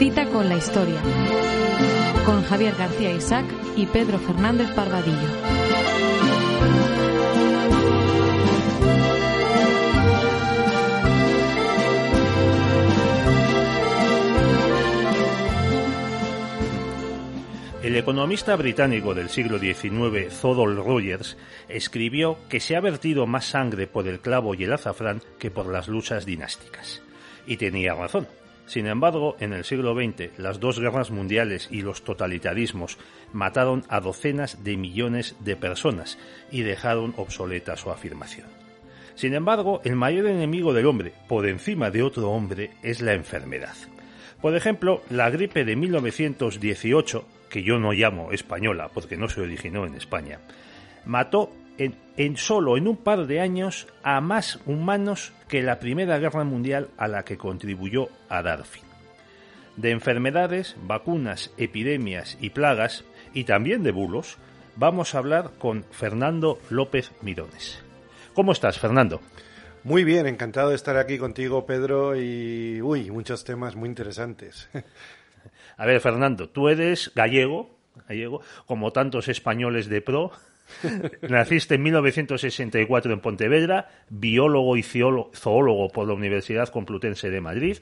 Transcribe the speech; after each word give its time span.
Cita 0.00 0.24
con 0.30 0.48
la 0.48 0.56
historia. 0.56 0.98
Con 2.24 2.42
Javier 2.44 2.74
García 2.74 3.12
Isaac 3.12 3.44
y 3.76 3.84
Pedro 3.84 4.18
Fernández 4.18 4.70
Parvadillo. 4.70 5.28
El 17.82 17.94
economista 17.96 18.56
británico 18.56 19.12
del 19.12 19.28
siglo 19.28 19.58
XIX, 19.58 20.34
Thodol 20.40 20.76
Rogers, 20.76 21.36
escribió 21.68 22.38
que 22.48 22.60
se 22.60 22.74
ha 22.74 22.80
vertido 22.80 23.26
más 23.26 23.44
sangre 23.44 23.86
por 23.86 24.08
el 24.08 24.20
clavo 24.20 24.54
y 24.54 24.64
el 24.64 24.72
azafrán 24.72 25.20
que 25.38 25.50
por 25.50 25.70
las 25.70 25.88
luchas 25.88 26.24
dinásticas. 26.24 27.02
Y 27.46 27.58
tenía 27.58 27.92
razón. 27.92 28.26
Sin 28.70 28.86
embargo, 28.86 29.34
en 29.40 29.52
el 29.52 29.64
siglo 29.64 29.96
XX, 29.96 30.38
las 30.38 30.60
dos 30.60 30.78
guerras 30.78 31.10
mundiales 31.10 31.66
y 31.72 31.82
los 31.82 32.04
totalitarismos 32.04 32.98
mataron 33.32 33.82
a 33.88 33.98
docenas 33.98 34.62
de 34.62 34.76
millones 34.76 35.34
de 35.40 35.56
personas 35.56 36.18
y 36.52 36.62
dejaron 36.62 37.12
obsoleta 37.16 37.76
su 37.76 37.90
afirmación. 37.90 38.46
Sin 39.16 39.34
embargo, 39.34 39.80
el 39.82 39.96
mayor 39.96 40.28
enemigo 40.28 40.72
del 40.72 40.86
hombre, 40.86 41.12
por 41.26 41.48
encima 41.48 41.90
de 41.90 42.04
otro 42.04 42.30
hombre, 42.30 42.70
es 42.84 43.02
la 43.02 43.14
enfermedad. 43.14 43.74
Por 44.40 44.54
ejemplo, 44.54 45.02
la 45.10 45.30
gripe 45.30 45.64
de 45.64 45.74
1918, 45.74 47.26
que 47.48 47.64
yo 47.64 47.80
no 47.80 47.90
llamo 47.90 48.30
española 48.30 48.88
porque 48.94 49.16
no 49.16 49.28
se 49.28 49.40
originó 49.40 49.84
en 49.84 49.96
España, 49.96 50.38
mató 51.04 51.50
en, 51.80 51.96
en, 52.16 52.36
solo 52.36 52.76
en 52.76 52.86
un 52.86 52.96
par 52.96 53.26
de 53.26 53.40
años 53.40 53.88
a 54.02 54.20
más 54.20 54.60
humanos 54.66 55.32
que 55.48 55.62
la 55.62 55.80
Primera 55.80 56.18
Guerra 56.18 56.44
Mundial 56.44 56.88
a 56.98 57.08
la 57.08 57.24
que 57.24 57.38
contribuyó 57.38 58.08
a 58.28 58.42
dar 58.42 58.64
fin. 58.64 58.84
De 59.76 59.90
enfermedades, 59.90 60.76
vacunas, 60.82 61.52
epidemias 61.56 62.36
y 62.40 62.50
plagas, 62.50 63.04
y 63.32 63.44
también 63.44 63.82
de 63.82 63.92
bulos, 63.92 64.36
vamos 64.76 65.14
a 65.14 65.18
hablar 65.18 65.52
con 65.58 65.84
Fernando 65.90 66.58
López 66.68 67.12
Mirones. 67.22 67.82
¿Cómo 68.34 68.52
estás, 68.52 68.78
Fernando? 68.78 69.20
Muy 69.82 70.04
bien, 70.04 70.26
encantado 70.26 70.68
de 70.68 70.76
estar 70.76 70.98
aquí 70.98 71.16
contigo, 71.16 71.64
Pedro, 71.64 72.14
y 72.14 72.82
uy, 72.82 73.10
muchos 73.10 73.44
temas 73.44 73.74
muy 73.74 73.88
interesantes. 73.88 74.68
A 75.78 75.86
ver, 75.86 76.00
Fernando, 76.02 76.50
tú 76.50 76.68
eres 76.68 77.10
gallego, 77.14 77.70
gallego, 78.06 78.42
como 78.66 78.92
tantos 78.92 79.28
españoles 79.28 79.88
de 79.88 80.02
pro. 80.02 80.32
Naciste 81.28 81.74
en 81.74 81.82
1964 81.82 83.12
en 83.12 83.20
Pontevedra, 83.20 83.88
biólogo 84.08 84.76
y 84.76 84.82
zoólogo 84.82 85.88
por 85.88 86.06
la 86.06 86.14
Universidad 86.14 86.68
Complutense 86.68 87.30
de 87.30 87.40
Madrid. 87.40 87.78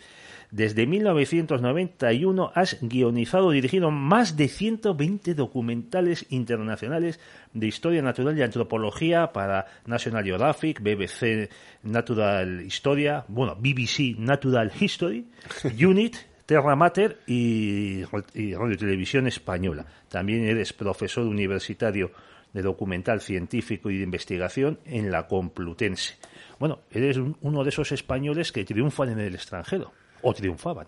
Desde 0.51 0.87
1991 0.87 2.53
has 2.55 2.79
guionizado 2.81 3.53
y 3.53 3.57
dirigido 3.57 3.91
más 3.91 4.37
de 4.37 4.49
120 4.49 5.35
documentales 5.35 6.25
internacionales 6.31 7.21
de 7.53 7.67
historia 7.67 8.01
natural 8.01 8.39
y 8.39 8.43
antropología 8.43 9.31
para 9.33 9.67
National 9.85 10.25
Geographic, 10.25 10.81
BBC 10.81 11.51
Natural 11.83 12.63
Historia, 12.63 13.27
bueno, 13.29 13.57
BBC 13.57 14.19
Natural 14.19 14.73
History, 14.81 15.27
UNIT, 15.85 16.17
Terra 16.47 16.75
Mater 16.77 17.19
y, 17.27 18.05
y 18.33 18.55
Radio 18.55 18.79
Televisión 18.79 19.27
Española. 19.27 19.85
También 20.09 20.45
eres 20.47 20.73
profesor 20.73 21.27
universitario 21.27 22.11
de 22.53 22.63
documental 22.63 23.21
científico 23.21 23.91
y 23.91 23.99
de 23.99 24.05
investigación 24.05 24.79
en 24.85 25.11
la 25.11 25.27
Complutense. 25.27 26.17
Bueno, 26.59 26.81
eres 26.91 27.17
un, 27.17 27.37
uno 27.43 27.63
de 27.63 27.71
esos 27.71 27.93
españoles 27.93 28.53
que 28.53 28.65
triunfan 28.65 29.11
en 29.11 29.21
el 29.21 29.35
extranjero, 29.35 29.93
o 30.23 30.35
triunfaban. 30.35 30.87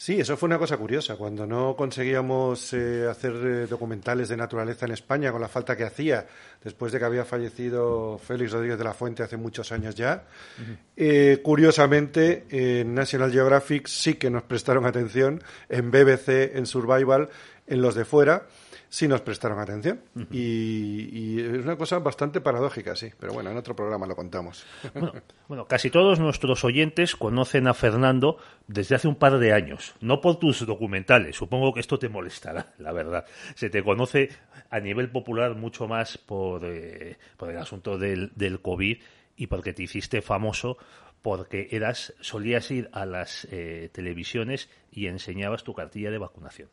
Sí, 0.00 0.18
eso 0.18 0.34
fue 0.38 0.46
una 0.46 0.58
cosa 0.58 0.78
curiosa. 0.78 1.16
Cuando 1.16 1.46
no 1.46 1.76
conseguíamos 1.76 2.72
eh, 2.72 3.06
hacer 3.06 3.32
eh, 3.34 3.66
documentales 3.66 4.30
de 4.30 4.36
naturaleza 4.38 4.86
en 4.86 4.92
España 4.92 5.30
con 5.30 5.42
la 5.42 5.48
falta 5.48 5.76
que 5.76 5.84
hacía, 5.84 6.26
después 6.64 6.90
de 6.90 6.98
que 6.98 7.04
había 7.04 7.26
fallecido 7.26 8.16
Félix 8.16 8.52
Rodríguez 8.52 8.78
de 8.78 8.84
la 8.84 8.94
Fuente 8.94 9.22
hace 9.22 9.36
muchos 9.36 9.72
años 9.72 9.94
ya, 9.94 10.24
uh 10.58 10.62
-huh. 10.62 10.76
eh, 10.96 11.40
curiosamente 11.42 12.46
en 12.48 12.94
National 12.94 13.30
Geographic 13.30 13.88
sí 13.88 14.14
que 14.14 14.30
nos 14.30 14.44
prestaron 14.44 14.86
atención, 14.86 15.42
en 15.68 15.90
BBC, 15.90 16.56
en 16.56 16.64
Survival, 16.64 17.28
en 17.66 17.82
los 17.82 17.94
de 17.94 18.06
fuera, 18.06 18.46
sí 18.90 19.08
nos 19.08 19.22
prestaron 19.22 19.58
atención. 19.58 20.00
Uh 20.14 20.20
-huh. 20.20 20.26
y, 20.32 21.08
y, 21.12 21.40
es 21.40 21.64
una 21.64 21.76
cosa 21.76 21.98
bastante 22.00 22.40
paradójica, 22.40 22.94
sí. 22.94 23.10
Pero 23.18 23.32
bueno, 23.32 23.50
en 23.50 23.56
otro 23.56 23.74
programa 23.74 24.06
lo 24.06 24.14
contamos. 24.14 24.66
Bueno, 24.92 25.12
bueno, 25.48 25.66
casi 25.66 25.88
todos 25.88 26.18
nuestros 26.18 26.64
oyentes 26.64 27.16
conocen 27.16 27.68
a 27.68 27.74
Fernando 27.74 28.36
desde 28.66 28.96
hace 28.96 29.08
un 29.08 29.14
par 29.14 29.38
de 29.38 29.52
años. 29.52 29.94
No 30.00 30.20
por 30.20 30.38
tus 30.38 30.66
documentales. 30.66 31.36
Supongo 31.36 31.72
que 31.72 31.80
esto 31.80 31.98
te 31.98 32.08
molestará, 32.08 32.74
la 32.78 32.92
verdad. 32.92 33.24
Se 33.54 33.70
te 33.70 33.82
conoce 33.82 34.30
a 34.68 34.80
nivel 34.80 35.10
popular 35.10 35.54
mucho 35.54 35.86
más 35.86 36.18
por, 36.18 36.64
eh, 36.64 37.16
por 37.36 37.50
el 37.50 37.58
asunto 37.58 37.96
del, 37.96 38.32
del 38.34 38.60
COVID 38.60 38.98
y 39.36 39.46
porque 39.46 39.72
te 39.72 39.84
hiciste 39.84 40.20
famoso 40.20 40.76
porque 41.22 41.68
eras 41.70 42.14
solías 42.20 42.70
ir 42.70 42.88
a 42.92 43.06
las 43.06 43.46
eh, 43.50 43.90
televisiones 43.92 44.68
y 44.90 45.06
enseñabas 45.06 45.64
tu 45.64 45.74
cartilla 45.74 46.10
de 46.10 46.18
vacunación. 46.18 46.68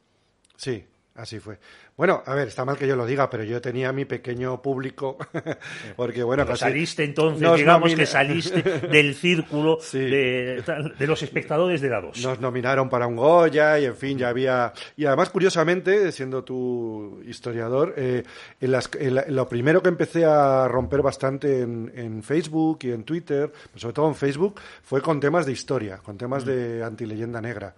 Sí, 0.55 0.85
Así 1.17 1.39
fue. 1.39 1.57
Bueno, 1.95 2.21
a 2.23 2.35
ver, 2.35 2.47
está 2.47 2.63
mal 2.63 2.77
que 2.77 2.87
yo 2.87 2.95
lo 2.95 3.03
diga, 3.03 3.27
pero 3.27 3.43
yo 3.43 3.59
tenía 3.59 3.91
mi 3.91 4.05
pequeño 4.05 4.61
público, 4.61 5.17
porque 5.95 6.21
bueno... 6.21 6.45
Pero 6.45 6.55
saliste 6.55 7.03
entonces, 7.03 7.55
digamos 7.55 7.89
nomina... 7.89 7.97
que 7.97 8.05
saliste 8.05 8.61
del 8.87 9.15
círculo 9.15 9.79
sí. 9.81 9.97
de, 9.97 10.63
de, 10.95 11.07
los 11.07 11.23
espectadores 11.23 11.81
de 11.81 11.89
la 11.89 12.01
2. 12.01 12.21
Nos 12.23 12.39
nominaron 12.39 12.87
para 12.87 13.07
un 13.07 13.15
Goya 13.15 13.79
y 13.79 13.85
en 13.85 13.95
fin, 13.95 14.19
ya 14.19 14.29
había... 14.29 14.71
Y 14.95 15.05
además, 15.05 15.31
curiosamente, 15.31 16.11
siendo 16.11 16.43
tu 16.43 17.19
historiador, 17.25 17.95
eh, 17.97 18.23
en 18.61 18.71
las, 18.71 18.87
en 18.99 19.15
la, 19.15 19.23
en 19.23 19.35
lo 19.35 19.49
primero 19.49 19.81
que 19.81 19.89
empecé 19.89 20.23
a 20.23 20.67
romper 20.67 21.01
bastante 21.01 21.61
en, 21.61 21.91
en, 21.95 22.21
Facebook 22.21 22.77
y 22.83 22.91
en 22.91 23.03
Twitter, 23.03 23.51
sobre 23.75 23.93
todo 23.93 24.07
en 24.07 24.15
Facebook, 24.15 24.61
fue 24.83 25.01
con 25.01 25.19
temas 25.19 25.47
de 25.47 25.51
historia, 25.51 25.97
con 25.97 26.15
temas 26.15 26.45
mm. 26.45 26.47
de 26.47 26.83
antileyenda 26.83 27.41
negra 27.41 27.73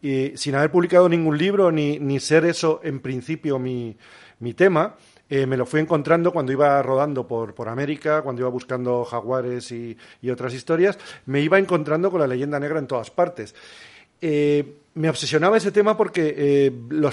sin 0.00 0.54
haber 0.54 0.70
publicado 0.70 1.08
ningún 1.08 1.36
libro 1.36 1.72
ni, 1.72 2.20
ser 2.20 2.44
eso 2.44 2.80
en 2.84 3.00
principio 3.00 3.58
mi, 3.58 3.96
tema, 4.54 4.94
eh, 5.28 5.46
me 5.46 5.56
lo 5.56 5.66
fui 5.66 5.80
encontrando 5.80 6.32
cuando 6.32 6.52
iba 6.52 6.80
rodando 6.82 7.26
por, 7.26 7.68
América, 7.68 8.22
cuando 8.22 8.42
iba 8.42 8.48
buscando 8.48 9.04
jaguares 9.04 9.72
y, 9.72 9.96
otras 10.30 10.54
historias, 10.54 10.98
me 11.26 11.40
iba 11.40 11.58
encontrando 11.58 12.10
con 12.10 12.20
la 12.20 12.26
leyenda 12.26 12.58
negra 12.58 12.78
en 12.78 12.86
todas 12.86 13.10
partes. 13.10 13.54
Eh, 14.20 14.78
me 14.94 15.08
obsesionaba 15.08 15.56
ese 15.56 15.70
tema 15.70 15.96
porque 15.96 16.34
eh, 16.36 16.72
lo, 16.88 17.10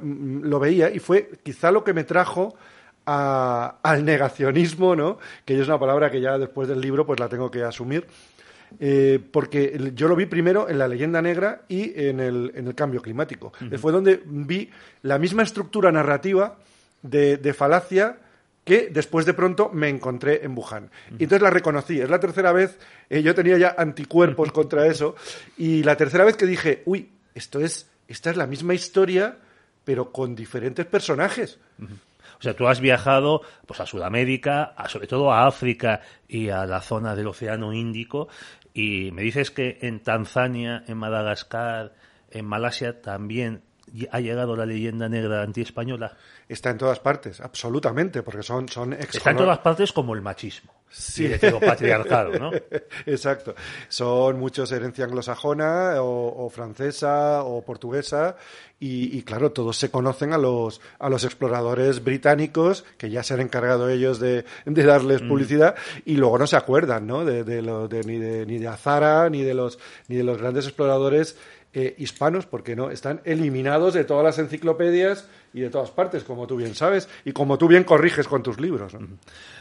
lo, 0.00 0.58
veía 0.58 0.90
y 0.90 0.98
fue 1.00 1.30
quizá 1.42 1.70
lo 1.70 1.84
que 1.84 1.92
me 1.92 2.04
trajo 2.04 2.54
al 3.04 4.04
negacionismo, 4.04 4.96
¿no? 4.96 5.18
que 5.44 5.60
es 5.60 5.66
una 5.66 5.78
palabra 5.78 6.10
que 6.10 6.20
ya 6.20 6.38
después 6.38 6.66
del 6.66 6.80
libro 6.80 7.06
pues 7.06 7.20
la 7.20 7.28
tengo 7.28 7.50
que 7.50 7.62
asumir. 7.62 8.06
Eh, 8.78 9.20
porque 9.30 9.92
yo 9.94 10.08
lo 10.08 10.16
vi 10.16 10.26
primero 10.26 10.68
en 10.68 10.78
la 10.78 10.88
leyenda 10.88 11.22
negra 11.22 11.62
y 11.68 11.92
en 11.98 12.20
el, 12.20 12.52
en 12.54 12.66
el 12.66 12.74
cambio 12.74 13.00
climático. 13.00 13.52
Uh 13.60 13.64
-huh. 13.64 13.78
Fue 13.78 13.92
donde 13.92 14.20
vi 14.24 14.70
la 15.02 15.18
misma 15.18 15.42
estructura 15.42 15.90
narrativa 15.92 16.58
de, 17.02 17.36
de, 17.36 17.54
falacia 17.54 18.18
que 18.64 18.90
después 18.92 19.24
de 19.24 19.32
pronto 19.32 19.70
me 19.72 19.88
encontré 19.88 20.44
en 20.44 20.56
Wuhan. 20.56 20.84
Uh. 20.84 21.14
Y 21.18 21.22
entonces 21.24 21.42
la 21.42 21.50
reconocí. 21.50 22.00
Es 22.00 22.10
la 22.10 22.20
tercera 22.20 22.52
vez, 22.52 22.78
eh, 23.08 23.22
yo 23.22 23.34
tenía 23.34 23.56
ya 23.56 23.74
anticuerpos 23.78 24.52
contra 24.58 24.86
eso, 24.86 25.14
y 25.56 25.82
la 25.82 25.96
tercera 25.96 26.24
vez 26.24 26.36
que 26.36 26.46
dije, 26.46 26.82
uy, 26.84 27.08
esto 27.34 27.60
es, 27.60 27.86
esta 28.08 28.30
es 28.30 28.36
la 28.36 28.46
misma 28.46 28.74
historia, 28.74 29.36
pero 29.84 30.10
con 30.10 30.34
diferentes 30.34 30.84
personajes. 30.84 31.58
Uh 31.78 31.84
-huh. 31.84 31.98
O 32.38 32.42
sea, 32.42 32.54
tú 32.54 32.66
has 32.68 32.80
viajado 32.80 33.42
pues, 33.66 33.80
a 33.80 33.86
Sudamérica, 33.86 34.74
a, 34.76 34.88
sobre 34.88 35.06
todo 35.06 35.32
a 35.32 35.46
África 35.46 36.00
y 36.28 36.50
a 36.50 36.66
la 36.66 36.80
zona 36.80 37.14
del 37.14 37.28
Océano 37.28 37.72
Índico, 37.72 38.28
y 38.74 39.10
me 39.12 39.22
dices 39.22 39.50
que 39.50 39.78
en 39.82 40.00
Tanzania, 40.00 40.84
en 40.86 40.98
Madagascar, 40.98 41.94
en 42.30 42.44
Malasia 42.44 43.00
también 43.00 43.62
ha 44.10 44.20
llegado 44.20 44.56
la 44.56 44.66
leyenda 44.66 45.08
negra 45.08 45.42
antiespañola? 45.42 46.16
Está 46.48 46.70
en 46.70 46.78
todas 46.78 47.00
partes, 47.00 47.40
absolutamente, 47.40 48.22
porque 48.22 48.42
son, 48.42 48.68
son 48.68 48.92
ex 48.92 49.16
Está 49.16 49.30
en 49.30 49.36
todas 49.38 49.58
partes 49.58 49.92
como 49.92 50.14
el 50.14 50.22
machismo. 50.22 50.72
Sí. 50.98 51.26
Heteropatriarcado, 51.26 52.38
¿no? 52.38 52.50
Exacto. 53.06 53.54
Son 53.88 54.38
muchos 54.38 54.72
herencia 54.72 55.04
anglosajona 55.04 56.00
o, 56.02 56.46
o 56.46 56.48
francesa 56.50 57.42
o 57.44 57.62
portuguesa 57.62 58.36
y, 58.80 59.16
y, 59.16 59.22
claro, 59.22 59.52
todos 59.52 59.76
se 59.76 59.90
conocen 59.90 60.32
a 60.32 60.38
los, 60.38 60.80
a 60.98 61.08
los 61.10 61.24
exploradores 61.24 62.02
británicos 62.02 62.84
que 62.98 63.10
ya 63.10 63.22
se 63.22 63.34
han 63.34 63.40
encargado 63.40 63.88
ellos 63.90 64.18
de, 64.20 64.44
de 64.64 64.82
darles 64.84 65.22
Mm. 65.22 65.28
publicidad 65.28 65.74
y 66.04 66.16
luego 66.16 66.38
no 66.38 66.46
se 66.46 66.56
acuerdan, 66.56 67.06
¿no? 67.06 67.24
De, 67.24 67.44
de 67.44 67.62
lo- 67.62 67.88
de- 67.88 68.04
ni, 68.04 68.18
de, 68.18 68.46
ni 68.46 68.58
de 68.58 68.68
Azara 68.68 69.28
ni 69.30 69.42
de 69.42 69.54
los, 69.54 69.78
ni 70.08 70.16
de 70.16 70.24
los 70.24 70.38
grandes 70.38 70.64
exploradores 70.66 71.36
eh, 71.72 71.94
hispanos 71.98 72.46
porque 72.46 72.74
no 72.74 72.90
están 72.90 73.20
eliminados 73.24 73.92
de 73.92 74.04
todas 74.04 74.24
las 74.24 74.38
enciclopedias 74.38 75.28
y 75.52 75.60
de 75.60 75.68
todas 75.70 75.90
partes, 75.90 76.24
como 76.24 76.46
tú 76.46 76.56
bien 76.56 76.74
sabes 76.74 77.08
y 77.24 77.32
como 77.32 77.58
tú 77.58 77.68
bien 77.68 77.84
corriges 77.84 78.28
con 78.28 78.42
tus 78.42 78.58
libros. 78.60 78.94
¿no? 78.94 79.06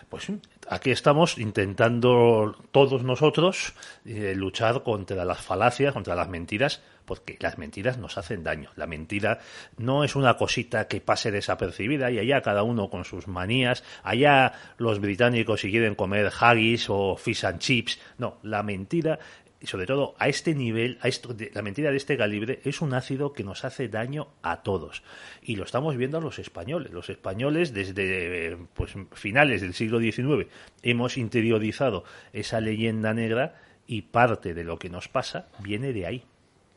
Pues 0.10 0.28
aquí 0.70 0.92
estamos 0.92 1.25
intentando 1.38 2.56
todos 2.72 3.04
nosotros 3.04 3.74
eh, 4.06 4.34
luchar 4.36 4.84
contra 4.84 5.26
las 5.26 5.42
falacias, 5.42 5.94
contra 5.94 6.16
las 6.16 6.30
mentiras, 6.30 6.82
porque 7.06 7.38
las 7.40 7.58
mentiras 7.58 7.98
nos 7.98 8.18
hacen 8.18 8.44
daño. 8.44 8.70
La 8.76 8.88
mentira 8.88 9.40
no 9.78 10.04
es 10.04 10.16
una 10.16 10.38
cosita 10.38 10.88
que 10.88 11.02
pase 11.02 11.32
desapercibida 11.32 12.12
y 12.12 12.20
allá 12.20 12.42
cada 12.42 12.64
uno 12.64 12.90
con 12.90 13.06
sus 13.06 13.28
manías, 13.28 13.84
allá 14.04 14.54
los 14.78 15.00
británicos 15.00 15.62
si 15.62 15.72
quieren 15.72 15.96
comer 15.96 16.32
haggis 16.40 16.90
o 16.90 17.16
fish 17.16 17.46
and 17.46 17.60
chips. 17.60 18.00
No, 18.18 18.38
la 18.44 18.64
mentira 18.64 19.20
y 19.60 19.68
sobre 19.68 19.86
todo 19.86 20.16
a 20.20 20.28
este 20.28 20.54
nivel, 20.54 20.98
a 21.02 21.08
esto, 21.08 21.36
la 21.54 21.62
mentira 21.62 21.92
de 21.92 21.98
este 21.98 22.18
calibre, 22.18 22.60
es 22.66 22.82
un 22.82 22.94
ácido 22.94 23.34
que 23.34 23.44
nos 23.44 23.64
hace 23.64 23.88
daño 23.88 24.28
a 24.42 24.64
todos. 24.64 25.04
Y 25.42 25.56
lo 25.56 25.64
estamos 25.64 25.96
viendo 25.96 26.18
a 26.18 26.22
los 26.22 26.40
españoles. 26.40 26.92
Los 26.92 27.10
españoles, 27.10 27.74
desde 27.74 28.58
pues, 28.74 28.94
finales 29.14 29.62
del 29.62 29.74
siglo 29.74 30.00
XIX, 30.00 30.48
hemos 30.84 31.18
interiorizado 31.18 32.04
esa 32.34 32.60
leyenda 32.60 33.14
negra 33.14 33.62
y 33.88 34.04
parte 34.04 34.54
de 34.54 34.64
lo 34.64 34.78
que 34.78 34.90
nos 34.90 35.08
pasa 35.08 35.48
viene 35.60 35.94
de 35.94 36.06
ahí. 36.06 36.24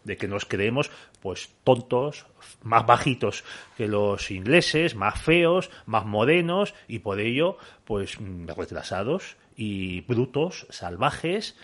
De 0.04 0.16
que 0.16 0.28
nos 0.28 0.46
creemos, 0.46 0.90
pues, 1.20 1.50
tontos, 1.64 2.26
más 2.62 2.86
bajitos 2.86 3.44
que 3.76 3.88
los 3.88 4.30
ingleses, 4.30 4.94
más 4.94 5.20
feos, 5.20 5.70
más 5.84 6.06
morenos 6.06 6.74
y 6.86 7.00
por 7.00 7.20
ello, 7.20 7.58
pues, 7.84 8.16
retrasados 8.56 9.36
y 9.56 10.02
brutos, 10.02 10.66
salvajes 10.70 11.56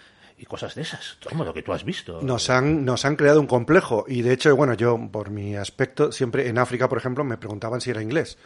y 0.44 0.46
cosas 0.46 0.74
de 0.74 0.82
esas. 0.82 1.16
Como 1.26 1.42
lo 1.42 1.54
que 1.54 1.62
tú 1.62 1.72
has 1.72 1.84
visto. 1.84 2.20
Nos 2.22 2.50
han, 2.50 2.84
nos 2.84 3.06
han 3.06 3.16
creado 3.16 3.40
un 3.40 3.46
complejo 3.46 4.04
y 4.06 4.20
de 4.20 4.34
hecho, 4.34 4.54
bueno, 4.54 4.74
yo 4.74 4.98
por 5.10 5.30
mi 5.30 5.56
aspecto, 5.56 6.12
siempre 6.12 6.48
en 6.48 6.58
África, 6.58 6.86
por 6.86 6.98
ejemplo, 6.98 7.24
me 7.24 7.38
preguntaban 7.38 7.80
si 7.80 7.90
era 7.90 8.02
inglés. 8.02 8.36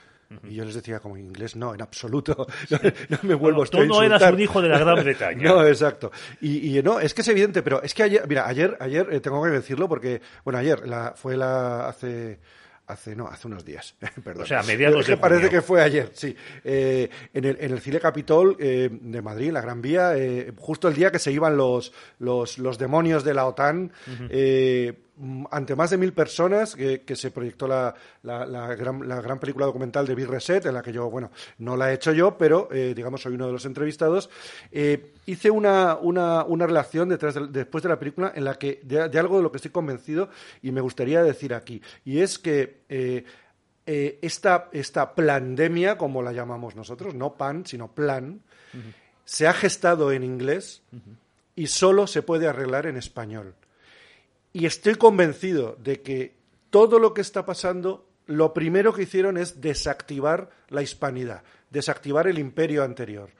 Y 0.47 0.57
yo 0.57 0.65
les 0.67 0.75
decía 0.75 1.01
como 1.01 1.17
inglés, 1.17 1.57
no, 1.57 1.75
en 1.75 1.83
absoluto. 1.83 2.47
No, 2.71 2.79
no 3.09 3.19
me 3.23 3.35
vuelvo 3.35 3.61
Tú 3.61 3.65
esto 3.65 3.81
a 3.81 3.87
no 3.87 4.03
eras 4.03 4.23
un 4.31 4.41
hijo 4.41 4.63
de 4.63 4.69
la 4.69 4.79
Gran 4.79 4.97
Bretaña. 5.03 5.43
No, 5.43 5.67
exacto. 5.67 6.13
Y, 6.41 6.79
y 6.79 6.83
no, 6.83 7.01
es 7.01 7.15
que 7.15 7.23
es 7.23 7.29
evidente, 7.29 7.63
pero 7.63 7.83
es 7.83 7.95
que 7.95 8.05
ayer, 8.05 8.29
mira, 8.29 8.47
ayer, 8.47 8.77
ayer 8.79 9.09
eh, 9.11 9.21
tengo 9.21 9.43
que 9.43 9.51
decirlo 9.51 9.89
porque, 9.89 10.21
bueno, 10.45 10.59
ayer 10.59 10.87
la, 10.87 11.15
fue 11.17 11.37
la 11.37 11.89
hace 11.89 12.39
hace 12.89 13.15
no, 13.15 13.29
hace 13.29 13.47
unos 13.47 13.65
días, 13.65 13.95
perdón. 14.25 14.43
O 14.43 14.47
sea, 14.47 14.61
a 14.61 14.63
mediados 14.63 15.07
de 15.07 15.17
parece 15.17 15.43
junio. 15.43 15.61
que 15.61 15.63
fue 15.63 15.83
ayer, 15.83 16.11
sí. 16.15 16.35
Eh, 16.65 17.09
en, 17.33 17.45
el, 17.45 17.57
en 17.61 17.73
el 17.73 17.81
Cine 17.81 18.01
Capitol 18.01 18.57
eh, 18.59 18.89
de 18.91 19.23
Madrid, 19.23 19.49
en 19.49 19.55
la 19.55 19.61
Gran 19.61 19.83
Vía, 19.83 20.17
eh, 20.17 20.53
justo 20.57 20.89
el 20.89 20.95
día 20.95 21.13
que 21.13 21.19
se 21.19 21.31
iban 21.31 21.57
los, 21.57 21.93
los, 22.19 22.59
los 22.59 22.79
demonios 22.79 23.25
de 23.25 23.35
la 23.35 23.47
OTAN, 23.47 23.93
ante 25.51 25.75
más 25.75 25.91
de 25.91 25.97
mil 25.99 26.13
personas, 26.13 26.75
que, 26.77 27.03
que 27.03 27.17
se 27.17 27.31
proyectó 27.31 27.67
la, 27.67 27.95
la, 28.23 28.47
la 28.47 28.75
gran, 28.75 29.07
la 29.09 29.21
gran 29.21 29.39
película 29.39 29.67
documental 29.67 30.07
de 30.07 30.15
Bill 30.15 30.29
Reset, 30.29 30.65
en 30.67 30.75
la 30.75 30.83
que 30.83 30.93
yo, 30.93 31.11
bueno, 31.11 31.31
no 31.59 31.77
la 31.77 31.91
he 31.91 31.95
hecho 31.95 32.13
yo, 32.13 32.37
pero 32.39 32.69
eh, 32.73 32.93
digamos 32.95 33.23
soy 33.23 33.35
uno 33.35 33.47
de 33.47 33.53
los 33.53 33.65
entrevistados, 33.65 34.31
eh, 34.71 35.13
hice 35.27 35.51
una, 35.51 35.97
una, 35.97 36.45
una 36.45 36.67
relación 36.67 37.09
detrás 37.09 37.35
de- 37.35 37.49
después 37.49 37.83
de 37.83 37.89
la 37.89 37.99
película 37.99 38.33
en 38.35 38.45
la 38.45 38.55
que 38.55 38.81
de, 38.85 39.09
de 39.09 39.19
algo 39.19 39.37
de 39.39 39.43
lo 39.43 39.51
que 39.51 39.57
estoy 39.59 39.71
convencido 39.73 40.29
y 40.63 40.71
me 40.73 40.81
gustaría 40.81 41.23
decir 41.23 41.55
aquí, 41.55 41.83
y 42.05 42.21
es 42.21 42.39
que 42.39 42.83
eh, 42.89 43.25
esta, 43.87 44.69
esta 44.73 45.15
plandemia, 45.15 45.97
como 45.97 46.23
la 46.23 46.33
llamamos 46.33 46.77
nosotros, 46.77 47.15
no 47.15 47.35
pan, 47.35 47.65
sino 47.65 47.89
plan, 47.89 48.41
se 49.25 49.47
ha 49.47 49.55
gestado 49.55 50.13
en 50.13 50.25
inglés 50.25 50.83
y 51.57 51.69
solo 51.69 52.07
se 52.07 52.23
puede 52.23 52.47
arreglar 52.49 52.87
en 52.87 52.99
español. 52.99 53.55
Y 54.59 54.67
estoy 54.67 54.97
convencido 54.97 55.77
de 55.79 56.03
que 56.03 56.35
todo 56.71 56.99
lo 56.99 57.15
que 57.15 57.21
está 57.21 57.47
pasando, 57.47 58.09
lo 58.27 58.53
primero 58.53 58.93
que 58.93 59.03
hicieron 59.03 59.37
es 59.37 59.61
desactivar 59.61 60.51
la 60.69 60.83
hispanidad, 60.83 61.45
desactivar 61.71 62.27
el 62.27 62.41
imperio 62.41 62.83
anterior, 62.83 63.31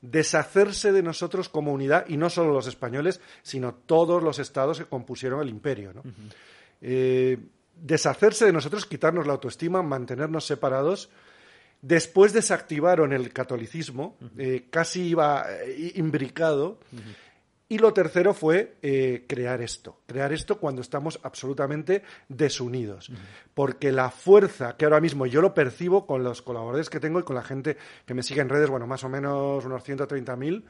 deshacerse 0.00 0.92
de 0.92 1.02
nosotros 1.02 1.48
como 1.48 1.72
unidad, 1.72 2.04
y 2.06 2.16
no 2.16 2.30
solo 2.30 2.52
los 2.52 2.68
españoles, 2.68 3.20
sino 3.42 3.74
todos 3.74 4.22
los 4.22 4.38
estados 4.38 4.78
que 4.78 4.84
compusieron 4.84 5.42
el 5.42 5.48
imperio. 5.48 5.92
¿no? 5.92 6.04
Eh, 6.80 7.36
deshacerse 7.74 8.44
de 8.44 8.52
nosotros, 8.52 8.86
quitarnos 8.86 9.26
la 9.26 9.32
autoestima, 9.32 9.82
mantenernos 9.82 10.46
separados. 10.46 11.10
Después 11.82 12.32
desactivaron 12.32 13.12
el 13.12 13.32
catolicismo, 13.32 14.16
eh, 14.38 14.66
casi 14.70 15.02
iba 15.02 15.46
eh, 15.50 15.94
imbricado. 15.96 16.78
Y 17.70 17.78
lo 17.78 17.92
tercero 17.92 18.34
fue 18.34 18.78
eh, 18.82 19.26
crear 19.28 19.62
esto, 19.62 20.00
crear 20.04 20.32
esto 20.32 20.58
cuando 20.58 20.82
estamos 20.82 21.20
absolutamente 21.22 22.02
desunidos. 22.28 23.12
Porque 23.54 23.92
la 23.92 24.10
fuerza 24.10 24.76
que 24.76 24.86
ahora 24.86 25.00
mismo 25.00 25.24
yo 25.24 25.40
lo 25.40 25.54
percibo 25.54 26.04
con 26.04 26.24
los 26.24 26.42
colaboradores 26.42 26.90
que 26.90 26.98
tengo 26.98 27.20
y 27.20 27.22
con 27.22 27.36
la 27.36 27.44
gente 27.44 27.76
que 28.04 28.12
me 28.12 28.24
sigue 28.24 28.40
en 28.40 28.48
redes, 28.48 28.68
bueno, 28.68 28.88
más 28.88 29.04
o 29.04 29.08
menos 29.08 29.64
unos 29.64 29.88
130.000, 29.88 30.64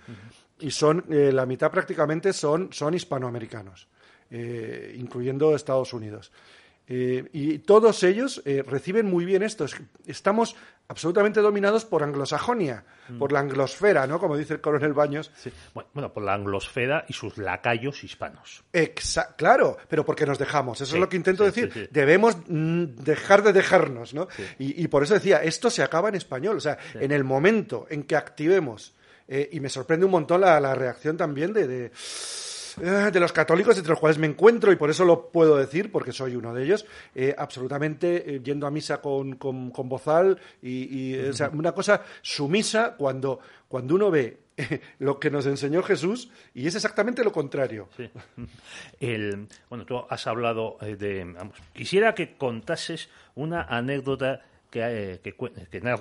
y 0.59 0.71
son, 0.71 1.07
eh, 1.09 1.33
la 1.33 1.47
mitad 1.47 1.71
prácticamente 1.71 2.35
son, 2.35 2.71
son 2.71 2.93
hispanoamericanos, 2.93 3.89
eh, 4.31 4.95
incluyendo 4.99 5.55
Estados 5.55 5.95
Unidos. 5.95 6.31
Eh, 6.93 7.29
y 7.33 7.59
todos 7.61 8.03
ellos 8.03 8.43
eh, 8.45 8.65
reciben 8.67 9.07
muy 9.07 9.25
bien 9.25 9.45
esto. 9.45 9.65
Es- 9.65 9.77
Estamos 10.07 10.57
absolutamente 10.89 11.41
dominados 11.41 11.85
por 11.85 12.03
anglosajonia, 12.03 12.85
por 13.17 13.31
la 13.31 13.39
anglosfera, 13.39 14.09
¿no? 14.09 14.19
Como 14.19 14.37
dice 14.37 14.55
el 14.55 14.61
coronel 14.61 14.93
Baños. 14.93 15.31
Sí. 15.37 15.53
Bueno, 15.95 16.13
por 16.13 16.25
la 16.25 16.35
anglosfera 16.35 17.05
y 17.09 17.13
sus 17.13 17.39
lacayos 17.39 18.03
hispanos. 18.03 18.65
Exa- 18.73 19.37
claro, 19.37 19.77
pero 19.89 20.05
porque 20.05 20.27
nos 20.27 20.37
dejamos. 20.37 20.81
Eso 20.81 20.91
Sí, 20.91 20.97
es 20.97 21.01
lo 21.01 21.09
que 21.09 21.17
intento 21.17 21.49
sí, 21.53 21.63
decir. 21.63 21.89
Debemos 21.93 22.37
mm, 22.49 22.85
dejar 23.05 23.45
de 23.45 23.53
dejarnos, 23.53 24.13
¿no? 24.15 24.27
Y, 24.59 24.83
y 24.83 24.89
por 24.89 25.05
eso 25.05 25.15
decía, 25.15 25.45
esto 25.45 25.71
se 25.71 25.85
acaba 25.85 26.09
en 26.09 26.17
español. 26.17 26.57
O 26.57 26.61
sea, 26.61 26.77
en 26.95 27.13
el 27.13 27.23
momento 27.23 27.87
en 27.89 28.03
que 28.03 28.17
activemos, 28.17 28.93
eh, 29.29 29.49
y 29.53 29.61
me 29.61 29.69
sorprende 29.69 30.07
un 30.07 30.11
montón 30.13 30.41
la, 30.41 30.59
la 30.59 30.75
reacción 30.75 31.17
también 31.17 31.53
de, 31.53 31.69
de, 31.69 31.93
de 32.77 33.21
los 33.21 33.33
católicos 33.33 33.77
entre 33.77 33.91
los 33.91 33.99
cuales 33.99 34.19
me 34.19 34.27
encuentro, 34.27 34.73
y 34.73 34.77
por 34.77 34.91
eso 34.91 35.05
lo 35.05 35.29
puedo 35.31 35.57
decir, 35.57 35.91
porque 35.91 36.13
soy 36.13 36.37
uno 36.37 36.55
de 36.55 36.65
ellos, 36.65 36.87
eh, 37.15 37.35
absolutamente 37.37 38.37
eh, 38.37 38.41
yendo 38.43 38.67
a 38.67 38.71
misa 38.71 39.01
con, 39.01 39.37
con, 39.37 39.73
bozal, 39.89 40.39
y, 40.63 41.15
eh, 41.15 41.31
o 41.31 41.33
sea, 41.33 41.51
una 41.51 41.73
cosa 41.73 42.03
sumisa 42.23 42.97
cuando, 42.97 43.41
cuando 43.69 43.95
uno 43.95 44.11
ve 44.11 44.39
lo 44.99 45.19
que 45.19 45.31
nos 45.31 45.47
enseñó 45.47 45.83
Jesús, 45.83 46.31
y 46.55 46.67
es 46.67 46.75
exactamente 46.75 47.25
lo 47.25 47.33
contrario. 47.33 47.89
El, 49.01 49.49
bueno, 49.69 49.87
tú 49.87 50.05
has 50.09 50.27
hablado 50.27 50.77
de... 50.81 51.25
vamos, 51.25 51.57
quisiera 51.73 52.15
que 52.15 52.37
contases 52.37 53.09
una 53.35 53.63
anécdota 53.63 54.43
que, 54.71 54.81
eh, 54.83 55.21
que, 55.23 55.35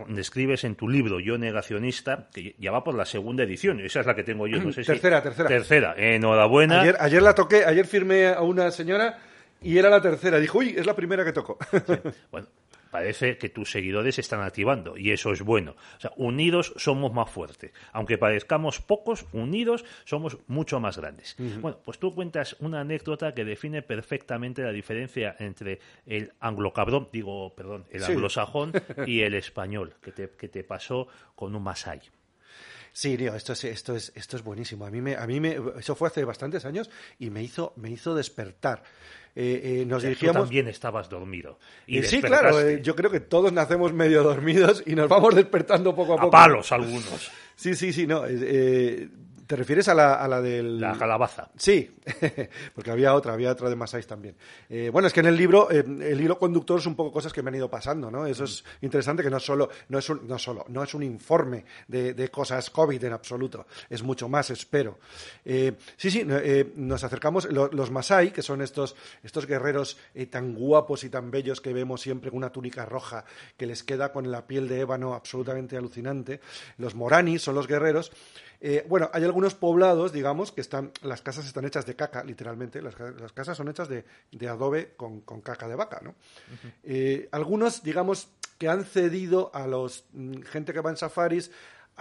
describes 0.09 0.63
en 0.63 0.75
tu 0.75 0.87
libro 0.87 1.19
Yo 1.19 1.37
Negacionista, 1.37 2.29
que 2.33 2.55
ya 2.59 2.71
va 2.71 2.83
por 2.83 2.95
la 2.95 3.05
segunda 3.05 3.43
edición, 3.43 3.79
esa 3.79 4.01
es 4.01 4.05
la 4.05 4.15
que 4.15 4.23
tengo 4.23 4.47
yo, 4.47 4.59
no 4.61 4.71
sé 4.71 4.83
si... 4.83 4.87
Tercera, 4.87 5.21
tercera. 5.23 5.49
Tercera, 5.49 5.95
enhorabuena. 5.97 6.81
Ayer, 6.81 6.97
ayer 6.99 7.21
la 7.21 7.33
toqué, 7.33 7.65
ayer 7.65 7.85
firmé 7.87 8.27
a 8.27 8.41
una 8.41 8.71
señora 8.71 9.17
y 9.61 9.77
era 9.77 9.89
la 9.89 10.01
tercera. 10.01 10.39
Dijo, 10.39 10.59
uy, 10.59 10.75
es 10.77 10.85
la 10.85 10.95
primera 10.95 11.25
que 11.25 11.33
toco. 11.33 11.57
Bueno, 12.31 12.47
parece 12.91 13.37
que 13.37 13.49
tus 13.49 13.71
seguidores 13.71 14.15
se 14.15 14.21
están 14.21 14.41
activando 14.41 14.97
y 14.97 15.11
eso 15.11 15.31
es 15.31 15.41
bueno. 15.41 15.75
O 15.97 15.99
sea, 15.99 16.11
unidos 16.17 16.73
somos 16.77 17.13
más 17.13 17.29
fuertes. 17.29 17.71
Aunque 17.93 18.17
parezcamos 18.17 18.79
pocos, 18.81 19.25
unidos 19.33 19.85
somos 20.05 20.37
mucho 20.47 20.79
más 20.79 20.97
grandes. 20.97 21.35
Bueno, 21.61 21.79
pues 21.83 21.99
tú 21.99 22.13
cuentas 22.15 22.55
una 22.59 22.81
anécdota 22.81 23.33
que 23.33 23.45
define 23.45 23.81
perfectamente 23.81 24.61
la 24.63 24.71
diferencia 24.71 25.35
entre 25.39 25.79
el 26.05 26.33
anglocabrón, 26.39 27.09
digo, 27.11 27.53
perdón, 27.55 27.85
el 27.91 28.01
Sí. 28.03 28.11
anglosajón 28.11 28.71
y 29.07 29.21
el 29.21 29.33
español, 29.35 29.95
que 30.01 30.11
te, 30.11 30.29
que 30.31 30.47
te 30.49 30.63
pasó 30.63 31.07
con 31.35 31.55
un 31.55 31.63
masai. 31.63 32.01
Sí, 32.91 33.15
tío, 33.17 33.35
esto 33.35 33.53
es, 33.53 33.63
esto 33.65 33.95
es, 33.95 34.11
esto 34.15 34.35
es 34.35 34.43
buenísimo. 34.43 34.85
A 34.85 34.89
mí 34.89 34.99
me, 34.99 35.15
a 35.15 35.27
mí 35.27 35.39
me, 35.39 35.57
eso 35.77 35.95
fue 35.95 36.07
hace 36.07 36.25
bastantes 36.25 36.65
años 36.65 36.89
y 37.19 37.29
me 37.29 37.43
hizo, 37.43 37.71
me 37.75 37.91
hizo 37.91 38.15
despertar. 38.15 38.81
Eh, 39.35 39.81
eh, 39.81 39.85
nos 39.85 39.97
O 39.97 39.99
sea, 40.01 40.09
tú 40.09 40.15
dirigíamos. 40.15 40.41
también 40.43 40.67
estabas 40.67 41.09
dormido. 41.09 41.59
Y 41.87 41.99
Eh, 41.99 42.03
sí, 42.03 42.21
claro. 42.21 42.59
eh, 42.59 42.81
yo 42.81 42.95
creo 42.95 43.09
que 43.11 43.19
todos 43.19 43.53
nacemos 43.53 43.93
medio 43.93 44.23
dormidos 44.23 44.83
y 44.85 44.95
nos 44.95 45.07
vamos 45.07 45.35
despertando 45.35 45.95
poco 45.95 46.13
a 46.13 46.17
poco. 46.17 46.27
a 46.27 46.31
palos 46.31 46.71
algunos. 46.71 47.31
Sí, 47.55 47.75
sí, 47.75 47.93
sí, 47.93 48.07
no. 48.07 48.25
eh, 48.25 48.37
eh, 48.41 49.09
¿Te 49.49 49.55
refieres 49.55 49.87
a 49.87 49.95
la, 49.95 50.13
a 50.13 50.27
la 50.27 50.41
del... 50.43 50.79
La 50.79 50.95
calabaza. 50.95 51.49
Sí, 51.57 51.89
porque 52.75 52.91
había 52.91 53.15
otra, 53.15 53.33
había 53.33 53.51
otra 53.51 53.67
de 53.67 53.75
Masáis 53.75 54.05
también. 54.05 54.35
Eh, 54.69 54.91
bueno, 54.93 55.07
es 55.07 55.13
que 55.13 55.21
en 55.21 55.25
el 55.25 55.35
libro, 55.35 55.71
eh, 55.71 55.79
el 55.79 56.21
hilo 56.21 56.37
conductor 56.37 56.77
es 56.77 56.85
un 56.85 56.95
poco 56.95 57.11
cosas 57.11 57.33
que 57.33 57.41
me 57.41 57.49
han 57.49 57.55
ido 57.55 57.67
pasando, 57.67 58.11
¿no? 58.11 58.27
Eso 58.27 58.43
es 58.43 58.63
interesante, 58.81 59.23
que 59.23 59.29
no 59.31 59.39
solo, 59.39 59.67
no 59.87 59.97
es 59.97 60.07
un, 60.07 60.27
no 60.27 60.37
solo, 60.37 60.65
no 60.67 60.83
es 60.83 60.93
un 60.93 61.01
informe 61.01 61.65
de, 61.87 62.13
de 62.13 62.29
cosas 62.29 62.69
COVID 62.69 63.03
en 63.03 63.11
absoluto, 63.13 63.65
es 63.89 64.03
mucho 64.03 64.29
más, 64.29 64.51
espero. 64.51 64.99
Eh, 65.43 65.73
sí, 65.97 66.11
sí, 66.11 66.27
nos 66.75 67.03
acercamos, 67.03 67.45
lo- 67.51 67.69
los 67.71 67.89
Masai, 67.89 68.31
que 68.31 68.43
son 68.43 68.61
estos, 68.61 68.95
estos 69.23 69.47
guerreros 69.47 69.97
tan 70.29 70.53
guapos 70.53 71.03
y 71.05 71.09
tan 71.09 71.31
bellos 71.31 71.59
que 71.59 71.73
vemos 71.73 72.01
siempre 72.01 72.29
con 72.29 72.37
una 72.37 72.51
túnica 72.51 72.85
roja 72.85 73.25
que 73.57 73.65
les 73.65 73.81
queda 73.81 74.11
con 74.13 74.29
la 74.29 74.45
piel 74.45 74.67
de 74.67 74.81
ébano 74.81 75.15
absolutamente 75.15 75.75
alucinante. 75.75 76.39
Los 76.77 76.93
Morani 76.93 77.39
son 77.39 77.55
los 77.55 77.65
guerreros. 77.65 78.11
Eh, 78.61 78.85
bueno, 78.89 79.09
hay 79.13 79.23
algunos 79.23 79.55
poblados, 79.55 80.11
digamos, 80.11 80.51
que 80.51 80.61
están, 80.61 80.91
las 81.01 81.21
casas 81.21 81.45
están 81.45 81.65
hechas 81.65 81.85
de 81.85 81.95
caca, 81.95 82.23
literalmente. 82.23 82.81
Las, 82.81 82.95
ca- 82.95 83.11
las 83.11 83.31
casas 83.31 83.55
son 83.55 83.69
hechas 83.69 83.87
de, 83.87 84.03
de 84.31 84.47
adobe 84.49 84.93
con, 84.97 85.21
con 85.21 85.39
caca 85.41 85.67
de 85.67 85.75
vaca, 85.75 86.01
¿no? 86.03 86.15
Eh, 86.83 87.29
algunos, 87.31 87.83
digamos, 87.83 88.27
que 88.57 88.67
han 88.67 88.83
cedido 88.83 89.49
a 89.53 89.65
los 89.67 90.05
mm, 90.11 90.41
gente 90.41 90.73
que 90.73 90.81
va 90.81 90.89
en 90.89 90.97
safaris 90.97 91.51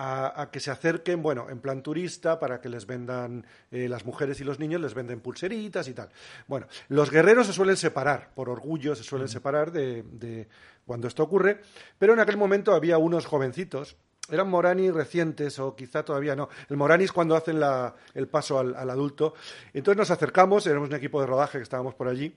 a, 0.00 0.42
a 0.42 0.50
que 0.50 0.60
se 0.60 0.70
acerquen, 0.70 1.22
bueno, 1.22 1.48
en 1.50 1.60
plan 1.60 1.82
turista, 1.82 2.38
para 2.38 2.60
que 2.60 2.68
les 2.68 2.86
vendan, 2.86 3.44
eh, 3.70 3.88
las 3.88 4.04
mujeres 4.04 4.40
y 4.40 4.44
los 4.44 4.58
niños 4.60 4.80
les 4.80 4.94
venden 4.94 5.20
pulseritas 5.20 5.86
y 5.88 5.94
tal. 5.94 6.08
Bueno, 6.46 6.66
los 6.88 7.10
guerreros 7.10 7.46
se 7.48 7.52
suelen 7.52 7.76
separar, 7.76 8.30
por 8.34 8.48
orgullo 8.48 8.94
se 8.94 9.02
suelen 9.04 9.28
separar 9.28 9.72
de, 9.72 10.02
de 10.04 10.48
cuando 10.86 11.06
esto 11.08 11.22
ocurre, 11.24 11.60
pero 11.98 12.12
en 12.14 12.20
aquel 12.20 12.36
momento 12.36 12.74
había 12.74 12.96
unos 12.98 13.26
jovencitos 13.26 13.96
eran 14.30 14.48
Morani 14.48 14.90
recientes 14.90 15.58
o 15.58 15.74
quizá 15.74 16.04
todavía 16.04 16.36
no. 16.36 16.48
El 16.68 16.76
Morani 16.76 17.04
es 17.04 17.12
cuando 17.12 17.36
hacen 17.36 17.60
la- 17.60 17.94
el 18.14 18.28
paso 18.28 18.58
al, 18.58 18.74
al 18.76 18.90
adulto. 18.90 19.34
Entonces 19.72 19.98
nos 19.98 20.10
acercamos, 20.10 20.66
éramos 20.66 20.88
un 20.88 20.94
equipo 20.96 21.20
de 21.20 21.26
rodaje 21.26 21.58
que 21.58 21.62
estábamos 21.62 21.94
por 21.94 22.08
allí, 22.08 22.34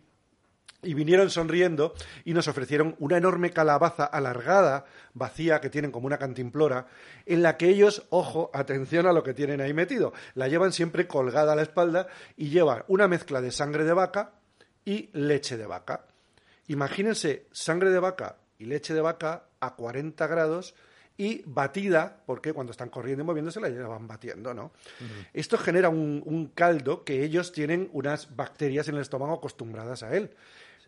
y 0.84 0.96
vinieron 0.96 1.30
sonriendo 1.30 1.94
y 2.26 2.34
nos 2.34 2.48
ofrecieron 2.48 2.96
una 2.98 3.16
enorme 3.18 3.52
calabaza 3.52 4.04
alargada, 4.04 4.86
vacía, 5.14 5.62
que 5.62 5.70
tienen 5.70 5.92
como 5.92 6.08
una 6.08 6.18
cantimplora, 6.18 6.88
en 7.28 7.44
la 7.44 7.56
que 7.56 7.70
ellos, 7.70 8.08
ojo, 8.10 8.50
atención 8.52 9.06
a 9.06 9.14
lo 9.14 9.22
que 9.22 9.36
tienen 9.36 9.62
ahí 9.62 9.74
metido, 9.76 10.12
la 10.34 10.48
llevan 10.48 10.74
siempre 10.74 11.08
colgada 11.08 11.54
a 11.54 11.56
la 11.56 11.62
espalda 11.62 12.08
y 12.36 12.50
llevan 12.50 12.84
una 12.88 13.08
mezcla 13.08 13.42
de 13.42 13.52
sangre 13.52 13.84
de 13.84 13.94
vaca 13.94 14.32
y 14.84 15.12
leche 15.14 15.56
de 15.56 15.68
vaca. 15.68 16.06
Imagínense 16.68 17.46
sangre 17.52 17.92
de 17.92 18.00
vaca 18.00 18.38
y 18.58 18.66
leche 18.66 18.96
de 18.96 19.02
vaca 19.02 19.44
a 19.60 19.76
40 19.76 20.26
grados 20.26 20.74
y 21.22 21.44
batida, 21.46 22.18
porque 22.25 22.51
cuando 22.51 22.72
están 22.72 22.90
corriendo 22.90 23.22
y 23.22 23.25
moviéndose 23.28 23.62
la 23.62 23.70
llevan 23.70 24.08
batiendo, 24.08 24.56
¿no? 24.56 24.72
Esto 25.36 25.56
genera 25.56 25.88
un, 25.88 26.24
un 26.25 26.48
caldo 26.48 27.04
que 27.04 27.24
ellos 27.24 27.51
tienen 27.51 27.92
unas 27.94 28.36
bacterias 28.36 28.88
en 28.88 28.96
el 28.96 29.01
estómago 29.01 29.34
acostumbradas 29.34 30.01
a 30.01 30.18
él, 30.18 30.32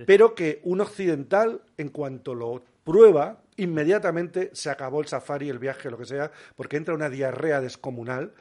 pero 0.07 0.33
que 0.33 0.59
un 0.63 0.81
occidental, 0.81 1.61
en 1.77 1.89
cuanto 1.89 2.33
lo 2.33 2.63
prueba, 2.83 3.43
inmediatamente 3.57 4.49
se 4.53 4.71
acabó 4.71 5.01
el 5.01 5.07
safari, 5.07 5.49
el 5.49 5.59
viaje, 5.59 5.91
lo 5.91 5.99
que 5.99 6.05
sea, 6.05 6.31
porque 6.55 6.77
entra 6.77 6.95
una 6.95 7.11
diarrea 7.11 7.61
descomunal 7.61 8.31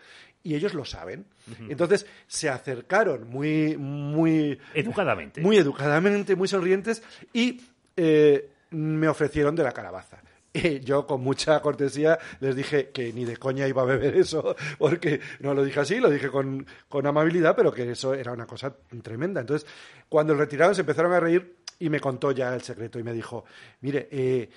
y 0.43 0.55
ellos 0.55 0.73
lo 0.73 0.87
saben. 0.87 1.27
Entonces 1.69 2.07
se 2.27 2.49
acercaron 2.49 3.29
muy, 3.29 3.77
muy 3.77 4.59
Educadamente. 4.73 5.43
muy 5.43 5.59
educadamente, 5.59 6.37
muy 6.37 6.49
sonrientes 6.49 7.03
y 7.35 7.61
eh, 7.99 8.49
me 8.71 9.09
ofrecieron 9.09 9.55
de 9.55 9.63
la 9.63 9.73
calabaza. 9.73 10.23
Y 10.53 10.81
yo 10.85 11.07
con 11.07 11.23
mucha 11.23 11.61
cortesía 11.61 12.19
les 12.41 12.55
dije 12.55 12.91
que 12.91 13.13
ni 13.13 13.25
de 13.25 13.37
coña 13.37 13.67
iba 13.67 13.83
a 13.83 13.87
beber 13.87 14.17
eso, 14.17 14.55
porque 14.79 15.21
no 15.41 15.55
lo 15.55 15.65
dije 15.65 15.81
así, 15.81 15.99
lo 15.99 16.11
dije 16.11 16.29
con, 16.29 16.67
con 16.89 17.07
amabilidad, 17.07 17.57
pero 17.57 17.73
que 17.73 17.91
eso 17.91 18.15
era 18.15 18.33
una 18.33 18.47
cosa 18.47 18.75
tremenda. 19.03 19.41
Entonces, 19.41 19.69
cuando 20.09 20.33
el 20.33 20.39
retiraron 20.39 20.75
se 20.75 20.83
empezaron 20.83 21.13
a 21.13 21.21
reír 21.21 21.57
y 21.79 21.89
me 21.89 22.01
contó 22.01 22.33
ya 22.33 22.55
el 22.55 22.63
secreto 22.63 22.99
y 22.99 23.03
me 23.03 23.13
dijo, 23.13 23.45
mire, 23.81 24.09
eh, 24.11 24.49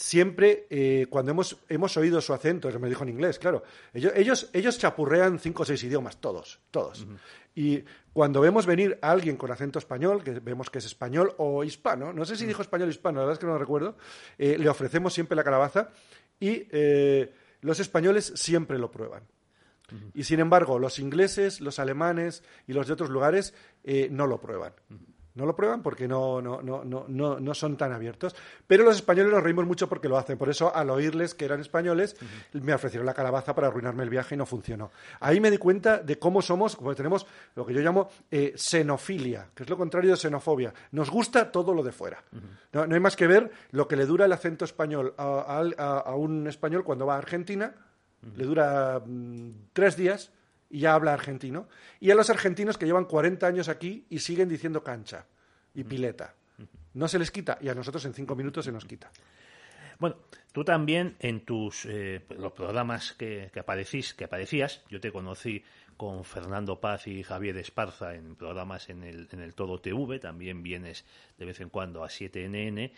siempre 0.00 0.66
eh, 0.70 1.06
cuando 1.10 1.32
hemos, 1.32 1.58
hemos 1.68 1.94
oído 1.98 2.22
su 2.22 2.32
acento, 2.32 2.70
me 2.80 2.88
dijo 2.88 3.02
en 3.02 3.10
inglés, 3.10 3.38
claro, 3.38 3.62
ellos, 3.92 4.12
ellos, 4.16 4.50
ellos 4.54 4.78
chapurrean 4.78 5.38
cinco 5.38 5.62
o 5.62 5.66
seis 5.66 5.84
idiomas, 5.84 6.16
todos, 6.22 6.58
todos. 6.70 7.06
Y 7.54 7.84
cuando 8.14 8.40
vemos 8.40 8.64
venir 8.64 8.98
a 9.02 9.10
alguien 9.10 9.36
con 9.36 9.50
acento 9.50 9.78
español, 9.78 10.24
que 10.24 10.40
vemos 10.40 10.70
que 10.70 10.78
es 10.78 10.86
español 10.86 11.34
o 11.36 11.64
hispano, 11.64 12.14
no 12.14 12.24
sé 12.24 12.36
si 12.36 12.46
dijo 12.46 12.62
español 12.62 12.88
o 12.88 12.90
hispano, 12.90 13.18
la 13.18 13.26
verdad 13.26 13.34
es 13.34 13.38
que 13.40 13.46
no 13.46 13.52
lo 13.52 13.58
recuerdo, 13.58 13.98
eh, 14.38 14.56
le 14.58 14.70
ofrecemos 14.70 15.12
siempre 15.12 15.36
la 15.36 15.44
calabaza 15.44 15.90
y 16.40 16.66
eh, 16.70 17.34
los 17.60 17.78
españoles 17.78 18.32
siempre 18.36 18.78
lo 18.78 18.90
prueban. 18.90 19.24
Y 20.14 20.22
sin 20.22 20.38
embargo, 20.38 20.78
los 20.78 21.00
ingleses, 21.00 21.60
los 21.60 21.80
alemanes 21.80 22.44
y 22.68 22.72
los 22.72 22.86
de 22.86 22.92
otros 22.92 23.10
lugares 23.10 23.54
no 24.10 24.28
lo 24.28 24.40
prueban. 24.40 24.72
No 25.34 25.46
lo 25.46 25.54
prueban 25.54 25.82
porque 25.82 26.08
no, 26.08 26.42
no, 26.42 26.60
no, 26.60 26.82
no, 26.84 27.04
no, 27.06 27.38
no 27.38 27.54
son 27.54 27.76
tan 27.76 27.92
abiertos. 27.92 28.34
Pero 28.66 28.82
los 28.84 28.96
españoles 28.96 29.32
nos 29.32 29.42
reímos 29.42 29.64
mucho 29.64 29.88
porque 29.88 30.08
lo 30.08 30.18
hacen. 30.18 30.36
Por 30.36 30.48
eso, 30.48 30.74
al 30.74 30.90
oírles 30.90 31.34
que 31.34 31.44
eran 31.44 31.60
españoles, 31.60 32.16
me 32.52 32.74
ofrecieron 32.74 33.06
la 33.06 33.14
calabaza 33.14 33.54
para 33.54 33.68
arruinarme 33.68 34.02
el 34.02 34.10
viaje 34.10 34.34
y 34.34 34.38
no 34.38 34.44
funcionó. 34.44 34.90
Ahí 35.20 35.40
me 35.40 35.50
di 35.50 35.58
cuenta 35.58 35.98
de 35.98 36.18
cómo 36.18 36.42
somos, 36.42 36.74
como 36.74 36.94
tenemos 36.96 37.26
lo 37.54 37.64
que 37.64 37.72
yo 37.74 37.80
llamo 37.80 38.10
eh, 38.30 38.54
xenofilia, 38.56 39.48
que 39.54 39.62
es 39.62 39.70
lo 39.70 39.76
contrario 39.76 40.10
de 40.10 40.16
xenofobia. 40.16 40.74
Nos 40.92 41.10
gusta 41.10 41.52
todo 41.52 41.74
lo 41.74 41.82
de 41.82 41.92
fuera. 41.92 42.22
no, 42.72 42.86
no 42.86 42.94
hay 42.94 43.00
más 43.00 43.14
que 43.16 43.26
ver 43.28 43.50
lo 43.70 43.86
que 43.86 43.96
le 43.96 44.06
dura 44.06 44.24
el 44.24 44.32
acento 44.32 44.64
español 44.64 45.14
a, 45.16 45.62
a- 45.78 45.98
a 46.00 46.14
un 46.16 46.46
español 46.48 46.82
cuando 46.84 47.06
va 47.06 47.14
a 47.14 47.18
Argentina. 47.18 47.74
Le 48.36 48.44
dura 48.44 49.00
mm, 49.04 49.50
tres 49.72 49.96
días 49.96 50.30
y 50.70 50.80
ya 50.80 50.94
habla 50.94 51.12
argentino. 51.12 51.68
Y 51.98 52.10
a 52.10 52.14
los 52.14 52.30
argentinos 52.30 52.78
que 52.78 52.86
llevan 52.86 53.04
40 53.04 53.46
años 53.46 53.68
aquí 53.68 54.06
y 54.08 54.20
siguen 54.20 54.48
diciendo 54.48 54.82
cancha 54.82 55.26
y 55.74 55.84
pileta. 55.84 56.34
No 56.94 57.08
se 57.08 57.18
les 57.18 57.30
quita 57.30 57.58
y 57.60 57.68
a 57.68 57.74
nosotros 57.74 58.04
en 58.04 58.14
cinco 58.14 58.34
minutos 58.34 58.64
se 58.64 58.72
nos 58.72 58.84
quita. 58.84 59.10
Bueno, 59.98 60.16
tú 60.52 60.64
también 60.64 61.16
en 61.18 61.44
tus 61.44 61.84
eh, 61.84 62.24
los 62.30 62.52
programas 62.52 63.12
que, 63.12 63.50
que 63.52 63.60
aparecís, 63.60 64.14
que 64.14 64.24
aparecías, 64.24 64.82
yo 64.88 64.98
te 64.98 65.12
conocí 65.12 65.62
con 66.00 66.24
Fernando 66.24 66.80
Paz 66.80 67.06
y 67.08 67.22
Javier 67.22 67.58
Esparza 67.58 68.14
en 68.14 68.34
programas 68.34 68.88
en 68.88 69.02
el, 69.04 69.28
en 69.32 69.40
el 69.40 69.52
Todo 69.52 69.82
TV, 69.82 70.18
también 70.18 70.62
vienes 70.62 71.04
de 71.36 71.44
vez 71.44 71.60
en 71.60 71.68
cuando 71.68 72.02
a 72.02 72.08
7NN, 72.08 72.90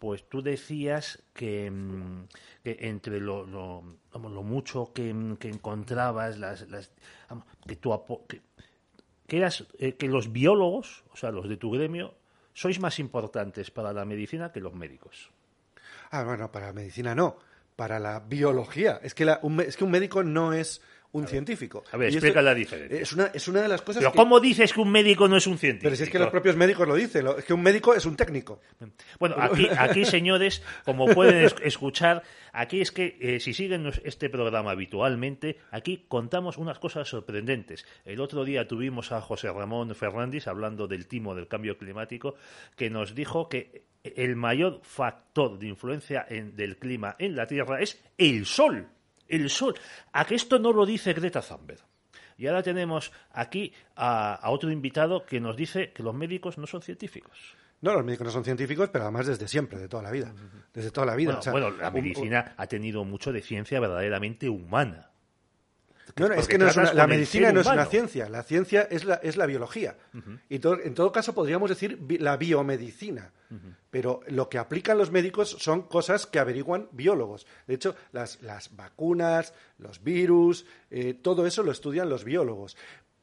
pues 0.00 0.28
tú 0.28 0.42
decías 0.42 1.22
que, 1.34 1.70
mm, 1.70 2.24
entre 2.64 3.20
lo, 3.20 3.46
lo, 3.46 3.84
lo 4.12 4.42
mucho 4.42 4.92
que, 4.92 5.14
mm, 5.14 5.36
que 5.36 5.50
encontrabas, 5.50 6.36
las, 6.40 6.68
las, 6.68 6.90
que, 7.64 7.78
apo- 7.80 8.26
que, 8.26 8.40
que 9.28 9.36
eras, 9.36 9.64
eh, 9.78 9.92
que 9.94 10.08
los 10.08 10.32
biólogos, 10.32 11.04
o 11.12 11.16
sea, 11.16 11.30
los 11.30 11.48
de 11.48 11.58
tu 11.58 11.70
gremio, 11.70 12.16
sois 12.54 12.80
más 12.80 12.98
importantes 12.98 13.70
para 13.70 13.92
la 13.92 14.04
medicina 14.04 14.50
que 14.50 14.58
los 14.58 14.74
médicos. 14.74 15.30
Ah, 16.10 16.24
bueno, 16.24 16.50
para 16.50 16.66
la 16.66 16.72
medicina 16.72 17.14
no, 17.14 17.36
para 17.76 18.00
la 18.00 18.18
biología. 18.18 18.98
Es 19.00 19.14
que, 19.14 19.24
la- 19.24 19.38
un, 19.42 19.60
es 19.60 19.76
que 19.76 19.84
un 19.84 19.92
médico 19.92 20.24
no 20.24 20.52
es 20.52 20.82
un 21.12 21.26
científico. 21.26 21.84
a 21.90 21.96
ver, 21.96 22.08
Y 22.12 22.16
esto- 22.16 22.26
explica 22.26 22.42
la 22.42 22.54
diferencia. 22.54 23.00
Es 23.00 23.12
una, 23.12 23.26
es 23.32 23.48
una 23.48 23.62
de 23.62 23.68
las 23.68 23.80
cosas 23.82 24.00
Pero 24.00 24.12
que- 24.12 24.16
¿cómo 24.18 24.40
dices 24.40 24.72
que 24.72 24.80
un 24.80 24.90
médico 24.90 25.26
no 25.28 25.36
es 25.36 25.46
un 25.46 25.56
científico? 25.58 25.84
Pero 25.84 25.96
si 25.96 26.02
es 26.02 26.10
que 26.10 26.18
los 26.18 26.28
propios 26.30 26.56
médicos 26.56 26.86
lo 26.86 26.94
dicen, 26.94 27.26
es 27.38 27.44
que 27.44 27.54
un 27.54 27.62
médico 27.62 27.94
es 27.94 28.04
un 28.06 28.14
técnico. 28.16 28.60
Bueno, 29.18 29.36
aquí, 29.38 29.66
aquí, 29.78 30.04
señores, 30.04 30.62
como 30.84 31.06
pueden 31.06 31.44
es- 31.44 31.54
escuchar, 31.62 32.22
aquí 32.52 32.80
es 32.80 32.92
que 32.92 33.16
eh, 33.20 33.40
si 33.40 33.54
siguen 33.54 33.90
este 34.04 34.28
programa 34.28 34.72
habitualmente, 34.72 35.58
aquí 35.70 36.04
contamos 36.08 36.58
unas 36.58 36.78
cosas 36.78 37.08
sorprendentes. 37.08 37.86
El 38.04 38.20
otro 38.20 38.44
día 38.44 38.68
tuvimos 38.68 39.10
a 39.12 39.20
José 39.20 39.50
Ramón 39.50 39.94
Fernández 39.94 40.46
hablando 40.46 40.86
del 40.88 41.06
timo 41.06 41.34
del 41.34 41.48
cambio 41.48 41.78
climático, 41.78 42.34
que 42.76 42.90
nos 42.90 43.14
dijo 43.14 43.48
que 43.48 43.82
el 44.04 44.36
mayor 44.36 44.80
factor 44.82 45.58
de 45.58 45.68
influencia 45.68 46.24
en- 46.28 46.54
del 46.54 46.76
clima 46.76 47.16
en 47.18 47.34
la 47.34 47.46
Tierra 47.46 47.80
es 47.80 48.00
el 48.18 48.46
sol. 48.46 48.88
El 49.28 49.48
sol. 49.50 49.74
A 50.12 50.24
que 50.24 50.34
esto 50.34 50.58
no 50.58 50.72
lo 50.72 50.84
dice 50.86 51.12
Greta 51.12 51.40
Thunberg. 51.42 51.80
Y 52.36 52.46
ahora 52.46 52.62
tenemos 52.62 53.12
aquí 53.32 53.72
a, 53.96 54.34
a 54.34 54.50
otro 54.50 54.70
invitado 54.70 55.24
que 55.26 55.40
nos 55.40 55.56
dice 55.56 55.92
que 55.92 56.02
los 56.02 56.14
médicos 56.14 56.56
no 56.58 56.66
son 56.66 56.82
científicos. 56.82 57.36
No, 57.80 57.92
los 57.94 58.04
médicos 58.04 58.26
no 58.26 58.30
son 58.32 58.44
científicos, 58.44 58.88
pero 58.92 59.04
además 59.04 59.26
desde 59.26 59.46
siempre, 59.48 59.78
de 59.78 59.88
toda 59.88 60.02
la 60.02 60.10
vida. 60.10 60.32
Desde 60.72 60.90
toda 60.90 61.06
la 61.06 61.14
vida. 61.16 61.28
Bueno, 61.30 61.40
O 61.40 61.42
sea, 61.42 61.52
bueno, 61.52 61.70
la 61.70 61.88
un- 61.90 61.96
un- 61.96 62.02
medicina 62.02 62.54
ha 62.56 62.66
tenido 62.66 63.04
mucho 63.04 63.32
de 63.32 63.40
ciencia 63.42 63.78
verdaderamente 63.80 64.48
humana. 64.48 65.10
No, 66.16 66.28
no, 66.28 66.34
es 66.34 66.46
que 66.48 66.58
no 66.58 66.66
es 66.66 66.74
tratas 66.74 66.92
una- 66.92 67.02
la 67.02 67.06
medicina 67.06 67.52
no 67.52 67.60
es 67.60 67.66
una 67.66 67.84
ciencia, 67.90 68.28
la 68.28 68.42
ciencia 68.42 68.82
es 68.90 69.04
la, 69.04 69.14
es 69.16 69.36
la 69.36 69.46
biología. 69.46 69.96
Y 70.48 70.58
to- 70.58 70.80
en 70.80 70.94
todo 70.94 71.12
caso 71.12 71.34
podríamos 71.34 71.70
decir 71.70 71.96
bi- 72.00 72.18
la 72.18 72.36
biomedicina. 72.36 73.32
Pero 73.90 74.20
lo 74.28 74.48
que 74.50 74.58
aplican 74.58 74.98
los 74.98 75.10
médicos 75.10 75.48
son 75.58 75.82
cosas 75.82 76.26
que 76.26 76.38
averiguan 76.38 76.88
biólogos. 76.92 77.46
De 77.66 77.74
hecho, 77.74 77.94
las, 78.12 78.42
las 78.42 78.76
vacunas, 78.76 79.54
los 79.78 80.02
virus, 80.04 80.66
eh, 80.90 81.14
todo 81.14 81.46
eso 81.46 81.62
lo 81.62 81.72
estudian 81.72 82.10
los 82.10 82.24
biólogos. 82.24 82.76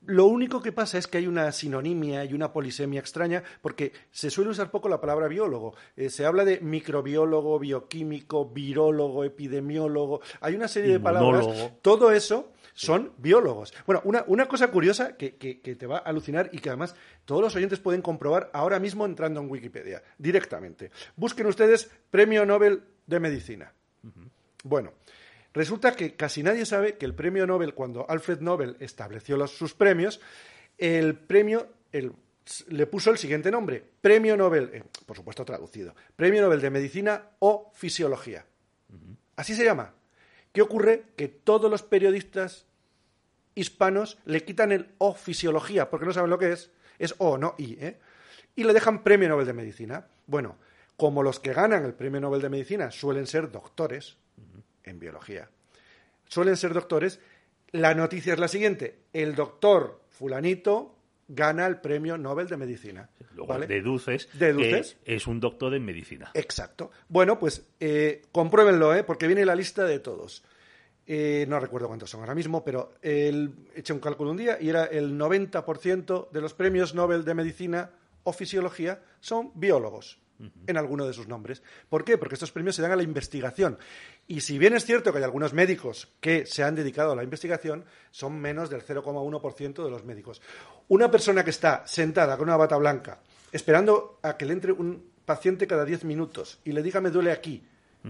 Lo 0.07 0.25
único 0.27 0.61
que 0.61 0.71
pasa 0.71 0.99
es 0.99 1.07
que 1.07 1.17
hay 1.17 1.25
una 1.27 1.51
sinonimia 1.51 2.25
y 2.25 2.33
una 2.33 2.51
polisemia 2.53 2.99
extraña 2.99 3.43
porque 3.61 3.91
se 4.11 4.29
suele 4.29 4.51
usar 4.51 4.69
poco 4.69 4.87
la 4.89 5.01
palabra 5.01 5.27
biólogo. 5.27 5.75
Eh, 5.95 6.09
se 6.11 6.25
habla 6.25 6.45
de 6.45 6.59
microbiólogo, 6.59 7.57
bioquímico, 7.59 8.45
virólogo, 8.49 9.23
epidemiólogo. 9.23 10.21
Hay 10.41 10.55
una 10.55 10.67
serie 10.67 10.91
de 10.93 10.99
palabras. 10.99 11.45
Todo 11.81 12.11
eso 12.11 12.51
son 12.77 13.13
biólogos. 13.17 13.73
Bueno, 13.87 14.01
una, 14.03 14.23
una 14.27 14.47
cosa 14.47 14.69
curiosa 14.69 15.15
que, 15.17 15.35
que- 15.37 15.61
que 15.61 15.75
te 15.75 15.87
va 15.87 15.97
a 15.97 16.01
alucinar 16.01 16.49
y 16.51 16.59
que 16.59 16.69
además 16.69 16.93
todos 17.25 17.41
los 17.41 17.55
oyentes 17.55 17.79
pueden 17.79 18.01
comprobar 18.01 18.51
ahora 18.53 18.79
mismo 18.79 19.05
entrando 19.05 19.39
en 19.41 19.49
Wikipedia, 19.49 20.03
directamente. 20.17 20.91
Busquen 21.15 21.47
ustedes 21.47 21.89
Premio 22.11 22.45
Nobel 22.45 22.83
de 23.07 23.19
Medicina. 23.19 23.73
Bueno, 24.63 24.91
resulta 25.53 25.95
que 25.95 26.15
casi 26.15 26.43
nadie 26.43 26.65
sabe 26.65 26.97
que 26.97 27.05
el 27.05 27.15
premio 27.15 27.47
Nobel, 27.47 27.73
cuando 27.73 28.05
Alfred 28.09 28.41
Nobel 28.41 28.75
estableció 28.79 29.37
los- 29.37 29.51
sus 29.57 29.73
premios, 29.73 30.19
el 30.77 31.15
premio 31.15 31.67
el- 31.93 32.11
le 32.67 32.85
puso 32.87 33.09
el 33.09 33.17
siguiente 33.17 33.49
nombre, 33.49 33.83
Premio 34.01 34.35
Nobel, 34.37 34.69
eh, 34.73 34.83
por 35.05 35.15
supuesto 35.15 35.45
traducido, 35.45 35.95
Premio 36.15 36.41
Nobel 36.43 36.59
de 36.61 36.69
Medicina 36.69 37.29
o 37.39 37.71
Fisiología. 37.73 38.45
Así 39.37 39.55
se 39.55 39.63
llama. 39.65 39.93
¿Qué 40.55 40.61
ocurre? 40.61 41.03
Que 41.17 41.27
todos 41.27 41.69
los 41.69 41.83
periodistas 41.83 42.65
hispanos 43.55 44.17
le 44.23 44.45
quitan 44.45 44.71
el 44.71 44.95
O 44.99 45.13
fisiología, 45.13 45.89
porque 45.89 46.05
no 46.05 46.13
saben 46.13 46.29
lo 46.29 46.39
que 46.39 46.53
es. 46.53 46.71
Es 46.97 47.13
O, 47.17 47.37
no 47.37 47.55
I, 47.57 47.73
¿eh? 47.73 47.99
Y 48.55 48.63
le 48.63 48.71
dejan 48.71 49.03
premio 49.03 49.27
Nobel 49.27 49.45
de 49.45 49.51
Medicina. 49.51 50.07
Bueno, 50.27 50.55
como 50.95 51.23
los 51.23 51.41
que 51.41 51.51
ganan 51.51 51.83
el 51.83 51.93
premio 51.93 52.21
Nobel 52.21 52.41
de 52.41 52.47
Medicina 52.47 52.89
suelen 52.89 53.27
ser 53.27 53.51
doctores 53.51 54.15
en 54.85 54.97
biología, 54.97 55.49
suelen 56.25 56.55
ser 56.55 56.73
doctores, 56.73 57.19
la 57.71 57.93
noticia 57.93 58.31
es 58.31 58.39
la 58.39 58.47
siguiente. 58.47 58.99
El 59.11 59.35
doctor 59.35 60.03
fulanito 60.07 60.94
gana 61.27 61.65
el 61.65 61.77
premio 61.77 62.17
Nobel 62.17 62.47
de 62.47 62.57
Medicina. 62.57 63.09
Luego 63.33 63.47
¿vale? 63.47 63.67
deduces, 63.67 64.29
Deduces. 64.33 64.97
que 65.03 65.15
es 65.15 65.27
un 65.27 65.39
doctor 65.39 65.73
en 65.73 65.83
medicina. 65.83 66.31
Exacto. 66.33 66.91
Bueno, 67.07 67.39
pues 67.39 67.65
eh, 67.79 68.23
compruébenlo, 68.31 68.93
¿eh? 68.93 69.03
porque 69.03 69.27
viene 69.27 69.45
la 69.45 69.55
lista 69.55 69.85
de 69.85 69.99
todos. 69.99 70.43
Eh, 71.07 71.45
no 71.47 71.59
recuerdo 71.59 71.87
cuántos 71.87 72.09
son 72.09 72.21
ahora 72.21 72.33
mismo, 72.33 72.63
pero 72.63 72.93
el, 73.01 73.53
eché 73.75 73.93
un 73.93 73.99
cálculo 73.99 74.31
un 74.31 74.37
día 74.37 74.57
y 74.59 74.69
era 74.69 74.85
el 74.85 75.17
90% 75.17 76.31
de 76.31 76.41
los 76.41 76.53
premios 76.53 76.95
Nobel 76.95 77.23
de 77.23 77.35
Medicina 77.35 77.91
o 78.23 78.33
Fisiología 78.33 79.01
son 79.19 79.51
biólogos 79.53 80.19
en 80.67 80.77
alguno 80.77 81.05
de 81.05 81.13
sus 81.13 81.27
nombres. 81.27 81.63
¿Por 81.89 82.03
qué? 82.03 82.17
Porque 82.17 82.35
estos 82.35 82.51
premios 82.51 82.75
se 82.75 82.81
dan 82.81 82.91
a 82.91 82.95
la 82.95 83.03
investigación. 83.03 83.77
Y 84.27 84.41
si 84.41 84.57
bien 84.57 84.73
es 84.73 84.85
cierto 84.85 85.11
que 85.11 85.19
hay 85.19 85.23
algunos 85.23 85.53
médicos 85.53 86.09
que 86.19 86.45
se 86.45 86.63
han 86.63 86.75
dedicado 86.75 87.11
a 87.11 87.15
la 87.15 87.23
investigación, 87.23 87.85
son 88.11 88.39
menos 88.39 88.69
del 88.69 88.83
0,1% 88.83 89.83
de 89.83 89.89
los 89.89 90.03
médicos. 90.03 90.41
Una 90.87 91.09
persona 91.09 91.43
que 91.43 91.51
está 91.51 91.85
sentada 91.87 92.37
con 92.37 92.47
una 92.47 92.57
bata 92.57 92.77
blanca, 92.77 93.21
esperando 93.51 94.19
a 94.21 94.37
que 94.37 94.45
le 94.45 94.53
entre 94.53 94.71
un 94.71 95.11
paciente 95.25 95.67
cada 95.67 95.85
10 95.85 96.03
minutos 96.05 96.59
y 96.63 96.71
le 96.71 96.83
diga 96.83 97.01
me 97.01 97.09
duele 97.09 97.31
aquí, 97.31 97.65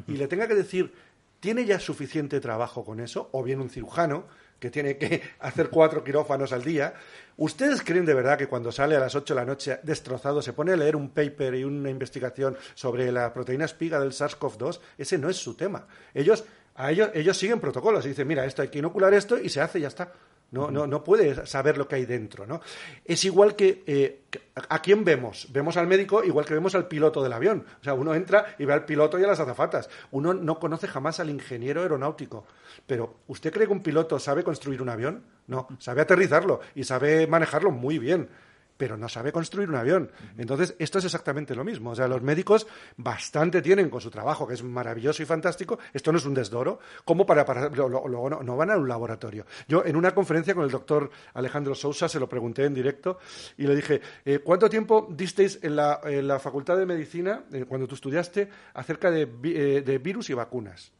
y 0.07 0.13
le 0.17 0.27
tenga 0.27 0.45
que 0.45 0.55
decir, 0.55 0.93
¿tiene 1.39 1.63
ya 1.63 1.79
suficiente 1.79 2.41
trabajo 2.41 2.83
con 2.83 2.99
eso? 2.99 3.29
O 3.31 3.43
bien 3.43 3.61
un 3.61 3.69
cirujano 3.69 4.27
que 4.59 4.69
tiene 4.69 4.97
que 4.97 5.21
hacer 5.39 5.69
cuatro 5.69 6.03
quirófanos 6.03 6.53
al 6.53 6.63
día. 6.63 6.93
¿Ustedes 7.37 7.81
creen 7.81 8.05
de 8.05 8.13
verdad 8.13 8.37
que 8.37 8.47
cuando 8.47 8.71
sale 8.71 8.95
a 8.95 8.99
las 8.99 9.15
8 9.15 9.33
de 9.33 9.39
la 9.39 9.45
noche 9.45 9.79
destrozado 9.83 10.41
se 10.41 10.53
pone 10.53 10.73
a 10.73 10.77
leer 10.77 10.95
un 10.95 11.09
paper 11.09 11.55
y 11.55 11.63
una 11.63 11.89
investigación 11.89 12.57
sobre 12.73 13.11
la 13.11 13.33
proteína 13.33 13.65
espiga 13.65 13.99
del 13.99 14.11
SARS-CoV-2? 14.11 14.79
Ese 14.97 15.17
no 15.17 15.29
es 15.29 15.35
su 15.35 15.55
tema. 15.55 15.85
Ellos, 16.13 16.45
a 16.75 16.91
ellos, 16.91 17.09
ellos 17.13 17.37
siguen 17.37 17.59
protocolos 17.59 18.05
y 18.05 18.09
dicen, 18.09 18.27
mira, 18.27 18.45
esto 18.45 18.61
hay 18.61 18.69
que 18.69 18.79
inocular 18.79 19.13
esto 19.13 19.37
y 19.37 19.49
se 19.49 19.59
hace 19.59 19.79
y 19.79 19.81
ya 19.81 19.89
está. 19.89 20.13
No, 20.51 20.71
no, 20.71 20.87
no 20.87 21.03
puede 21.03 21.45
saber 21.45 21.77
lo 21.77 21.87
que 21.87 21.95
hay 21.95 22.05
dentro, 22.05 22.45
¿no? 22.45 22.61
Es 23.03 23.25
igual 23.25 23.55
que, 23.55 23.83
eh, 23.87 24.21
que- 24.29 24.41
¿a 24.69 24.81
quién 24.81 25.03
vemos? 25.03 25.47
Vemos 25.51 25.75
al 25.75 25.87
médico 25.87 26.23
igual 26.23 26.45
que 26.45 26.53
vemos 26.53 26.75
al 26.75 26.87
piloto 26.87 27.21
del 27.21 27.33
avión. 27.33 27.65
O 27.81 27.83
sea, 27.83 27.93
uno 27.93 28.13
entra 28.15 28.55
y 28.57 28.63
ve 28.65 28.71
al 28.71 28.85
piloto 28.85 29.19
y 29.19 29.23
a 29.23 29.27
las 29.27 29.39
azafatas. 29.39 29.89
Uno 30.11 30.33
no 30.33 30.59
conoce 30.59 30.87
jamás 30.87 31.19
al 31.19 31.29
ingeniero 31.29 31.81
aeronáutico. 31.81 32.45
Pero, 32.87 33.15
¿usted 33.27 33.51
cree 33.51 33.67
que 33.67 33.73
un 33.73 33.83
piloto 33.83 34.17
sabe 34.19 34.43
construir 34.43 34.81
un 34.81 34.89
avión? 34.89 35.23
No, 35.47 35.67
sabe 35.79 36.01
aterrizarlo 36.01 36.61
y 36.73 36.83
sabe 36.85 37.27
manejarlo 37.27 37.71
muy 37.71 37.99
bien 37.99 38.29
pero 38.77 38.97
no 38.97 39.07
sabe 39.09 39.31
construir 39.31 39.69
un 39.69 39.75
avión. 39.75 40.11
Entonces, 40.37 40.75
esto 40.79 40.99
es 40.99 41.05
exactamente 41.05 41.55
lo 41.55 41.63
mismo. 41.63 41.91
O 41.91 41.95
sea, 41.95 42.07
los 42.07 42.21
médicos 42.21 42.67
bastante 42.97 43.61
tienen 43.61 43.89
con 43.89 44.01
su 44.01 44.09
trabajo, 44.09 44.47
que 44.47 44.53
es 44.53 44.63
maravilloso 44.63 45.23
y 45.23 45.25
fantástico. 45.25 45.79
Esto 45.93 46.11
no 46.11 46.17
es 46.17 46.25
un 46.25 46.33
desdoro, 46.33 46.79
como 47.03 47.25
para, 47.25 47.45
para 47.45 47.69
luego 47.69 48.29
no, 48.29 48.41
no 48.41 48.57
van 48.57 48.71
a 48.71 48.77
un 48.77 48.87
laboratorio. 48.87 49.45
Yo, 49.67 49.85
en 49.85 49.95
una 49.95 50.13
conferencia 50.13 50.53
con 50.53 50.63
el 50.63 50.71
doctor 50.71 51.09
Alejandro 51.33 51.75
Sousa, 51.75 52.09
se 52.09 52.19
lo 52.19 52.27
pregunté 52.27 52.65
en 52.65 52.73
directo 52.73 53.19
y 53.57 53.67
le 53.67 53.75
dije, 53.75 54.01
eh, 54.25 54.39
¿cuánto 54.39 54.69
tiempo 54.69 55.07
disteis 55.09 55.59
en 55.61 55.75
la, 55.75 56.01
en 56.03 56.27
la 56.27 56.39
Facultad 56.39 56.77
de 56.77 56.85
Medicina, 56.85 57.43
eh, 57.51 57.65
cuando 57.67 57.87
tú 57.87 57.95
estudiaste, 57.95 58.49
acerca 58.73 59.11
de, 59.11 59.29
eh, 59.43 59.81
de 59.81 59.97
virus 59.99 60.29
y 60.29 60.33
vacunas? 60.33 60.91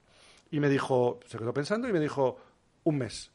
Y 0.51 0.59
me 0.59 0.69
dijo, 0.69 1.19
se 1.25 1.37
quedó 1.37 1.53
pensando 1.53 1.89
y 1.89 1.93
me 1.93 1.99
dijo, 1.99 2.39
un 2.83 2.97
mes. 2.97 3.34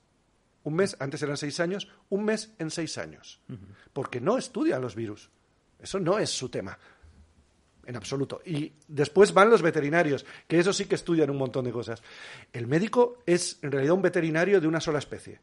Un 0.63 0.75
mes, 0.75 0.97
antes 0.99 1.23
eran 1.23 1.37
seis 1.37 1.59
años, 1.61 1.89
un 2.11 2.25
mes 2.25 2.53
en 2.59 2.71
seis 2.71 2.99
años. 2.99 3.41
Porque 3.93 4.21
no 4.21 4.37
estudian 4.39 4.83
los 4.83 4.95
virus. 4.95 5.31
Eso 5.79 5.99
no 5.99 6.19
es 6.19 6.31
su 6.31 6.49
tema. 6.49 6.79
En 7.87 7.97
absoluto. 7.97 8.43
Y 8.45 8.73
después 8.87 9.33
van 9.33 9.51
los 9.51 9.63
veterinarios, 9.63 10.27
que 10.47 10.59
eso 10.59 10.73
sí 10.73 10.85
que 10.85 10.95
estudian 10.95 11.31
un 11.31 11.39
montón 11.39 11.65
de 11.65 11.73
cosas. 11.73 12.03
El 12.53 12.67
médico 12.67 13.19
es 13.27 13.59
en 13.63 13.73
realidad 13.73 13.95
un 13.95 14.03
veterinario 14.03 14.61
de 14.61 14.69
una 14.69 14.81
sola 14.81 14.99
especie. 14.99 15.41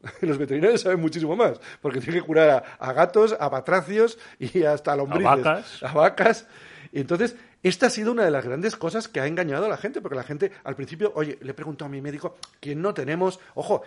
Los 0.22 0.38
veterinarios 0.38 0.80
saben 0.80 1.00
muchísimo 1.00 1.36
más, 1.36 1.60
porque 1.80 2.00
tienen 2.00 2.20
que 2.20 2.26
curar 2.26 2.50
a, 2.50 2.56
a 2.78 2.92
gatos, 2.92 3.36
a 3.38 3.48
batracios 3.48 4.18
y 4.38 4.62
hasta 4.62 4.92
a 4.92 4.96
lombrices. 4.96 5.24
vacas. 5.24 5.82
A 5.82 5.92
vacas. 5.92 6.46
Y 6.92 7.00
entonces, 7.00 7.36
esta 7.62 7.86
ha 7.86 7.90
sido 7.90 8.12
una 8.12 8.24
de 8.24 8.30
las 8.30 8.44
grandes 8.44 8.76
cosas 8.76 9.08
que 9.08 9.20
ha 9.20 9.26
engañado 9.26 9.66
a 9.66 9.68
la 9.68 9.76
gente, 9.76 10.00
porque 10.00 10.16
la 10.16 10.22
gente 10.22 10.52
al 10.64 10.76
principio, 10.76 11.12
oye, 11.14 11.38
le 11.42 11.50
he 11.50 11.54
preguntado 11.54 11.86
a 11.86 11.90
mi 11.90 12.00
médico, 12.00 12.36
¿quién 12.60 12.80
no 12.80 12.94
tenemos? 12.94 13.40
Ojo, 13.54 13.82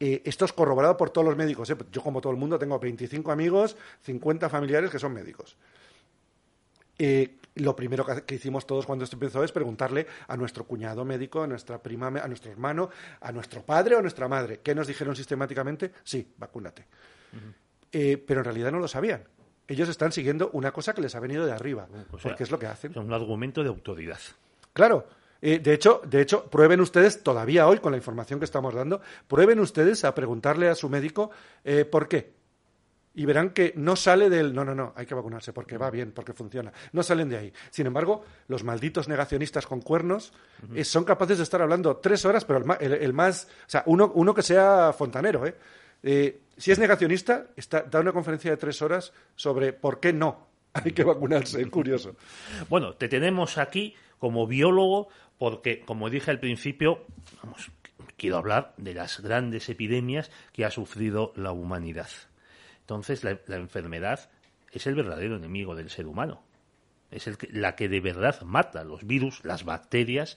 eh, 0.00 0.22
esto 0.24 0.44
es 0.44 0.52
corroborado 0.52 0.96
por 0.96 1.10
todos 1.10 1.26
los 1.26 1.36
médicos. 1.36 1.68
¿eh? 1.70 1.76
Yo, 1.90 2.02
como 2.02 2.20
todo 2.20 2.32
el 2.32 2.38
mundo, 2.38 2.58
tengo 2.58 2.78
25 2.78 3.32
amigos, 3.32 3.76
50 4.02 4.48
familiares 4.48 4.90
que 4.90 4.98
son 4.98 5.12
médicos. 5.12 5.56
Eh, 6.98 7.36
lo 7.54 7.74
primero 7.74 8.04
que, 8.04 8.34
hicimos 8.34 8.66
todos 8.66 8.86
cuando 8.86 9.04
esto 9.04 9.16
empezó 9.16 9.42
es 9.42 9.52
preguntarle 9.52 10.06
a 10.26 10.36
nuestro 10.36 10.64
cuñado 10.64 11.04
médico, 11.04 11.42
a 11.42 11.46
nuestra 11.46 11.82
prima, 11.82 12.06
a 12.06 12.28
nuestro 12.28 12.52
hermano, 12.52 12.90
a 13.20 13.32
nuestro 13.32 13.62
padre 13.62 13.94
o 13.94 13.98
a 13.98 14.02
nuestra 14.02 14.28
madre. 14.28 14.60
¿Qué 14.62 14.74
nos 14.74 14.86
dijeron 14.86 15.16
sistemáticamente? 15.16 15.92
Sí, 16.04 16.32
vacúnate. 16.36 16.86
Eh, 17.90 18.22
pero 18.24 18.40
en 18.40 18.44
realidad 18.44 18.70
no 18.70 18.78
lo 18.78 18.88
sabían. 18.88 19.24
Ellos 19.66 19.88
están 19.88 20.12
siguiendo 20.12 20.50
una 20.52 20.72
cosa 20.72 20.94
que 20.94 21.00
les 21.00 21.14
ha 21.14 21.20
venido 21.20 21.44
de 21.46 21.52
arriba, 21.52 21.88
O 22.10 22.18
sea, 22.18 22.30
porque 22.30 22.44
es 22.44 22.50
lo 22.50 22.58
que 22.58 22.66
hacen. 22.66 22.92
Es 22.92 22.96
un 22.96 23.12
argumento 23.12 23.62
de 23.62 23.68
autoridad. 23.68 24.20
Claro. 24.72 25.06
Eh, 25.40 25.58
de 25.60 25.72
hecho, 25.72 26.00
de 26.04 26.20
hecho, 26.20 26.44
prueben 26.46 26.80
ustedes 26.80 27.22
todavía 27.22 27.66
hoy 27.68 27.78
con 27.78 27.92
la 27.92 27.98
información 27.98 28.38
que 28.40 28.44
estamos 28.44 28.74
dando, 28.74 29.00
prueben 29.28 29.60
ustedes 29.60 30.04
a 30.04 30.14
preguntarle 30.14 30.68
a 30.68 30.74
su 30.74 30.88
médico 30.88 31.30
eh, 31.64 31.84
por 31.84 32.08
qué. 32.08 32.36
Y 33.14 33.24
verán 33.24 33.50
que 33.50 33.72
no 33.76 33.96
sale 33.96 34.30
del 34.30 34.54
no, 34.54 34.64
no, 34.64 34.74
no, 34.76 34.92
hay 34.94 35.04
que 35.04 35.14
vacunarse 35.14 35.52
porque 35.52 35.76
va 35.76 35.90
bien, 35.90 36.12
porque 36.12 36.32
funciona. 36.34 36.72
No 36.92 37.02
salen 37.02 37.28
de 37.28 37.36
ahí. 37.36 37.52
Sin 37.70 37.86
embargo, 37.86 38.24
los 38.46 38.62
malditos 38.62 39.08
negacionistas 39.08 39.66
con 39.66 39.80
cuernos 39.80 40.32
eh, 40.74 40.84
son 40.84 41.02
capaces 41.04 41.38
de 41.38 41.42
estar 41.42 41.60
hablando 41.60 41.96
tres 41.96 42.24
horas, 42.24 42.44
pero 42.44 42.60
el, 42.60 42.64
ma- 42.64 42.74
el- 42.80 42.92
el 42.94 43.12
más. 43.12 43.48
O 43.66 43.70
sea, 43.70 43.82
uno, 43.86 44.12
uno 44.14 44.34
que 44.34 44.42
sea 44.42 44.92
fontanero, 44.96 45.44
¿eh? 45.46 45.56
Eh, 46.04 46.42
si 46.56 46.70
es 46.70 46.78
negacionista, 46.78 47.46
está, 47.56 47.82
da 47.82 47.98
una 48.00 48.12
conferencia 48.12 48.52
de 48.52 48.56
tres 48.56 48.80
horas 48.82 49.12
sobre 49.34 49.72
por 49.72 49.98
qué 49.98 50.12
no 50.12 50.46
hay 50.72 50.92
que 50.92 51.02
vacunarse. 51.02 51.64
Curioso. 51.70 52.14
Bueno, 52.68 52.94
te 52.94 53.08
tenemos 53.08 53.58
aquí 53.58 53.96
como 54.20 54.46
biólogo 54.46 55.08
porque, 55.38 55.80
como 55.80 56.10
dije 56.10 56.30
al 56.30 56.40
principio, 56.40 57.06
vamos, 57.42 57.70
quiero 58.16 58.36
hablar 58.36 58.74
de 58.76 58.94
las 58.94 59.20
grandes 59.20 59.68
epidemias 59.68 60.30
que 60.52 60.64
ha 60.64 60.70
sufrido 60.70 61.32
la 61.36 61.52
humanidad. 61.52 62.08
Entonces, 62.80 63.22
la, 63.24 63.38
enfermedad 63.56 64.30
es 64.72 64.86
el 64.86 64.94
verdadero 64.94 65.36
enemigo 65.36 65.74
del 65.76 65.90
ser 65.90 66.06
humano. 66.06 66.42
Es 67.10 67.26
el 67.26 67.38
que- 67.38 67.48
la 67.52 67.76
que 67.76 67.88
de 67.88 68.00
verdad 68.00 68.40
mata 68.42 68.84
los 68.84 69.06
virus, 69.06 69.44
las 69.44 69.64
bacterias. 69.64 70.36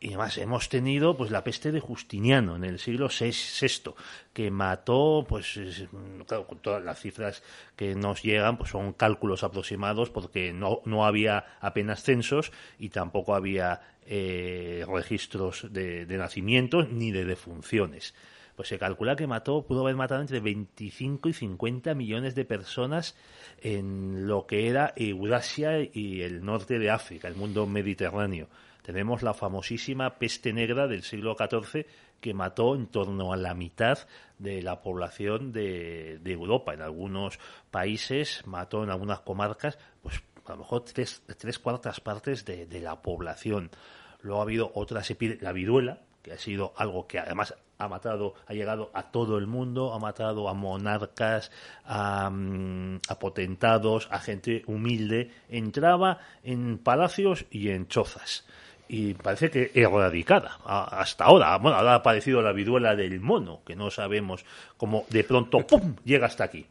Y 0.00 0.08
además 0.08 0.36
hemos 0.36 0.68
tenido 0.68 1.16
pues 1.16 1.30
la 1.30 1.44
peste 1.44 1.72
de 1.72 1.80
Justiniano 1.80 2.56
en 2.56 2.64
el 2.64 2.78
siglo 2.78 3.08
VI, 3.08 3.94
que 4.34 4.50
mató, 4.50 5.24
pues 5.26 5.56
es- 5.56 5.88
claro, 6.26 6.46
con 6.46 6.58
todas 6.58 6.82
las 6.84 7.00
cifras 7.00 7.42
que 7.76 7.94
nos 7.94 8.22
llegan, 8.22 8.58
pues 8.58 8.70
son 8.70 8.92
cálculos 8.92 9.44
aproximados 9.44 10.10
porque 10.10 10.52
no, 10.52 10.80
no 10.84 11.06
había 11.06 11.56
apenas 11.60 12.02
censos 12.02 12.52
y 12.78 12.90
tampoco 12.90 13.34
había 13.34 13.80
eh, 14.06 14.84
registros 14.88 15.66
de, 15.70 16.06
de 16.06 16.16
nacimientos 16.18 16.90
ni 16.90 17.10
de 17.10 17.24
defunciones. 17.24 18.14
Pues 18.56 18.68
se 18.68 18.78
calcula 18.78 19.16
que 19.16 19.26
mató, 19.26 19.66
pudo 19.66 19.82
haber 19.82 19.96
matado 19.96 20.20
entre 20.20 20.38
25 20.38 21.28
y 21.28 21.32
50 21.32 21.94
millones 21.94 22.34
de 22.36 22.44
personas 22.44 23.16
en 23.60 24.28
lo 24.28 24.46
que 24.46 24.68
era 24.68 24.92
Eurasia 24.96 25.80
y 25.80 26.22
el 26.22 26.44
norte 26.44 26.78
de 26.78 26.90
África, 26.90 27.26
el 27.26 27.34
mundo 27.34 27.66
mediterráneo. 27.66 28.48
Tenemos 28.82 29.22
la 29.22 29.34
famosísima 29.34 30.18
peste 30.18 30.52
negra 30.52 30.86
del 30.86 31.02
siglo 31.02 31.34
XIV 31.36 31.86
que 32.20 32.34
mató 32.34 32.76
en 32.76 32.86
torno 32.86 33.32
a 33.32 33.36
la 33.36 33.54
mitad 33.54 33.98
de 34.38 34.62
la 34.62 34.82
población 34.82 35.52
de, 35.52 36.18
de 36.22 36.32
Europa. 36.32 36.74
En 36.74 36.82
algunos 36.82 37.38
países 37.70 38.42
mató 38.46 38.84
en 38.84 38.90
algunas 38.90 39.20
comarcas, 39.20 39.78
pues 40.02 40.22
a 40.46 40.52
lo 40.52 40.58
mejor 40.58 40.84
tres, 40.84 41.22
tres 41.38 41.58
cuartas 41.58 42.00
partes 42.00 42.44
de, 42.44 42.66
de 42.66 42.80
la 42.80 43.02
población. 43.02 43.70
Luego 44.22 44.40
ha 44.40 44.44
habido 44.44 44.72
otras 44.74 45.12
la 45.40 45.52
viruela, 45.52 45.98
que 46.22 46.32
ha 46.32 46.38
sido 46.38 46.72
algo 46.76 47.06
que 47.06 47.18
además 47.18 47.54
ha 47.78 47.88
matado, 47.88 48.34
ha 48.46 48.54
llegado 48.54 48.90
a 48.94 49.10
todo 49.10 49.36
el 49.38 49.46
mundo, 49.46 49.92
ha 49.92 49.98
matado 49.98 50.48
a 50.48 50.54
monarcas, 50.54 51.50
a, 51.84 52.30
mm, 52.30 53.00
a 53.08 53.18
potentados, 53.18 54.08
a 54.10 54.18
gente 54.20 54.62
humilde. 54.66 55.30
Entraba 55.48 56.18
en 56.42 56.78
palacios 56.78 57.44
y 57.50 57.70
en 57.70 57.88
chozas. 57.88 58.46
Y 58.86 59.14
parece 59.14 59.50
que 59.50 59.70
erradicada 59.74 60.58
hasta 60.64 61.24
ahora. 61.24 61.56
Bueno, 61.58 61.78
ahora 61.78 61.92
ha 61.92 61.96
aparecido 61.96 62.42
la 62.42 62.52
viruela 62.52 62.94
del 62.94 63.18
mono, 63.20 63.62
que 63.64 63.74
no 63.74 63.90
sabemos 63.90 64.44
cómo 64.76 65.06
de 65.08 65.24
pronto 65.24 65.66
¡pum! 65.66 65.96
llega 66.04 66.26
hasta 66.26 66.44
aquí. 66.44 66.66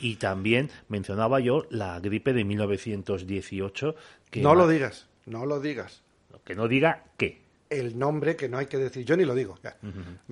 Y 0.00 0.16
también 0.16 0.70
mencionaba 0.88 1.40
yo 1.40 1.66
la 1.70 2.00
gripe 2.00 2.32
de 2.32 2.44
1918. 2.44 3.94
Que 4.30 4.40
No 4.40 4.54
lo 4.54 4.68
digas, 4.68 5.08
no 5.26 5.46
lo 5.46 5.60
digas. 5.60 6.02
Que 6.44 6.54
no 6.54 6.68
diga 6.68 7.04
qué. 7.16 7.42
El 7.68 7.98
nombre 7.98 8.36
que 8.36 8.48
no 8.48 8.58
hay 8.58 8.66
que 8.66 8.78
decir, 8.78 9.04
yo 9.04 9.16
ni 9.16 9.24
lo 9.24 9.34
digo. 9.34 9.58
ya. 9.62 9.76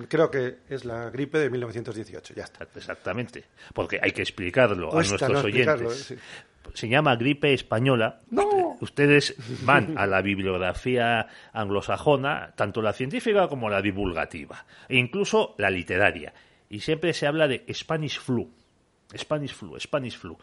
Creo 0.07 0.31
que 0.31 0.59
es 0.69 0.85
la 0.85 1.09
gripe 1.09 1.37
de 1.37 1.49
1918, 1.49 2.33
ya 2.33 2.43
está. 2.45 2.67
Exactamente. 2.75 3.43
Porque 3.73 3.99
hay 4.01 4.11
que 4.11 4.21
explicarlo 4.21 4.89
Cuesta 4.89 5.25
a 5.25 5.29
nuestros 5.29 5.43
no 5.43 5.47
oyentes. 5.47 6.11
¿eh? 6.11 6.17
Se 6.73 6.87
llama 6.87 7.15
gripe 7.15 7.53
española. 7.53 8.21
No. 8.29 8.77
Ustedes 8.79 9.35
van 9.65 9.97
a 9.97 10.07
la 10.07 10.21
bibliografía 10.21 11.27
anglosajona, 11.53 12.53
tanto 12.55 12.81
la 12.81 12.93
científica 12.93 13.47
como 13.47 13.69
la 13.69 13.81
divulgativa, 13.81 14.65
e 14.87 14.97
incluso 14.97 15.55
la 15.57 15.69
literaria. 15.69 16.33
Y 16.69 16.79
siempre 16.79 17.13
se 17.13 17.27
habla 17.27 17.47
de 17.47 17.65
Spanish 17.73 18.19
flu. 18.19 18.49
Spanish 19.17 19.53
flu, 19.53 19.79
Spanish 19.79 20.17
flu. 20.17 20.37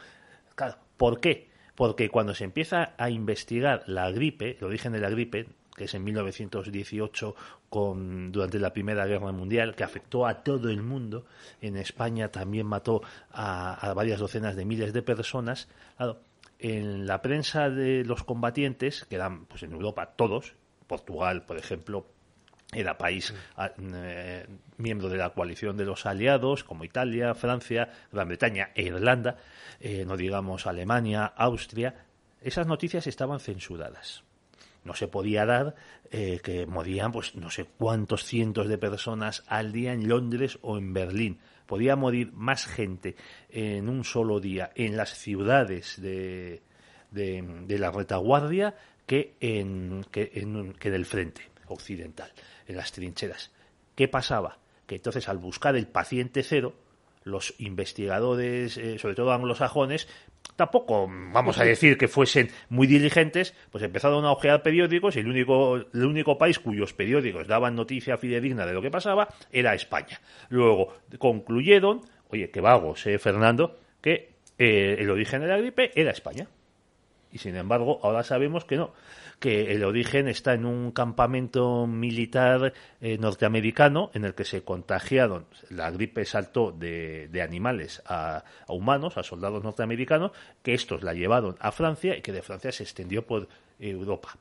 Claro, 0.55 0.77
¿Por 1.03 1.19
qué? 1.19 1.51
Porque 1.75 2.11
cuando 2.11 2.33
se 2.33 2.45
empieza 2.45 2.93
a 2.97 3.11
investigar 3.11 3.83
la 3.87 4.09
gripe, 4.13 4.57
el 4.59 4.65
origen 4.65 4.93
de 4.93 5.01
la 5.01 5.11
gripe, 5.11 5.49
que 5.75 5.85
es 5.85 5.95
en 5.95 6.05
1918 6.05 7.35
con, 7.69 8.31
durante 8.31 8.61
la 8.61 8.73
Primera 8.73 9.05
Guerra 9.05 9.33
Mundial, 9.33 9.75
que 9.75 9.83
afectó 9.83 10.27
a 10.27 10.45
todo 10.45 10.69
el 10.69 10.81
mundo, 10.81 11.25
en 11.61 11.77
España 11.77 12.29
también 12.29 12.67
mató 12.67 13.03
a, 13.33 13.75
a 13.75 13.95
varias 13.95 14.21
docenas 14.21 14.55
de 14.55 14.65
miles 14.65 14.93
de 14.93 15.03
personas. 15.03 15.69
Claro, 15.97 16.21
en 16.61 17.05
la 17.05 17.21
prensa 17.21 17.69
de 17.69 18.05
los 18.05 18.23
combatientes, 18.23 19.05
que 19.07 19.17
eran 19.17 19.47
pues, 19.47 19.65
en 19.65 19.73
Europa 19.73 20.15
todos, 20.15 20.55
Portugal, 20.87 21.45
por 21.47 21.59
ejemplo, 21.59 22.07
era 22.73 22.97
país 22.97 23.35
a- 23.57 23.71
eh, 23.79 24.47
miembro 24.79 25.09
de 25.09 25.19
la 25.19 25.31
coalición 25.31 25.77
de 25.77 25.85
los 25.85 26.07
aliados, 26.07 26.65
como 26.65 26.85
Italia, 26.85 27.35
Francia, 27.35 27.91
Gran 28.11 28.29
Bretaña 28.29 28.71
e 28.75 28.85
Irlanda, 28.85 29.37
eh, 29.79 30.05
no 30.07 30.17
digamos 30.17 30.67
Alemania, 30.67 31.27
Austria, 31.37 32.07
esas 32.41 32.67
noticias 32.67 33.07
estaban 33.07 33.41
censuradas. 33.41 34.25
No 34.85 34.95
se 34.95 35.07
podía 35.07 35.45
dar 35.47 35.77
eh, 36.11 36.41
que 36.43 36.67
morían, 36.67 37.13
pues 37.13 37.37
no 37.37 37.51
sé 37.51 37.67
cuántos 37.79 38.25
cientos 38.25 38.69
de 38.69 38.79
personas 38.79 39.45
al 39.47 39.71
día 39.71 39.93
en 39.93 40.09
Londres 40.09 40.59
o 40.63 40.77
en 40.77 40.93
Berlín. 40.93 41.39
Podía 41.67 41.95
morir 41.95 42.33
más 42.33 42.67
gente 42.67 43.15
en 43.51 43.89
un 43.89 44.03
solo 44.03 44.41
día 44.41 44.73
en 44.75 44.97
las 44.97 45.11
ciudades 45.17 46.01
de, 46.03 46.63
de, 47.13 47.43
de 47.67 47.79
la 47.79 47.93
retaguardia 47.93 48.75
que 49.07 49.35
en, 49.41 50.05
que 50.11 50.33
en 50.35 50.73
que 50.75 50.89
en 50.89 50.95
el 50.95 51.07
frente 51.07 51.52
occidental, 51.73 52.31
en 52.67 52.77
las 52.77 52.93
trincheras. 52.93 53.51
¿Qué 53.95 54.09
pasaba? 54.09 54.59
Que 54.87 54.97
entonces 54.97 55.29
al 55.29 55.39
buscar 55.39 55.77
el 55.77 55.87
paciente 55.87 56.43
cero, 56.43 56.75
los 57.25 57.55
investigadores, 57.59 58.77
eh, 58.77 58.99
sobre 58.99 59.15
todo 59.15 59.33
anglosajones, 59.33 60.09
tampoco 60.57 61.09
vamos 61.09 61.59
a 61.59 61.65
decir 61.65 61.97
que 61.97 62.09
fuesen 62.09 62.51
muy 62.69 62.87
diligentes, 62.87 63.55
pues 63.71 63.85
empezaron 63.85 64.25
a 64.25 64.33
ojear 64.33 64.63
periódicos 64.63 65.17
y 65.17 65.21
el 65.21 65.29
único, 65.29 65.77
el 65.77 66.05
único 66.05 66.39
país 66.39 66.59
cuyos 66.59 66.93
periódicos 66.93 67.47
daban 67.47 67.75
noticia 67.77 68.17
fidedigna 68.17 68.67
de 68.67 68.73
lo 68.73 68.83
que 68.83 68.91
pasaba 68.91 69.29
era 69.51 69.75
España. 69.75 70.21
Luego 70.49 70.95
concluyeron, 71.19 72.03
oye, 72.31 72.51
que 72.51 72.61
vagos, 72.61 73.07
eh, 73.07 73.19
Fernando, 73.19 73.79
que 74.01 74.33
eh, 74.59 74.97
el 74.99 75.11
origen 75.11 75.41
de 75.43 75.49
la 75.49 75.59
gripe 75.59 75.91
era 75.95 76.11
España. 76.11 76.49
Y 77.33 77.39
sin 77.39 77.57
embargo, 77.57 77.99
ahora 78.03 78.23
sabemos 78.23 78.65
que 78.65 78.77
no, 78.77 78.93
que 79.41 79.73
el 79.73 79.85
origen 79.85 80.29
está 80.29 80.55
en 80.55 80.67
un 80.67 80.93
campamento 80.93 81.87
militar 81.87 82.75
eh, 83.01 83.19
norteamericano 83.19 84.11
en 84.15 84.25
el 84.25 84.35
que 84.35 84.45
se 84.45 84.63
contagiaron, 84.63 85.47
la 85.71 85.91
gripe 85.91 86.25
saltó 86.25 86.73
de, 86.73 87.29
de 87.29 87.43
animales 87.43 88.03
a, 88.07 88.45
a 88.67 88.73
humanos, 88.73 89.17
a 89.17 89.23
soldados 89.23 89.65
norteamericanos, 89.65 90.33
que 90.63 90.75
estos 90.75 91.03
la 91.03 91.15
llevaron 91.15 91.57
a 91.59 91.73
Francia 91.73 92.17
y 92.17 92.21
que 92.21 92.33
de 92.33 92.43
Francia 92.43 92.71
se 92.71 92.83
extendió 92.83 93.27
por 93.27 93.49
Europa 93.81 94.37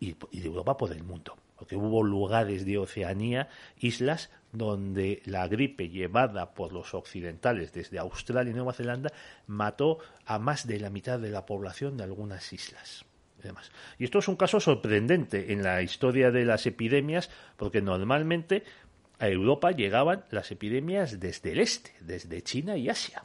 y, 0.00 0.16
y 0.32 0.40
de 0.40 0.46
Europa 0.46 0.76
por 0.76 0.90
el 0.92 1.04
mundo. 1.04 1.36
Porque 1.56 1.76
hubo 1.76 2.02
lugares 2.02 2.66
de 2.66 2.78
Oceanía, 2.78 3.48
islas, 3.78 4.30
donde 4.54 5.20
la 5.26 5.46
gripe 5.48 5.88
llevada 5.88 6.54
por 6.54 6.72
los 6.72 6.94
occidentales 6.94 7.72
desde 7.72 7.98
Australia 7.98 8.50
y 8.50 8.54
Nueva 8.54 8.72
Zelanda 8.72 9.12
mató 9.48 9.98
a 10.24 10.38
más 10.38 10.66
de 10.66 10.78
la 10.80 10.90
mitad 10.90 11.18
de 11.18 11.30
la 11.30 11.44
población 11.44 11.96
de 11.96 12.04
algunas 12.04 12.52
islas. 12.52 13.04
y 13.40 13.42
demás. 13.42 13.70
Y 13.98 14.04
esto 14.04 14.20
es 14.20 14.28
un 14.28 14.36
caso 14.36 14.60
sorprendente 14.60 15.52
en 15.52 15.62
la 15.62 15.82
historia 15.82 16.30
de 16.30 16.44
las 16.44 16.66
epidemias, 16.66 17.30
porque 17.56 17.82
normalmente 17.82 18.62
a 19.18 19.28
Europa 19.28 19.70
llegaban 19.72 20.24
las 20.30 20.50
epidemias 20.50 21.18
desde 21.20 21.52
el 21.52 21.58
este, 21.60 21.92
desde 22.00 22.42
China 22.42 22.76
y 22.76 22.88
Asia. 22.88 23.24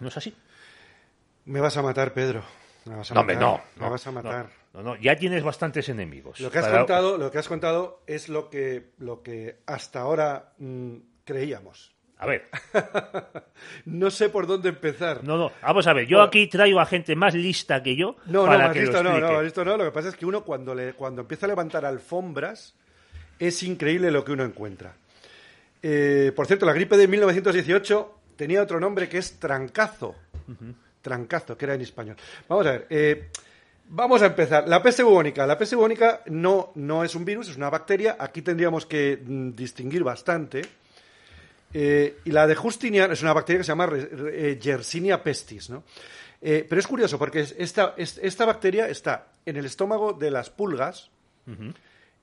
¿No 0.00 0.08
es 0.08 0.16
así? 0.16 0.34
Me 1.46 1.60
vas 1.60 1.76
a 1.76 1.82
matar, 1.82 2.12
Pedro. 2.14 2.42
Me 2.84 2.96
vas 2.96 3.10
a 3.10 3.14
No, 3.14 3.22
matar. 3.24 3.40
no, 3.40 3.60
Me 3.76 3.82
no, 3.86 3.90
vas 3.90 4.06
a 4.06 4.10
matar. 4.12 4.44
No, 4.46 4.61
no, 4.80 4.96
ya 4.96 5.16
tienes 5.16 5.42
bastantes 5.42 5.88
enemigos. 5.90 6.40
Lo 6.40 6.50
que 6.50 6.58
has 6.58 6.64
Para- 6.66 6.78
contado, 6.78 7.18
lo 7.18 7.30
que 7.30 7.38
has 7.38 7.48
contado 7.48 8.02
es 8.06 8.28
lo 8.30 8.48
que, 8.48 8.92
lo 8.98 9.22
que 9.22 9.58
hasta 9.66 10.00
ahora 10.00 10.52
mm, 10.58 10.94
creíamos. 11.24 11.92
A 12.16 12.26
ver, 12.26 12.48
No 13.84 14.10
sé 14.10 14.28
por 14.28 14.46
dónde 14.46 14.68
empezar. 14.68 15.24
no, 15.24 15.36
no, 15.36 15.52
vamos 15.60 15.86
a 15.88 15.92
ver, 15.92 16.06
yo 16.06 16.18
Bueno. 16.18 16.28
aquí 16.28 16.46
traigo 16.46 16.78
a 16.80 16.86
gente 16.86 17.16
más 17.16 17.34
lista 17.34 17.82
que 17.82 17.96
yo 17.96 18.14
No, 18.26 18.46
para 18.46 18.68
no, 18.68 18.72
que 18.72 18.80
listo 18.82 19.02
no, 19.02 19.18
no, 19.18 19.42
listo 19.42 19.64
no. 19.64 19.76
Lo 19.76 19.84
que 19.84 19.90
pasa 19.90 20.08
es 20.08 20.16
que 20.16 20.24
uno 20.24 20.44
cuando, 20.44 20.72
le, 20.74 20.94
cuando 20.94 21.22
empieza 21.22 21.46
a 21.46 21.48
levantar 21.48 21.84
alfombras 21.84 22.74
es 23.40 23.62
increíble 23.64 24.10
lo 24.12 24.24
que 24.24 24.32
uno 24.32 24.44
encuentra. 24.44 24.94
Eh, 25.82 26.32
por 26.36 26.46
cierto, 26.46 26.64
la 26.64 26.72
gripe 26.72 26.96
de 26.96 27.08
1918 27.08 28.18
tenía 28.36 28.62
otro 28.62 28.78
nombre 28.78 29.08
que 29.08 29.18
es 29.18 29.40
trancazo. 29.40 30.14
Trancazo, 31.00 31.56
que 31.58 31.64
era 31.64 31.74
en 31.74 31.80
español. 31.80 32.16
Vamos 32.48 32.66
a 32.66 32.70
ver. 32.72 32.86
eh, 32.88 33.28
vamos 33.92 34.22
a 34.22 34.26
empezar. 34.26 34.66
La 34.68 34.82
peste 34.82 35.02
bubónica. 35.02 35.46
La 35.46 35.56
peste 35.56 35.76
bubónica 35.76 36.22
no, 36.26 36.72
no 36.74 37.04
es 37.04 37.14
un 37.14 37.24
virus, 37.24 37.48
es 37.48 37.56
una 37.56 37.70
bacteria. 37.70 38.16
Aquí 38.18 38.42
tendríamos 38.42 38.86
que 38.86 39.22
mm, 39.24 39.50
distinguir 39.52 40.02
bastante. 40.02 40.62
Eh, 41.74 42.18
y 42.24 42.30
la 42.32 42.46
de 42.46 42.54
Justinian 42.54 43.12
es 43.12 43.22
una 43.22 43.32
bacteria 43.32 43.60
que 43.60 43.64
se 43.64 43.68
llama 43.72 43.88
eh, 43.94 44.58
Yersinia 44.60 45.22
pestis, 45.22 45.70
¿no? 45.70 45.84
Eh, 46.40 46.66
pero 46.68 46.80
es 46.80 46.86
curioso 46.86 47.18
porque 47.18 47.40
es- 47.40 47.54
esta, 47.56 47.94
es- 47.96 48.18
esta 48.22 48.44
bacteria 48.44 48.88
está 48.88 49.28
en 49.46 49.56
el 49.56 49.64
estómago 49.64 50.12
de 50.12 50.30
las 50.30 50.50
pulgas 50.50 51.10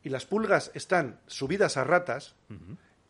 y 0.03 0.10
las 0.10 0.25
pulgas 0.25 0.71
están 0.75 1.19
subidas 1.27 1.77
a 1.77 1.84
ratas 1.84 2.36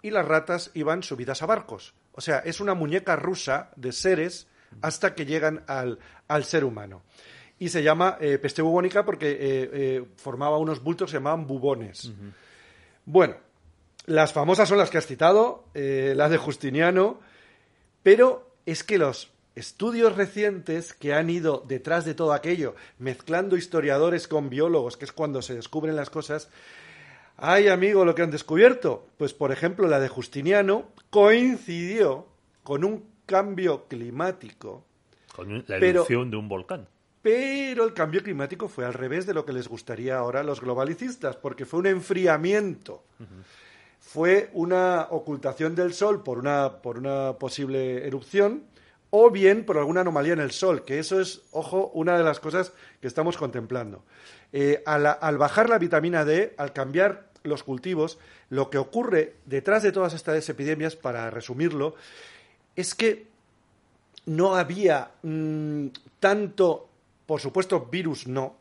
y 0.02 0.12
las 0.12 0.26
ratas 0.26 0.72
iban 0.76 1.04
subidas 1.04 1.42
a 1.42 1.46
barcos. 1.46 1.94
O 2.14 2.22
sea, 2.22 2.40
es 2.40 2.60
una 2.62 2.74
muñeca 2.74 3.16
rusa 3.16 3.70
de 3.76 3.92
seres 3.92 4.48
hasta 4.82 5.14
que 5.16 5.26
llegan 5.26 5.64
al, 5.68 6.00
al 6.28 6.44
ser 6.46 6.64
humano. 6.64 7.02
Y 7.60 7.70
se 7.70 7.84
llama 7.84 8.18
eh, 8.22 8.38
peste 8.38 8.62
bubónica 8.62 9.04
porque 9.06 9.32
eh, 9.32 9.38
eh, 9.74 10.06
formaba 10.16 10.58
unos 10.58 10.82
bultos 10.82 11.08
que 11.08 11.12
se 11.12 11.18
llamaban 11.18 11.46
bubones. 11.46 12.12
Bueno, 13.06 13.36
las 14.06 14.32
famosas 14.34 14.70
son 14.70 14.78
las 14.78 14.90
que 14.90 14.98
has 14.98 15.06
citado, 15.08 15.66
las 15.74 16.32
de 16.32 16.38
Justiniano, 16.38 17.20
pero 18.02 18.50
es 18.66 18.84
que 18.84 18.98
los 18.98 19.32
estudios 19.56 20.16
recientes 20.16 20.94
que 20.94 21.14
han 21.14 21.30
ido 21.30 21.66
detrás 21.68 22.06
de 22.06 22.14
todo 22.14 22.32
aquello, 22.34 22.76
mezclando 22.98 23.58
historiadores 23.58 24.28
con 24.28 24.50
biólogos, 24.50 24.96
que 24.96 25.06
es 25.06 25.12
cuando 25.12 25.42
se 25.42 25.56
descubren 25.56 25.96
las 25.98 26.10
cosas, 26.10 26.50
ay 27.36 27.68
amigo, 27.68 28.06
lo 28.06 28.16
que 28.16 28.22
han 28.22 28.32
descubierto, 28.32 29.06
pues 29.18 29.34
por 29.34 29.52
ejemplo 29.52 29.88
la 29.88 30.00
de 30.00 30.08
Justiniano 30.08 30.90
coincidió 31.10 32.26
con 32.64 32.86
un 32.86 33.04
cambio 33.26 33.86
climático, 33.88 34.86
Con 35.36 35.58
la 35.58 35.64
Pero- 35.66 35.86
erupción 36.02 36.32
de 36.32 36.38
un 36.38 36.48
volcán. 36.48 36.88
Pero 37.22 37.86
el 37.86 37.94
cambio 37.94 38.24
climático 38.24 38.68
fue 38.68 38.86
al 38.86 38.94
revés 38.94 39.26
de 39.26 39.34
lo 39.34 39.46
que 39.46 39.54
les 39.54 39.68
gustaría 39.68 40.18
ahora 40.18 40.40
a 40.40 40.44
los 40.44 40.62
globalicistas, 40.62 41.36
porque 41.36 41.66
fue 41.66 41.80
un 41.80 41.88
enfriamiento. 41.88 43.04
Fue 44.00 44.50
una 44.54 45.08
ocultación 45.10 45.76
del 45.76 45.94
Sol 45.94 46.24
por 46.24 46.40
una, 46.40 46.82
por 46.82 46.98
una 46.98 47.34
posible 47.34 48.08
erupción 48.08 48.64
o 49.12 49.30
bien 49.32 49.66
por 49.66 49.78
alguna 49.78 50.02
anomalía 50.02 50.34
en 50.34 50.40
el 50.40 50.52
Sol, 50.52 50.84
que 50.86 51.00
eso 51.00 51.20
es, 51.20 51.42
ojo, 51.52 51.92
una 51.94 52.18
de 52.18 52.24
las 52.24 52.40
cosas 52.40 52.74
que 53.02 53.08
estamos 53.08 53.38
contemplando. 53.38 54.04
Eh, 54.54 54.82
al, 54.86 55.06
al 55.06 55.38
bajar 55.38 55.70
la 55.70 55.78
vitamina 55.78 56.26
D, 56.26 56.54
al 56.58 56.74
cambiar 56.74 57.30
los 57.44 57.64
cultivos, 57.64 58.18
lo 58.50 58.70
que 58.70 58.78
ocurre 58.78 59.36
detrás 59.46 59.84
de 59.84 59.92
todas 59.92 60.14
estas 60.14 60.48
epidemias, 60.50 60.96
para 60.96 61.30
resumirlo, 61.30 61.96
es 62.76 62.96
que 62.96 63.28
no 64.26 64.56
había 64.56 65.12
mm, 65.24 65.88
tanto, 66.20 66.89
por 67.30 67.40
supuesto, 67.40 67.88
virus 67.92 68.26
no, 68.28 68.58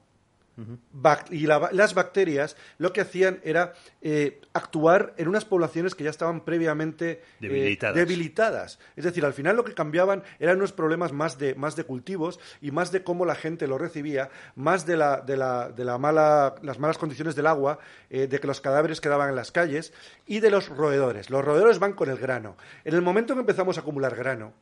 bac- 0.93 1.31
y 1.31 1.47
la- 1.47 1.71
las 1.73 1.95
bacterias 1.95 2.57
lo 2.79 2.93
que 2.93 3.01
hacían 3.01 3.39
era 3.45 3.73
eh, 4.03 4.41
actuar 4.53 5.15
en 5.17 5.29
unas 5.29 5.45
poblaciones 5.45 5.95
que 5.95 6.03
ya 6.05 6.11
estaban 6.11 6.41
previamente 6.45 7.11
eh, 7.13 7.23
Debilitadas. 7.41 7.95
debilitadas. 7.97 8.79
Es 8.97 9.05
decir, 9.05 9.25
al 9.25 9.33
final 9.35 9.55
lo 9.57 9.63
que 9.65 9.73
cambiaban 9.73 10.25
eran 10.41 10.57
unos 10.59 10.73
problemas 10.73 11.13
más 11.13 11.39
de, 11.39 11.55
más 11.55 11.77
de 11.77 11.85
cultivos 11.85 12.41
y 12.61 12.73
más 12.73 12.91
de 12.91 13.05
cómo 13.05 13.25
la 13.25 13.37
gente 13.37 13.69
lo 13.69 13.79
recibía, 13.79 14.31
más 14.57 14.85
de, 14.85 14.97
la, 14.97 15.21
de, 15.21 15.37
la, 15.37 15.69
de 15.71 15.85
la 15.85 15.97
mala, 15.97 16.57
las 16.63 16.79
malas 16.81 16.99
condiciones 16.99 17.37
del 17.37 17.47
agua, 17.47 17.79
eh, 18.11 18.27
de 18.27 18.41
que 18.41 18.49
los 18.49 18.61
cadáveres 18.61 19.01
quedaban 19.01 19.29
en 19.31 19.37
las 19.37 19.53
calles 19.53 19.93
y 20.27 20.41
de 20.41 20.51
los 20.51 20.69
roedores. 20.69 21.31
Los 21.31 21.45
roedores 21.45 21.79
van 21.79 21.93
con 21.93 22.11
el 22.11 22.19
grano. 22.19 22.57
En 22.85 22.95
el 22.95 23.03
momento 23.03 23.33
que 23.35 23.41
empezamos 23.41 23.79
a 23.79 23.83
acumular 23.83 24.15
grano, 24.17 24.53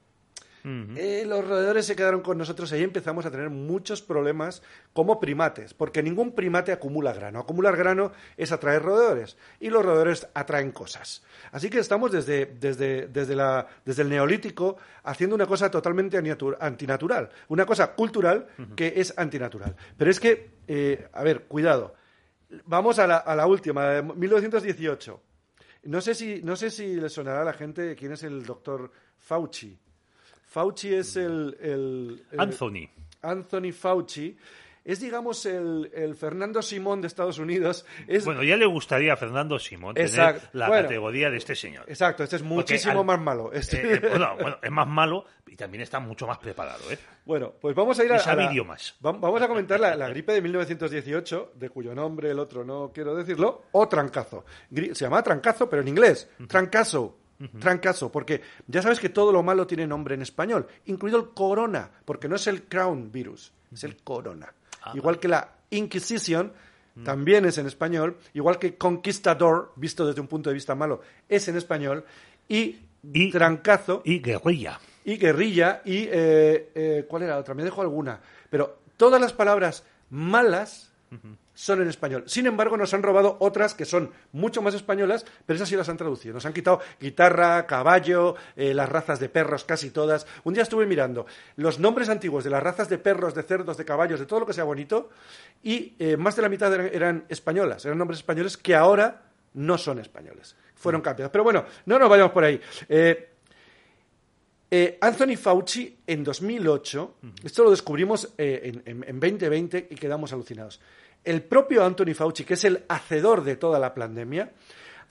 eh, 0.97 1.25
los 1.25 1.47
roedores 1.47 1.87
se 1.87 1.95
quedaron 1.95 2.23
con 2.23 2.39
nosotros 2.39 2.73
y 2.73 2.75
ahí 2.75 2.83
empezamos 2.83 3.25
a 3.25 3.31
tener 3.31 3.51
muchos 3.51 4.03
problemas 4.03 4.63
como 4.93 5.21
primates, 5.21 5.75
porque 5.75 6.03
ningún 6.03 6.33
primate 6.33 6.73
acumula 6.73 7.13
grano. 7.13 7.39
Acumular 7.39 7.77
grano 7.77 8.11
es 8.37 8.51
atraer 8.51 8.83
roedores 8.83 9.37
y 9.61 9.71
los 9.71 9.85
roedores 9.85 10.27
atraen 10.35 10.73
cosas. 10.73 11.23
Así 11.53 11.71
que 11.71 11.79
estamos 11.79 12.11
desde, 12.11 12.47
desde, 12.47 13.07
desde, 13.07 13.37
la, 13.37 13.69
desde 13.85 14.03
el 14.03 14.09
neolítico 14.09 14.77
haciendo 15.05 15.37
una 15.37 15.47
cosa 15.47 15.71
totalmente 15.71 16.19
antinatural, 16.59 17.31
una 17.49 17.65
cosa 17.65 17.95
cultural 17.95 18.49
que 18.75 18.95
es 18.97 19.17
antinatural. 19.17 19.77
Pero 19.97 20.11
es 20.11 20.19
que, 20.19 20.51
eh, 20.67 21.09
a 21.13 21.23
ver, 21.23 21.45
cuidado. 21.45 21.95
Vamos 22.65 22.99
a 22.99 23.07
la, 23.07 23.19
a 23.19 23.37
la 23.37 23.47
última, 23.47 23.87
de 23.91 24.03
1918. 24.03 25.21
No 25.85 26.01
sé, 26.01 26.17
si, 26.17 26.43
no 26.43 26.57
sé 26.57 26.71
si 26.71 26.97
le 26.97 27.09
sonará 27.09 27.43
a 27.43 27.45
la 27.45 27.53
gente 27.53 27.95
quién 27.95 28.13
es 28.13 28.25
el 28.25 28.45
doctor 28.45 28.91
Fauci. 29.17 29.79
Fauci 30.57 30.95
es 30.95 31.17
el... 31.17 31.55
el- 31.61 32.25
el- 32.33 32.41
Anthony. 32.41 32.89
Anthony 33.21 33.73
Fauci. 33.73 34.35
Es, 34.87 35.01
digamos, 35.01 35.45
el, 35.45 35.91
el 35.93 36.15
Fernando 36.15 36.63
Simón 36.63 37.03
de 37.03 37.09
Estados 37.09 37.39
Unidos. 37.39 37.85
Es, 38.07 38.25
Bueno, 38.25 38.43
ya 38.43 38.57
le 38.57 38.65
gustaría 38.65 39.13
a 39.13 39.17
Fernando 39.17 39.59
Simón 39.59 39.95
tener 39.95 40.09
Exacto. 40.09 40.49
la 40.55 40.69
Bueno. 40.69 40.85
categoría 40.85 41.29
de 41.29 41.37
este 41.37 41.55
señor. 41.57 41.85
Exacto, 41.89 42.23
este 42.25 42.37
es 42.37 42.43
muchísimo 42.43 43.01
al- 43.01 43.05
más 43.07 43.21
malo. 43.21 43.53
Este- 43.53 43.83
Eh, 43.83 43.95
eh, 44.03 44.09
bueno, 44.09 44.37
bueno, 44.41 44.59
es 44.63 44.71
más 44.71 44.87
malo 44.89 45.27
y 45.47 45.57
también 45.57 45.83
está 45.83 45.99
mucho 46.01 46.27
más 46.27 46.39
preparado, 46.39 46.91
¿eh? 46.91 46.99
Bueno, 47.27 47.53
pues 47.61 47.75
vamos 47.75 47.99
a 47.99 48.05
ir 48.05 48.13
a, 48.13 48.17
a 48.17 48.35
la- 48.37 48.51
idiomas. 48.51 48.95
vam- 49.03 49.21
Vamos 49.21 49.43
a 49.43 49.49
comentar 49.49 49.79
la, 49.79 49.95
la 49.95 50.09
gripe 50.09 50.33
de 50.33 50.41
1918, 50.41 51.53
de 51.57 51.69
cuyo 51.69 51.95
nombre 51.95 52.31
el 52.31 52.39
otro 52.39 52.65
no 52.65 52.93
quiero 52.95 53.15
decirlo, 53.15 53.65
o 53.73 53.89
trancazo. 53.89 54.47
Se 54.73 54.95
llama 54.95 55.23
trancazo, 55.23 55.69
pero 55.69 55.83
en 55.83 55.89
inglés. 55.89 56.31
Trancazo. 56.49 57.19
Trancazo, 57.61 58.11
porque 58.11 58.41
ya 58.67 58.81
sabes 58.83 58.99
que 58.99 59.11
todo 59.11 59.31
lo 59.33 59.43
malo 59.43 59.67
tiene 59.67 59.87
nombre 59.87 60.15
en 60.15 60.23
español, 60.23 60.67
incluido 60.87 61.19
el 61.19 61.29
corona, 61.31 61.91
porque 62.05 62.29
no 62.29 62.37
es 62.37 62.47
el 62.47 62.63
crown 62.65 63.13
virus, 63.13 63.53
es 63.73 63.85
el 63.85 63.97
corona. 63.99 64.53
Ah, 64.83 64.93
Igual 64.95 65.19
que 65.19 65.29
la 65.29 65.51
Inquisition, 65.71 66.53
también 67.05 67.45
es 67.45 67.59
en 67.59 67.67
español, 67.67 68.17
igual 68.33 68.59
que 68.59 68.77
Conquistador, 68.77 69.73
visto 69.77 70.07
desde 70.07 70.21
un 70.23 70.29
punto 70.29 70.49
de 70.49 70.55
vista 70.55 70.75
malo, 70.75 71.03
es 71.29 71.47
en 71.49 71.57
español, 71.57 72.05
y, 72.49 72.79
Y- 73.13 73.31
trancazo 73.31 74.01
Y 74.05 74.21
guerrilla. 74.21 74.81
y 75.05 75.17
guerrilla 75.19 75.83
y 75.85 76.09
eh, 76.11 76.71
eh, 76.75 77.05
¿cuál 77.07 77.25
era 77.25 77.35
la 77.35 77.41
otra? 77.41 77.55
Me 77.55 77.65
dejo 77.65 77.83
alguna. 77.83 78.19
Pero 78.49 78.79
todas 78.97 79.21
las 79.21 79.33
palabras 79.35 79.85
malas 80.11 80.91
son 81.59 81.81
en 81.81 81.89
español. 81.89 82.25
Sin 82.27 82.47
embargo, 82.47 82.77
nos 82.77 82.93
han 82.93 83.03
robado 83.03 83.39
otras 83.41 83.73
que 83.73 83.87
son 83.87 84.11
mucho 84.33 84.61
más 84.61 84.75
españolas, 84.75 85.25
pero 85.47 85.57
esas 85.57 85.71
sí 85.71 85.75
las 85.75 85.89
han 85.89 85.97
traducido. 85.97 86.35
Nos 86.35 86.45
han 86.45 86.53
quitado 86.53 86.81
guitarra, 87.01 87.67
caballo, 87.67 88.37
eh, 88.57 88.75
las 88.75 88.89
razas 88.91 89.19
de 89.21 89.31
perros, 89.31 89.65
casi 89.65 89.89
todas. 89.91 90.27
Un 90.45 90.53
día 90.53 90.63
estuve 90.65 90.85
mirando 90.85 91.25
los 91.57 91.79
nombres 91.81 92.11
antiguos 92.11 92.45
de 92.45 92.51
las 92.51 92.63
razas 92.63 92.91
de 92.91 92.99
perros, 92.99 93.35
de 93.35 93.43
cerdos, 93.43 93.79
de 93.79 93.87
caballos, 93.87 94.21
de 94.21 94.27
todo 94.27 94.41
lo 94.41 94.47
que 94.47 94.53
sea 94.53 94.65
bonito, 94.65 95.09
y 95.63 95.95
eh, 95.99 96.19
más 96.19 96.37
de 96.37 96.43
la 96.43 96.51
mitad 96.51 96.73
eran, 96.75 96.91
eran 96.93 97.25
españolas, 97.31 97.85
eran 97.87 97.97
nombres 97.97 98.19
españoles 98.19 98.59
que 98.59 98.75
ahora 98.75 99.23
no 99.55 99.79
son 99.79 99.99
españoles. 99.99 100.55
Fueron 100.75 101.01
cambiados. 101.01 101.33
Pero 101.33 101.43
bueno, 101.43 101.65
no 101.87 101.99
nos 101.99 102.11
vayamos 102.11 102.33
por 102.33 102.45
ahí. 102.45 102.61
Eh, 102.91 103.31
eh, 104.71 104.99
Anthony 105.01 105.37
Fauci 105.37 105.97
en 106.07 106.25
2008, 106.25 107.15
esto 107.45 107.65
lo 107.65 107.71
descubrimos 107.71 108.35
eh, 108.37 108.61
en, 108.65 108.83
en- 108.85 109.05
en 109.09 109.21
2020 109.21 109.89
y 109.91 109.95
quedamos 109.95 110.33
alucinados. 110.33 110.81
El 111.27 111.43
propio 111.43 111.85
Anthony 111.85 112.15
Fauci, 112.15 112.45
que 112.45 112.55
es 112.55 112.65
el 112.65 112.85
hacedor 112.89 113.45
de 113.45 113.57
toda 113.57 113.79
la 113.79 113.93
pandemia, 113.95 114.53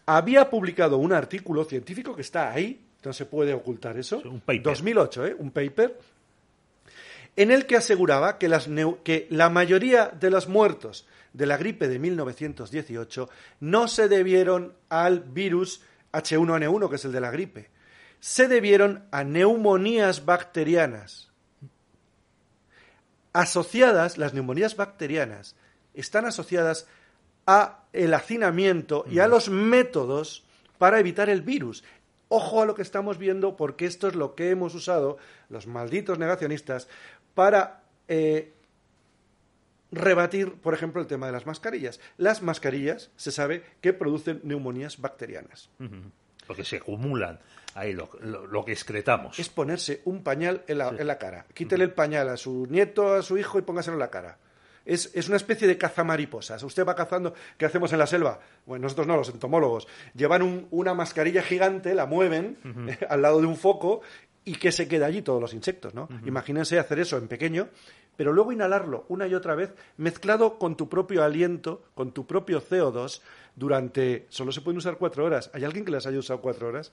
había 0.08 0.50
publicado 0.50 0.98
un 0.98 1.14
artículo 1.14 1.64
científico 1.66 2.16
que 2.16 2.22
está 2.22 2.52
ahí, 2.52 2.86
no 3.04 3.14
se 3.14 3.26
puede 3.26 3.54
ocultar 3.54 3.98
eso, 3.98 4.22
un 4.26 4.40
paper. 4.40 4.64
2008, 4.64 5.26
¿eh? 5.28 5.36
un 5.38 5.52
paper, 5.52 6.00
en 7.36 7.52
el 7.52 7.66
que 7.66 7.76
aseguraba 7.76 8.38
que, 8.38 8.48
las 8.48 8.70
neu- 8.70 9.00
que 9.04 9.28
la 9.30 9.50
mayoría 9.50 10.08
de 10.08 10.30
los 10.30 10.48
muertos 10.48 11.06
de 11.34 11.46
la 11.46 11.58
gripe 11.58 11.88
de 11.90 12.00
1918 12.00 13.30
no 13.60 13.88
se 13.90 14.08
debieron 14.08 14.74
al 14.88 15.20
virus 15.20 15.82
H1N1, 16.14 16.90
que 16.90 16.96
es 16.96 17.06
el 17.06 17.12
de 17.12 17.20
la 17.22 17.30
gripe, 17.30 17.70
se 18.22 18.48
debieron 18.48 19.04
a 19.12 19.24
neumonías 19.26 20.26
bacterianas. 20.26 21.30
Asociadas, 23.34 24.18
las 24.18 24.34
neumonías 24.34 24.78
bacterianas 24.78 25.56
están 25.96 26.26
asociadas 26.26 26.88
a 27.48 27.84
el 27.94 28.14
hacinamiento 28.14 29.06
y 29.10 29.20
a 29.20 29.28
los 29.28 29.50
métodos 29.50 30.44
para 30.78 31.00
evitar 31.00 31.30
el 31.30 31.42
virus. 31.42 31.84
Ojo 32.28 32.62
a 32.62 32.66
lo 32.66 32.74
que 32.76 32.82
estamos 32.82 33.18
viendo, 33.18 33.56
porque 33.56 33.86
esto 33.86 34.08
es 34.08 34.16
lo 34.16 34.34
que 34.36 34.50
hemos 34.50 34.74
usado, 34.76 35.18
los 35.50 35.68
malditos 35.68 36.18
negacionistas, 36.20 36.88
para 37.36 37.84
eh, 38.08 38.52
rebatir, 39.92 40.54
por 40.56 40.74
ejemplo, 40.74 41.02
el 41.02 41.08
tema 41.08 41.28
de 41.28 41.32
las 41.32 41.46
mascarillas. 41.46 42.00
Las 42.18 42.42
mascarillas 42.42 43.12
se 43.16 43.32
sabe 43.32 43.64
que 43.82 43.94
producen 43.94 44.42
neumonías 44.44 45.00
bacterianas. 45.00 45.70
Porque 46.48 46.64
se 46.64 46.78
acumulan 46.78 47.40
ahí 47.76 47.94
lo, 47.94 48.10
lo- 48.22 48.46
lo 48.48 48.66
que 48.66 48.72
excretamos. 48.72 49.40
Es 49.40 49.50
ponerse 49.50 50.02
un 50.06 50.24
pañal 50.24 50.64
en 50.68 50.78
la, 50.80 50.90
en 50.90 51.08
la 51.08 51.18
cara. 51.18 51.46
Quítele 51.54 51.84
el 51.84 51.94
pañal 51.94 52.30
a 52.30 52.38
su 52.38 52.68
nieto, 52.70 53.14
a 53.14 53.22
su 53.22 53.38
hijo 53.38 53.60
y 53.60 53.62
póngaselo 53.64 53.96
en 53.96 54.00
la 54.00 54.10
cara. 54.10 54.38
Es, 54.86 55.12
es 55.16 55.28
una 55.28 55.38
especie 55.38 55.68
de 55.68 55.78
cazamariposas. 55.78 56.62
Usted 56.64 56.86
va 56.86 56.96
cazando, 56.96 57.34
¿qué 57.58 57.66
hacemos 57.66 57.92
en 57.94 58.00
la 58.00 58.08
selva? 58.08 58.40
Bueno, 58.66 58.84
nosotros 58.84 59.08
no, 59.08 59.18
los 59.18 59.30
entomólogos. 59.30 59.88
Llevan 60.14 60.42
un- 60.44 60.68
una 60.72 60.94
mascarilla 60.94 61.42
gigante, 61.42 61.96
la 61.96 62.06
mueven 62.06 62.58
eh, 62.88 62.98
al 63.10 63.22
lado 63.22 63.42
de 63.42 63.48
un 63.48 63.56
foco 63.58 64.02
y 64.44 64.56
que 64.56 64.72
se 64.72 64.88
queda 64.88 65.08
allí 65.08 65.24
todos 65.24 65.42
los 65.42 65.54
insectos, 65.56 65.96
¿no? 65.96 66.08
Imagínense 66.26 66.78
hacer 66.78 67.00
eso 67.00 67.18
en 67.18 67.28
pequeño, 67.28 67.68
pero 68.16 68.32
luego 68.32 68.52
inhalarlo 68.52 69.06
una 69.10 69.26
y 69.28 69.34
otra 69.34 69.56
vez, 69.56 69.74
mezclado 69.98 70.60
con 70.60 70.78
tu 70.78 70.88
propio 70.88 71.24
aliento, 71.24 71.82
con 71.96 72.12
tu 72.12 72.28
propio 72.28 72.62
CO2, 72.62 73.22
durante... 73.56 74.28
Solo 74.30 74.52
se 74.52 74.62
pueden 74.62 74.78
usar 74.78 74.98
cuatro 74.98 75.26
horas. 75.26 75.50
¿Hay 75.54 75.64
alguien 75.64 75.84
que 75.86 75.92
las 75.92 76.06
haya 76.06 76.20
usado 76.20 76.42
cuatro 76.42 76.68
horas? 76.68 76.92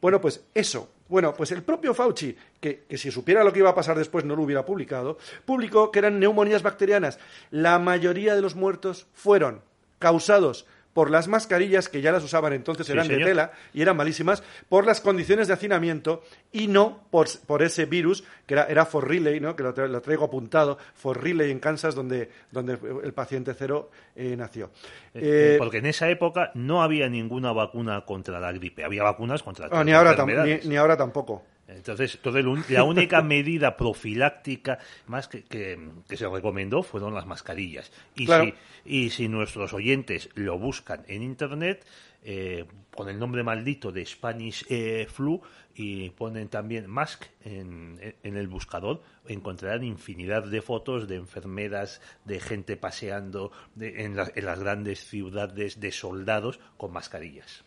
Bueno, 0.00 0.20
pues 0.20 0.44
eso. 0.54 0.90
Bueno, 1.08 1.34
pues 1.34 1.50
el 1.52 1.62
propio 1.62 1.94
Fauci, 1.94 2.36
que, 2.60 2.84
que 2.88 2.98
si 2.98 3.10
supiera 3.10 3.44
lo 3.44 3.52
que 3.52 3.60
iba 3.60 3.70
a 3.70 3.74
pasar 3.74 3.96
después 3.96 4.24
no 4.24 4.36
lo 4.36 4.42
hubiera 4.42 4.64
publicado, 4.64 5.18
publicó 5.44 5.90
que 5.90 6.00
eran 6.00 6.20
neumonías 6.20 6.62
bacterianas. 6.62 7.18
La 7.50 7.78
mayoría 7.78 8.34
de 8.34 8.42
los 8.42 8.54
muertos 8.54 9.06
fueron 9.14 9.62
causados 9.98 10.66
por 10.98 11.12
las 11.12 11.28
mascarillas, 11.28 11.88
que 11.88 12.00
ya 12.00 12.10
las 12.10 12.24
usaban 12.24 12.52
entonces, 12.54 12.84
Sí, 12.84 12.92
eran 12.92 13.06
de 13.06 13.18
tela 13.18 13.52
y 13.72 13.82
eran 13.82 13.96
malísimas, 13.96 14.42
por 14.68 14.84
las 14.84 15.00
condiciones 15.00 15.46
de 15.46 15.54
hacinamiento 15.54 16.24
y 16.50 16.66
no 16.66 17.04
por, 17.12 17.28
por 17.46 17.62
ese 17.62 17.84
virus, 17.84 18.24
que 18.46 18.54
era, 18.54 18.64
era 18.64 18.84
for 18.84 19.08
¿no? 19.40 19.54
que 19.54 19.62
lo, 19.62 19.72
tra- 19.72 19.86
lo 19.86 20.00
traigo 20.00 20.24
apuntado, 20.24 20.76
for 20.96 21.24
en 21.24 21.60
Kansas, 21.60 21.94
donde, 21.94 22.28
donde 22.50 22.76
el 23.04 23.12
paciente 23.12 23.54
cero 23.54 23.92
eh, 24.16 24.34
nació. 24.36 24.72
Eh, 25.14 25.54
Eh, 25.54 25.54
porque 25.56 25.78
en 25.78 25.86
esa 25.86 26.08
época 26.10 26.50
no 26.54 26.82
había 26.82 27.08
ninguna 27.08 27.52
vacuna 27.52 28.04
contra 28.04 28.40
la 28.40 28.50
gripe. 28.50 28.82
Había 28.82 29.04
vacunas 29.04 29.44
contra 29.44 29.66
Ah, 29.70 29.84
ahora 29.92 30.16
ni- 30.46 30.68
ni 30.68 30.76
ahora 30.76 30.96
tampoco. 30.96 31.44
Entonces, 31.68 32.14
entonces 32.14 32.44
la 32.70 32.82
única 32.84 33.20
medida 33.22 33.76
profiláctica 33.76 34.78
más 35.06 35.28
que, 35.28 35.44
que- 35.44 35.78
que 36.08 36.16
se 36.16 36.26
recomendó 36.28 36.82
fueron 36.82 37.14
las 37.14 37.26
mascarillas. 37.26 37.92
Y, 38.14 38.24
Claro. 38.26 38.44
si, 38.44 38.54
y 38.84 39.10
si 39.10 39.28
nuestros 39.28 39.72
oyentes 39.74 40.30
lo 40.34 40.58
buscan 40.58 41.04
en 41.08 41.22
Internet, 41.22 41.84
eh, 42.24 42.64
con 42.94 43.08
el 43.08 43.18
nombre 43.18 43.42
maldito 43.44 43.92
de 43.92 44.04
Spanish 44.04 44.64
eh, 44.68 45.06
Flu 45.08 45.40
y 45.74 46.10
ponen 46.10 46.48
también 46.48 46.88
mask 46.90 47.26
en, 47.44 48.14
en 48.24 48.36
el 48.36 48.48
buscador, 48.48 49.02
encontrarán 49.28 49.84
infinidad 49.84 50.44
de 50.44 50.60
fotos 50.60 51.06
de 51.06 51.14
enfermeras, 51.16 52.00
de 52.24 52.40
gente 52.40 52.76
paseando 52.76 53.52
de- 53.76 54.04
en, 54.04 54.16
las- 54.16 54.32
en 54.34 54.46
las 54.46 54.58
grandes 54.58 55.04
ciudades, 55.06 55.78
de 55.80 55.92
soldados 55.92 56.58
con 56.76 56.92
mascarillas. 56.92 57.62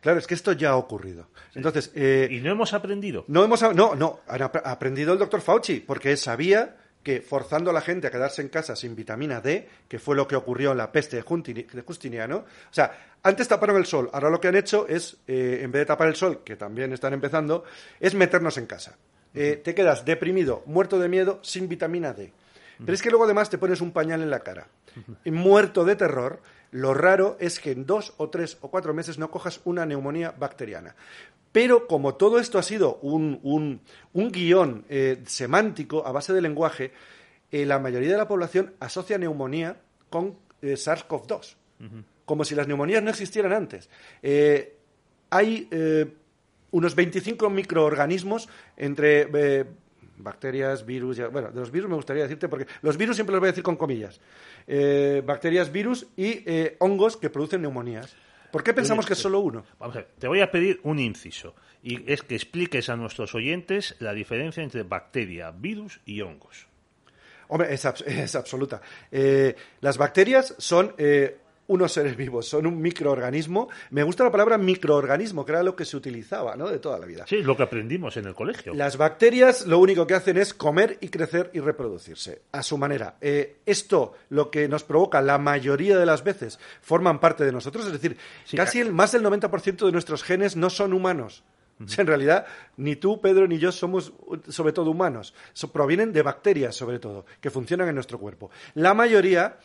Claro, 0.00 0.18
es 0.18 0.26
que 0.26 0.34
esto 0.34 0.52
ya 0.52 0.70
ha 0.70 0.76
ocurrido. 0.76 1.28
Entonces, 1.54 1.90
eh, 1.94 2.28
Y 2.30 2.40
no 2.40 2.50
hemos 2.52 2.72
aprendido. 2.74 3.24
no 3.28 3.44
hemos 3.44 3.62
no, 3.74 3.94
no, 3.94 4.20
ha 4.28 4.34
ap- 4.36 4.64
ha 4.64 4.70
aprendido 4.72 5.12
el 5.12 5.18
doctor 5.18 5.40
Fauci, 5.40 5.80
porque 5.80 6.10
él 6.12 6.18
sabía 6.18 6.76
que 7.02 7.20
forzando 7.20 7.70
a 7.70 7.72
la 7.72 7.80
gente 7.80 8.08
a 8.08 8.10
quedarse 8.10 8.42
en 8.42 8.48
casa 8.48 8.74
sin 8.74 8.96
vitamina 8.96 9.40
D, 9.40 9.68
que 9.88 9.98
fue 10.00 10.16
lo 10.16 10.26
que 10.26 10.34
ocurrió 10.34 10.72
en 10.72 10.78
la 10.78 10.90
peste 10.90 11.16
de 11.16 11.22
Justiniano, 11.22 12.36
o 12.38 12.44
sea, 12.74 13.14
antes 13.22 13.46
taparon 13.48 13.76
el 13.76 13.86
sol, 13.86 14.10
ahora 14.12 14.28
lo 14.30 14.40
que 14.40 14.48
han 14.48 14.56
hecho 14.56 14.86
es, 14.88 15.16
eh, 15.26 15.60
en 15.62 15.70
vez 15.70 15.82
de 15.82 15.86
tapar 15.86 16.08
el 16.08 16.16
sol, 16.16 16.42
que 16.44 16.56
también 16.56 16.92
están 16.92 17.12
empezando, 17.12 17.64
es 18.00 18.14
meternos 18.14 18.58
en 18.58 18.66
casa. 18.66 18.96
Eh, 19.34 19.60
te 19.62 19.74
quedas 19.74 20.04
deprimido, 20.04 20.62
muerto 20.66 20.98
de 20.98 21.08
miedo, 21.08 21.38
sin 21.42 21.68
vitamina 21.68 22.12
D. 22.12 22.32
Pero 22.78 22.92
es 22.92 23.00
que 23.02 23.10
luego 23.10 23.24
además 23.24 23.50
te 23.50 23.58
pones 23.58 23.80
un 23.80 23.92
pañal 23.92 24.22
en 24.22 24.30
la 24.30 24.40
cara. 24.40 24.66
Y 25.24 25.30
muerto 25.30 25.84
de 25.84 25.94
terror, 25.96 26.40
lo 26.72 26.94
raro 26.94 27.36
es 27.40 27.60
que 27.60 27.70
en 27.72 27.86
dos 27.86 28.14
o 28.16 28.28
tres 28.30 28.58
o 28.60 28.68
cuatro 28.70 28.92
meses 28.94 29.18
no 29.18 29.30
cojas 29.30 29.60
una 29.64 29.86
neumonía 29.86 30.32
bacteriana. 30.32 30.94
Pero 31.52 31.86
como 31.86 32.16
todo 32.16 32.38
esto 32.38 32.58
ha 32.58 32.62
sido 32.62 32.96
un, 33.02 33.40
un- 33.42 33.80
un 34.12 34.30
guion 34.32 34.84
eh, 34.88 35.22
semántico 35.26 36.06
a 36.06 36.12
base 36.12 36.32
de 36.34 36.42
lenguaje, 36.42 36.92
eh, 37.50 37.64
la 37.64 37.78
mayoría 37.78 38.10
de 38.10 38.18
la 38.18 38.28
población 38.28 38.74
asocia 38.80 39.16
neumonía 39.16 39.76
con 40.10 40.36
eh, 40.60 40.74
SARS-CoV-2, 40.74 41.54
como 42.26 42.44
si 42.44 42.54
las 42.54 42.66
neumonías 42.68 43.02
no 43.02 43.10
existieran 43.10 43.52
antes. 43.52 43.88
Hay 45.30 45.68
unos 46.72 46.94
25 46.94 47.48
microorganismos 47.50 48.48
entre 48.76 49.66
bacterias, 50.18 50.84
virus, 50.86 51.16
ya- 51.16 51.28
bueno, 51.28 51.50
de 51.50 51.60
los 51.60 51.70
virus 51.70 51.88
me 51.88 51.96
gustaría 51.96 52.22
decirte, 52.24 52.48
porque 52.48 52.66
los 52.82 52.96
virus 52.96 53.16
siempre 53.16 53.32
los 53.32 53.40
voy 53.40 53.48
a 53.48 53.52
decir 53.52 53.64
con 53.64 53.76
comillas, 53.76 54.20
Eh, 54.66 55.22
bacterias, 55.24 55.70
virus 55.70 56.06
y 56.16 56.42
eh, 56.46 56.76
hongos 56.80 57.16
que 57.16 57.30
producen 57.30 57.62
neumonías. 57.62 58.14
¿Por 58.50 58.62
qué 58.62 58.72
pensamos 58.72 59.04
que 59.06 59.12
es 59.12 59.18
solo 59.18 59.40
uno? 59.40 59.64
Vamos 59.78 59.96
a 59.96 60.00
ver, 60.00 60.08
te 60.18 60.28
voy 60.28 60.40
a 60.40 60.50
pedir 60.50 60.80
un 60.84 60.98
inciso 60.98 61.54
y 61.82 62.10
es 62.10 62.22
que 62.22 62.34
expliques 62.34 62.88
a 62.88 62.96
nuestros 62.96 63.34
oyentes 63.34 63.96
la 64.00 64.12
diferencia 64.14 64.62
entre 64.62 64.82
bacteria, 64.82 65.50
virus 65.50 66.00
y 66.06 66.20
hongos. 66.22 66.66
Hombre, 67.48 67.72
es, 67.74 67.84
abs- 67.84 68.04
es 68.06 68.34
absoluta. 68.34 68.80
Eh, 69.12 69.54
las 69.80 69.98
bacterias 69.98 70.54
son 70.58 70.94
unos 71.68 71.92
seres 71.92 72.16
vivos, 72.16 72.48
son 72.48 72.66
un 72.66 72.80
microorganismo. 72.80 73.68
Me 73.90 74.02
gusta 74.02 74.24
la 74.24 74.30
palabra 74.30 74.58
microorganismo, 74.58 75.44
que 75.44 75.52
era 75.52 75.62
lo 75.62 75.74
que 75.74 75.84
se 75.84 75.96
utilizaba 75.96 76.56
¿no? 76.56 76.68
de 76.68 76.78
toda 76.78 76.98
la 76.98 77.06
vida. 77.06 77.24
Sí, 77.26 77.36
es 77.36 77.44
lo 77.44 77.56
que 77.56 77.62
aprendimos 77.64 78.16
en 78.16 78.26
el 78.26 78.34
colegio. 78.34 78.74
Las 78.74 78.96
bacterias 78.96 79.66
lo 79.66 79.78
único 79.78 80.06
que 80.06 80.14
hacen 80.14 80.36
es 80.36 80.54
comer 80.54 80.98
y 81.00 81.08
crecer 81.08 81.50
y 81.54 81.60
reproducirse 81.60 82.42
a 82.52 82.62
su 82.62 82.78
manera. 82.78 83.16
Eh, 83.20 83.56
esto 83.66 84.14
lo 84.30 84.50
que 84.50 84.68
nos 84.68 84.84
provoca 84.84 85.20
la 85.20 85.38
mayoría 85.38 85.98
de 85.98 86.06
las 86.06 86.22
veces 86.24 86.58
forman 86.80 87.20
parte 87.20 87.44
de 87.44 87.52
nosotros, 87.52 87.86
es 87.86 87.92
decir, 87.92 88.16
Sí, 88.44 88.56
casi 88.56 88.80
el, 88.80 88.92
más 88.92 89.12
del 89.12 89.22
90% 89.24 89.86
de 89.86 89.92
nuestros 89.92 90.22
genes 90.22 90.56
no 90.56 90.70
son 90.70 90.92
humanos. 90.92 91.42
O 91.84 91.88
sea, 91.88 92.00
en 92.02 92.08
realidad, 92.08 92.46
ni 92.78 92.96
tú, 92.96 93.20
Pedro, 93.20 93.46
ni 93.46 93.58
yo 93.58 93.70
somos 93.70 94.12
sobre 94.48 94.72
todo 94.72 94.90
humanos. 94.90 95.34
So- 95.52 95.70
provienen 95.70 96.10
de 96.12 96.22
bacterias, 96.22 96.74
sobre 96.74 96.98
todo, 96.98 97.26
que 97.40 97.50
funcionan 97.50 97.88
en 97.88 97.94
nuestro 97.94 98.18
cuerpo. 98.18 98.50
La 98.74 98.94
mayoría 98.94 99.58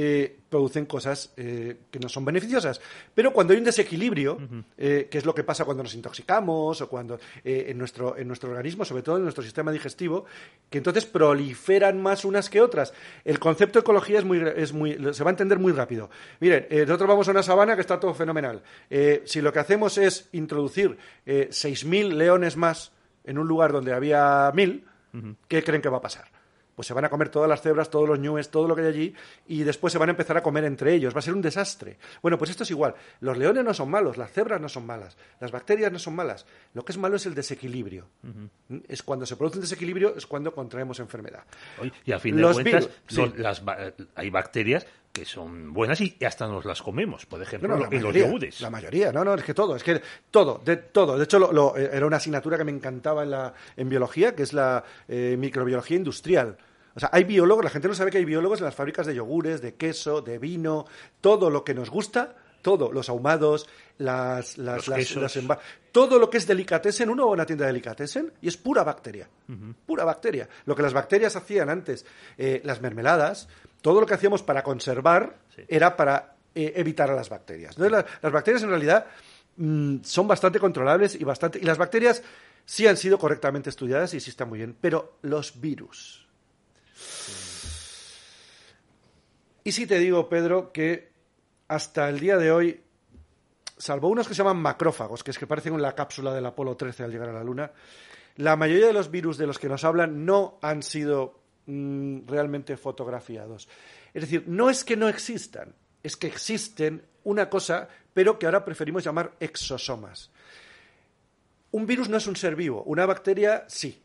eh, 0.00 0.38
producen 0.48 0.86
cosas 0.86 1.32
eh, 1.36 1.76
que 1.90 1.98
no 1.98 2.08
son 2.08 2.24
beneficiosas. 2.24 2.80
Pero 3.12 3.32
cuando 3.32 3.52
hay 3.52 3.58
un 3.58 3.64
desequilibrio, 3.64 4.38
eh, 4.76 5.08
que 5.10 5.18
es 5.18 5.26
lo 5.26 5.34
que 5.34 5.42
pasa 5.42 5.64
cuando 5.64 5.82
nos 5.82 5.92
intoxicamos 5.94 6.80
o 6.80 6.88
cuando 6.88 7.18
en, 7.42 7.76
nuestro, 7.76 8.16
en 8.16 8.28
nuestro 8.28 8.50
organismo, 8.50 8.84
sobre 8.84 9.02
todo 9.02 9.16
en 9.16 9.24
nuestro 9.24 9.42
sistema 9.42 9.72
digestivo, 9.72 10.24
que 10.70 10.78
entonces 10.78 11.04
proliferan 11.04 12.00
más 12.00 12.24
unas 12.24 12.48
que 12.48 12.60
otras. 12.60 12.94
El 13.24 13.40
concepto 13.40 13.80
de 13.80 13.80
ecología 13.80 14.20
es 14.20 14.24
muy, 14.24 14.40
es 14.56 14.72
muy, 14.72 14.96
se 15.12 15.24
va 15.24 15.30
a 15.30 15.32
entender 15.32 15.58
muy 15.58 15.72
rápido. 15.72 16.10
Miren, 16.38 16.68
nosotros 16.70 17.08
vamos 17.08 17.26
a 17.26 17.32
una 17.32 17.42
sabana 17.42 17.74
que 17.74 17.80
está 17.80 17.98
todo 17.98 18.14
fenomenal. 18.14 18.62
Si 19.24 19.40
lo 19.40 19.52
que 19.52 19.58
hacemos 19.58 19.98
es 19.98 20.28
introducir 20.30 20.96
eh, 21.26 21.48
6.000 21.50 22.12
leones 22.12 22.56
más 22.56 22.92
en 23.24 23.38
un 23.38 23.48
lugar 23.48 23.72
donde 23.72 23.92
había 23.92 24.50
1.000, 24.52 25.36
¿qué 25.48 25.64
creen 25.64 25.82
que 25.82 25.88
va 25.88 25.98
a 25.98 26.02
pasar? 26.02 26.37
Pues 26.78 26.86
se 26.86 26.94
van 26.94 27.04
a 27.04 27.08
comer 27.10 27.28
todas 27.28 27.48
las 27.48 27.60
cebras, 27.60 27.90
todos 27.90 28.08
los 28.08 28.20
ñues, 28.20 28.50
todo 28.52 28.68
lo 28.68 28.76
que 28.76 28.82
hay 28.82 28.86
allí, 28.86 29.14
y 29.48 29.64
después 29.64 29.90
se 29.92 29.98
van 29.98 30.10
a 30.10 30.12
empezar 30.12 30.36
a 30.36 30.44
comer 30.44 30.62
entre 30.62 30.94
ellos. 30.94 31.12
Va 31.12 31.18
a 31.18 31.22
ser 31.22 31.34
un 31.34 31.42
desastre. 31.42 31.98
Bueno, 32.22 32.38
pues 32.38 32.52
esto 32.52 32.62
es 32.62 32.70
igual. 32.70 32.94
Los 33.18 33.36
leones 33.36 33.64
no 33.64 33.74
son 33.74 33.90
malos, 33.90 34.16
las 34.16 34.30
cebras 34.30 34.60
no 34.60 34.68
son 34.68 34.86
malas, 34.86 35.16
las 35.40 35.50
bacterias 35.50 35.90
no 35.90 35.98
son 35.98 36.14
malas. 36.14 36.46
Lo 36.74 36.84
que 36.84 36.92
es 36.92 36.98
malo 36.98 37.16
es 37.16 37.26
el 37.26 37.34
desequilibrio. 37.34 38.06
Es 38.86 39.02
cuando 39.02 39.26
se 39.26 39.34
produce 39.34 39.56
un 39.56 39.62
desequilibrio, 39.62 40.14
es 40.16 40.24
cuando 40.28 40.54
contraemos 40.54 41.00
enfermedad. 41.00 41.42
Y 42.04 42.12
al 42.12 42.20
fin 42.20 42.36
de 42.36 42.42
Los 42.42 42.52
cuentas, 42.60 42.88
son 43.08 43.32
sí. 43.32 43.38
las 43.42 43.64
ba- 43.64 43.92
hay 44.14 44.30
bacterias 44.30 44.86
que 45.12 45.24
son 45.24 45.72
buenas 45.72 46.00
y 46.00 46.16
hasta 46.24 46.46
nos 46.46 46.64
las 46.64 46.80
comemos. 46.80 47.26
Por 47.26 47.42
ejemplo, 47.42 47.68
No, 47.70 47.76
los 47.78 47.90
mayoría, 47.90 48.26
yogures. 48.26 48.60
La 48.60 48.70
mayoría, 48.70 49.10
no, 49.10 49.24
no, 49.24 49.34
es 49.34 49.42
que 49.42 49.54
todo, 49.54 49.74
es 49.74 49.82
que 49.82 50.00
todo, 50.30 50.60
de 50.64 50.76
todo. 50.76 51.18
De 51.18 51.24
hecho, 51.24 51.40
lo- 51.40 51.50
lo- 51.52 51.76
eh, 51.76 51.90
era 51.92 52.06
una 52.06 52.18
asignatura 52.18 52.56
que 52.56 52.62
me 52.62 52.70
encantaba 52.70 53.24
en, 53.24 53.30
la, 53.32 53.52
en 53.76 53.88
biología, 53.88 54.36
que 54.36 54.44
es 54.44 54.52
la 54.52 54.84
eh, 55.08 55.34
microbiología 55.36 55.96
industrial. 55.96 56.56
O 56.98 57.00
sea, 57.00 57.10
hay 57.12 57.22
biólogos, 57.22 57.62
la 57.62 57.70
gente 57.70 57.86
no 57.86 57.94
sabe 57.94 58.10
que 58.10 58.18
hay 58.18 58.24
biólogos 58.24 58.58
en 58.58 58.64
las 58.64 58.74
fábricas 58.74 59.06
de 59.06 59.14
yogures, 59.14 59.60
de 59.62 59.76
queso, 59.76 60.20
de 60.20 60.36
vino, 60.40 60.84
todo 61.20 61.48
lo 61.48 61.62
que 61.62 61.72
nos 61.72 61.90
gusta, 61.90 62.34
todo, 62.60 62.90
los 62.90 63.08
ahumados, 63.08 63.68
las, 63.98 64.58
las, 64.58 64.88
las- 64.88 65.14
las 65.14 65.38
todo 65.92 66.18
lo 66.18 66.28
que 66.28 66.38
es 66.38 66.46
delicatessen, 66.48 67.08
uno 67.08 67.26
va 67.26 67.30
a 67.30 67.34
una 67.34 67.46
tienda 67.46 67.66
de 67.66 67.72
delicatessen 67.72 68.32
y 68.42 68.48
es 68.48 68.56
pura 68.56 68.82
bacteria, 68.82 69.28
pura 69.86 70.02
bacteria. 70.02 70.48
Lo 70.66 70.74
que 70.74 70.82
las 70.82 70.92
bacterias 70.92 71.36
hacían 71.36 71.70
antes, 71.70 72.04
eh, 72.36 72.60
las 72.64 72.80
mermeladas, 72.82 73.48
todo 73.80 74.00
lo 74.00 74.06
que 74.06 74.14
hacíamos 74.14 74.42
para 74.42 74.64
conservar 74.64 75.36
Sí. 75.54 75.62
era 75.68 75.96
para 75.96 76.34
eh, 76.56 76.72
evitar 76.74 77.12
a 77.12 77.14
las 77.14 77.28
bacterias. 77.28 77.76
Entonces, 77.76 77.92
la- 77.92 78.06
las 78.22 78.32
bacterias 78.32 78.64
en 78.64 78.70
realidad 78.70 79.06
mm, 79.56 79.98
son 80.02 80.26
bastante 80.26 80.58
controlables 80.58 81.14
y 81.14 81.22
bastante 81.22 81.60
y 81.60 81.62
las 81.62 81.78
bacterias 81.78 82.24
sí 82.64 82.88
han 82.88 82.96
sido 82.96 83.18
correctamente 83.20 83.70
estudiadas 83.70 84.14
y 84.14 84.20
sí 84.20 84.30
están 84.30 84.48
muy 84.48 84.58
bien, 84.58 84.76
pero 84.80 85.18
los 85.22 85.60
virus. 85.60 86.27
Y 89.64 89.72
si 89.72 89.86
te 89.86 89.98
digo, 89.98 90.28
Pedro, 90.28 90.72
que 90.72 91.12
hasta 91.68 92.08
el 92.08 92.20
día 92.20 92.38
de 92.38 92.50
hoy, 92.50 92.80
salvo 93.76 94.08
unos 94.08 94.26
que 94.26 94.34
se 94.34 94.38
llaman 94.38 94.62
macrófagos, 94.62 95.22
que 95.22 95.30
es 95.30 95.38
que 95.38 95.46
parecen 95.46 95.80
la 95.80 95.94
cápsula 95.94 96.32
del 96.32 96.46
Apolo 96.46 96.76
13 96.76 97.04
al 97.04 97.10
llegar 97.10 97.28
a 97.28 97.34
la 97.34 97.44
Luna, 97.44 97.70
la 98.36 98.56
mayoría 98.56 98.86
de 98.86 98.92
los 98.92 99.10
virus 99.10 99.36
de 99.36 99.46
los 99.46 99.58
que 99.58 99.68
nos 99.68 99.84
hablan 99.84 100.24
no 100.24 100.58
han 100.62 100.82
sido 100.82 101.40
mm, 101.66 102.26
realmente 102.26 102.76
fotografiados. 102.76 103.68
Es 104.14 104.22
decir, 104.22 104.44
no 104.46 104.70
es 104.70 104.84
que 104.84 104.96
no 104.96 105.08
existan, 105.08 105.74
es 106.02 106.16
que 106.16 106.28
existen 106.28 107.04
una 107.24 107.50
cosa, 107.50 107.88
pero 108.14 108.38
que 108.38 108.46
ahora 108.46 108.64
preferimos 108.64 109.04
llamar 109.04 109.34
exosomas. 109.38 110.30
Un 111.72 111.86
virus 111.86 112.08
no 112.08 112.16
es 112.16 112.26
un 112.26 112.36
ser 112.36 112.56
vivo, 112.56 112.82
una 112.84 113.04
bacteria 113.04 113.64
sí. 113.68 114.02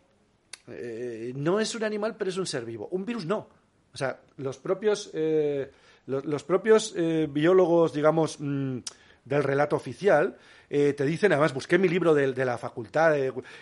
Eh, 0.67 1.33
no 1.35 1.59
es 1.59 1.75
un 1.75 1.83
animal, 1.83 2.15
pero 2.17 2.29
es 2.29 2.37
un 2.37 2.45
ser 2.47 2.65
vivo. 2.65 2.87
Un 2.91 3.05
virus 3.05 3.25
no. 3.25 3.47
O 3.93 3.97
sea, 3.97 4.19
los 4.37 4.57
propios, 4.57 5.11
eh, 5.13 5.69
lo- 6.07 6.21
los, 6.21 6.43
propios 6.43 6.93
eh, 6.95 7.27
biólogos, 7.29 7.93
digamos, 7.93 8.37
mm, 8.39 8.77
del 9.25 9.43
relato 9.43 9.75
oficial, 9.75 10.35
te 10.69 11.05
dicen, 11.05 11.31
además 11.31 11.53
busqué 11.53 11.77
mi 11.77 11.87
libro 11.87 12.15
de, 12.15 12.33
de 12.33 12.45
la 12.45 12.57
facultad 12.57 13.13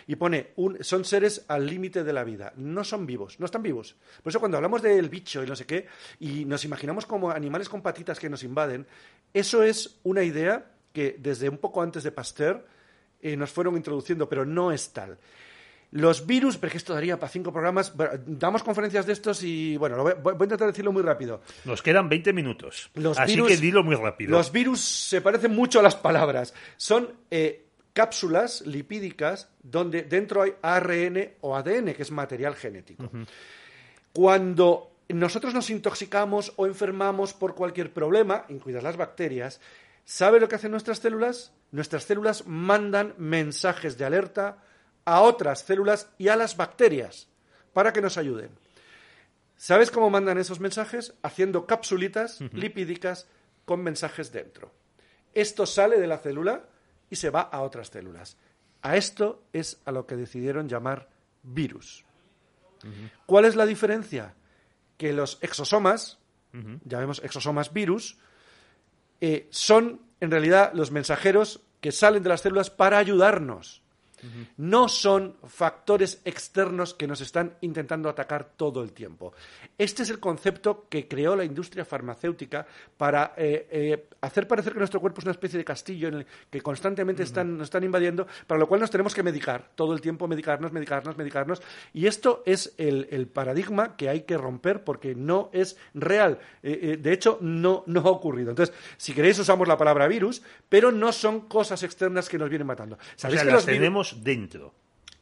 y 0.06 0.16
pone, 0.16 0.52
un, 0.56 0.82
son 0.82 1.04
seres 1.04 1.44
al 1.46 1.66
límite 1.66 2.04
de 2.04 2.12
la 2.14 2.24
vida, 2.24 2.54
no 2.56 2.84
son 2.84 3.04
vivos, 3.04 3.38
no 3.38 3.44
están 3.44 3.62
vivos. 3.62 3.96
Por 4.22 4.30
eso 4.30 4.40
cuando 4.40 4.56
hablamos 4.56 4.80
del 4.80 5.10
bicho 5.10 5.44
y 5.44 5.46
no 5.46 5.54
sé 5.54 5.66
qué, 5.66 5.86
y 6.20 6.46
nos 6.46 6.64
imaginamos 6.64 7.04
como 7.04 7.30
animales 7.30 7.68
con 7.68 7.82
patitas 7.82 8.18
que 8.18 8.30
nos 8.30 8.44
invaden, 8.44 8.86
eso 9.34 9.62
es 9.62 9.98
una 10.04 10.22
idea 10.22 10.64
que 10.94 11.16
desde 11.18 11.50
un 11.50 11.58
poco 11.58 11.82
antes 11.82 12.02
de 12.02 12.12
Pasteur 12.12 12.64
nos 13.22 13.50
fueron 13.50 13.76
introduciendo, 13.76 14.26
pero 14.26 14.46
no 14.46 14.72
es 14.72 14.90
tal. 14.94 15.18
Los 15.92 16.26
virus, 16.26 16.56
pero 16.56 16.68
es 16.68 16.72
que 16.72 16.78
esto 16.78 16.94
daría 16.94 17.20
para 17.20 17.30
cinco 17.30 17.52
programas, 17.52 17.92
damos 18.26 18.62
conferencias 18.62 19.04
de 19.06 19.12
estos 19.12 19.42
y 19.42 19.76
bueno, 19.76 19.96
lo 19.96 20.02
voy, 20.04 20.14
voy 20.22 20.32
a 20.40 20.44
intentar 20.44 20.66
decirlo 20.66 20.90
muy 20.90 21.02
rápido. 21.02 21.42
Nos 21.66 21.82
quedan 21.82 22.08
20 22.08 22.32
minutos. 22.32 22.90
Los 22.94 23.18
Así 23.18 23.34
virus- 23.34 23.48
que 23.48 23.56
dilo 23.58 23.82
muy 23.84 23.96
rápido. 23.96 24.30
Los 24.30 24.50
virus 24.50 24.80
se 24.80 25.20
parecen 25.20 25.54
mucho 25.54 25.80
a 25.80 25.82
las 25.82 25.94
palabras. 25.94 26.54
Son 26.78 27.12
eh, 27.30 27.66
cápsulas 27.92 28.62
lipídicas 28.66 29.50
donde 29.62 30.02
dentro 30.04 30.40
hay 30.40 30.54
ARN 30.62 31.32
o 31.42 31.54
ADN, 31.54 31.92
que 31.94 32.02
es 32.02 32.10
material 32.10 32.54
genético. 32.56 33.10
Cuando 34.12 34.92
nosotros 35.08 35.54
nos 35.54 35.70
intoxicamos 35.70 36.52
o 36.56 36.66
enfermamos 36.66 37.34
por 37.34 37.54
cualquier 37.54 37.92
problema, 37.92 38.44
incluidas 38.48 38.82
las 38.82 38.96
bacterias, 38.96 39.60
¿sabe 40.04 40.40
lo 40.40 40.48
que 40.48 40.54
hacen 40.56 40.70
nuestras 40.70 40.98
células? 41.00 41.52
Nuestras 41.70 42.04
células 42.04 42.46
mandan 42.46 43.14
mensajes 43.18 43.96
de 43.98 44.04
alerta 44.04 44.58
a 45.04 45.20
otras 45.22 45.60
células 45.60 46.08
y 46.18 46.28
a 46.28 46.36
las 46.36 46.56
bacterias 46.56 47.28
para 47.72 47.92
que 47.92 48.00
nos 48.00 48.18
ayuden. 48.18 48.50
¿Sabes 49.56 49.90
cómo 49.90 50.10
mandan 50.10 50.38
esos 50.38 50.60
mensajes? 50.60 51.14
Haciendo 51.22 51.66
capsulitas 51.66 52.40
lipídicas 52.52 53.28
con 53.64 53.82
mensajes 53.82 54.32
dentro. 54.32 54.72
Esto 55.34 55.66
sale 55.66 56.00
de 56.00 56.06
la 56.06 56.18
célula 56.18 56.64
y 57.08 57.16
se 57.16 57.30
va 57.30 57.42
a 57.42 57.62
otras 57.62 57.88
células. 57.88 58.36
A 58.82 58.96
esto 58.96 59.44
es 59.52 59.80
a 59.84 59.92
lo 59.92 60.06
que 60.06 60.16
decidieron 60.16 60.68
llamar 60.68 61.08
virus. 61.42 62.04
¿Cuál 63.26 63.44
es 63.44 63.54
la 63.54 63.66
diferencia? 63.66 64.34
Que 64.96 65.12
los 65.12 65.38
exosomas, 65.40 66.18
llamemos 66.84 67.22
exosomas 67.22 67.72
virus, 67.72 68.18
eh, 69.20 69.46
son 69.50 70.00
en 70.20 70.30
realidad 70.30 70.72
los 70.74 70.90
mensajeros 70.90 71.60
que 71.80 71.92
salen 71.92 72.22
de 72.22 72.28
las 72.28 72.40
células 72.40 72.70
para 72.70 72.98
ayudarnos. 72.98 73.82
No 74.56 74.88
son 74.88 75.36
factores 75.48 76.20
externos 76.24 76.94
que 76.94 77.06
nos 77.06 77.20
están 77.20 77.56
intentando 77.60 78.08
atacar 78.08 78.52
todo 78.56 78.82
el 78.82 78.92
tiempo. 78.92 79.32
Este 79.78 80.02
es 80.02 80.10
el 80.10 80.20
concepto 80.20 80.86
que 80.88 81.08
creó 81.08 81.34
la 81.36 81.44
industria 81.44 81.84
farmacéutica 81.84 82.66
para 82.96 83.34
eh, 83.36 83.66
eh, 83.70 84.08
hacer 84.20 84.46
parecer 84.46 84.72
que 84.72 84.78
nuestro 84.78 85.00
cuerpo 85.00 85.20
es 85.20 85.24
una 85.24 85.32
especie 85.32 85.58
de 85.58 85.64
castillo 85.64 86.08
en 86.08 86.14
el 86.14 86.26
que 86.50 86.60
constantemente 86.60 87.22
están, 87.22 87.56
nos 87.58 87.66
están 87.66 87.84
invadiendo, 87.84 88.26
para 88.46 88.58
lo 88.58 88.68
cual 88.68 88.80
nos 88.80 88.90
tenemos 88.90 89.14
que 89.14 89.22
medicar, 89.22 89.70
todo 89.74 89.92
el 89.94 90.00
tiempo 90.00 90.28
medicarnos, 90.28 90.72
medicarnos, 90.72 91.16
medicarnos. 91.16 91.62
Y 91.92 92.06
esto 92.06 92.42
es 92.46 92.74
el, 92.78 93.08
el 93.10 93.26
paradigma 93.26 93.96
que 93.96 94.08
hay 94.08 94.22
que 94.22 94.36
romper 94.36 94.84
porque 94.84 95.14
no 95.14 95.50
es 95.52 95.76
real. 95.94 96.38
Eh, 96.62 96.98
de 97.00 97.12
hecho, 97.12 97.38
no, 97.40 97.82
no 97.86 98.00
ha 98.00 98.10
ocurrido. 98.10 98.50
Entonces, 98.50 98.74
si 98.96 99.12
queréis, 99.14 99.38
usamos 99.38 99.66
la 99.66 99.76
palabra 99.76 100.06
virus, 100.06 100.42
pero 100.68 100.92
no 100.92 101.12
son 101.12 101.40
cosas 101.48 101.82
externas 101.82 102.28
que 102.28 102.38
nos 102.38 102.48
vienen 102.48 102.66
matando. 102.66 102.96
O 102.96 102.98
¿Sabéis 103.16 103.40
sea, 103.40 103.48
que 103.48 103.54
las 103.54 103.66
los 103.66 103.66
virus- 103.66 104.11
dentro. 104.22 104.74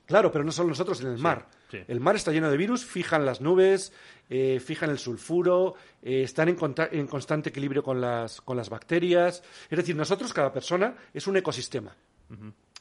Claro, 0.07 0.33
pero 0.33 0.43
no 0.43 0.51
solo 0.51 0.71
nosotros 0.71 1.01
en 1.03 1.09
el 1.09 1.19
mar. 1.19 1.49
sí. 1.71 1.79
El 1.87 2.01
mar 2.01 2.17
está 2.17 2.33
lleno 2.33 2.51
de 2.51 2.57
virus, 2.57 2.85
fijan 2.85 3.25
las 3.25 3.41
nubes, 3.41 3.93
eh, 4.29 4.61
fijan 4.61 4.91
el 4.91 4.99
sulfuro, 4.99 5.75
eh, 6.03 6.23
están 6.23 6.49
en, 6.49 7.07
constante 7.07 7.51
equilibrio 7.51 7.83
con 7.83 8.01
las, 8.01 8.41
con 8.41 8.57
las 8.57 8.71
bacterias. 8.71 9.43
Es 9.69 9.77
decir, 9.77 9.97
nosotros, 9.97 10.33
cada 10.33 10.53
persona, 10.53 10.95
es 11.13 11.27
un 11.27 11.37
ecosistema. 11.37 11.95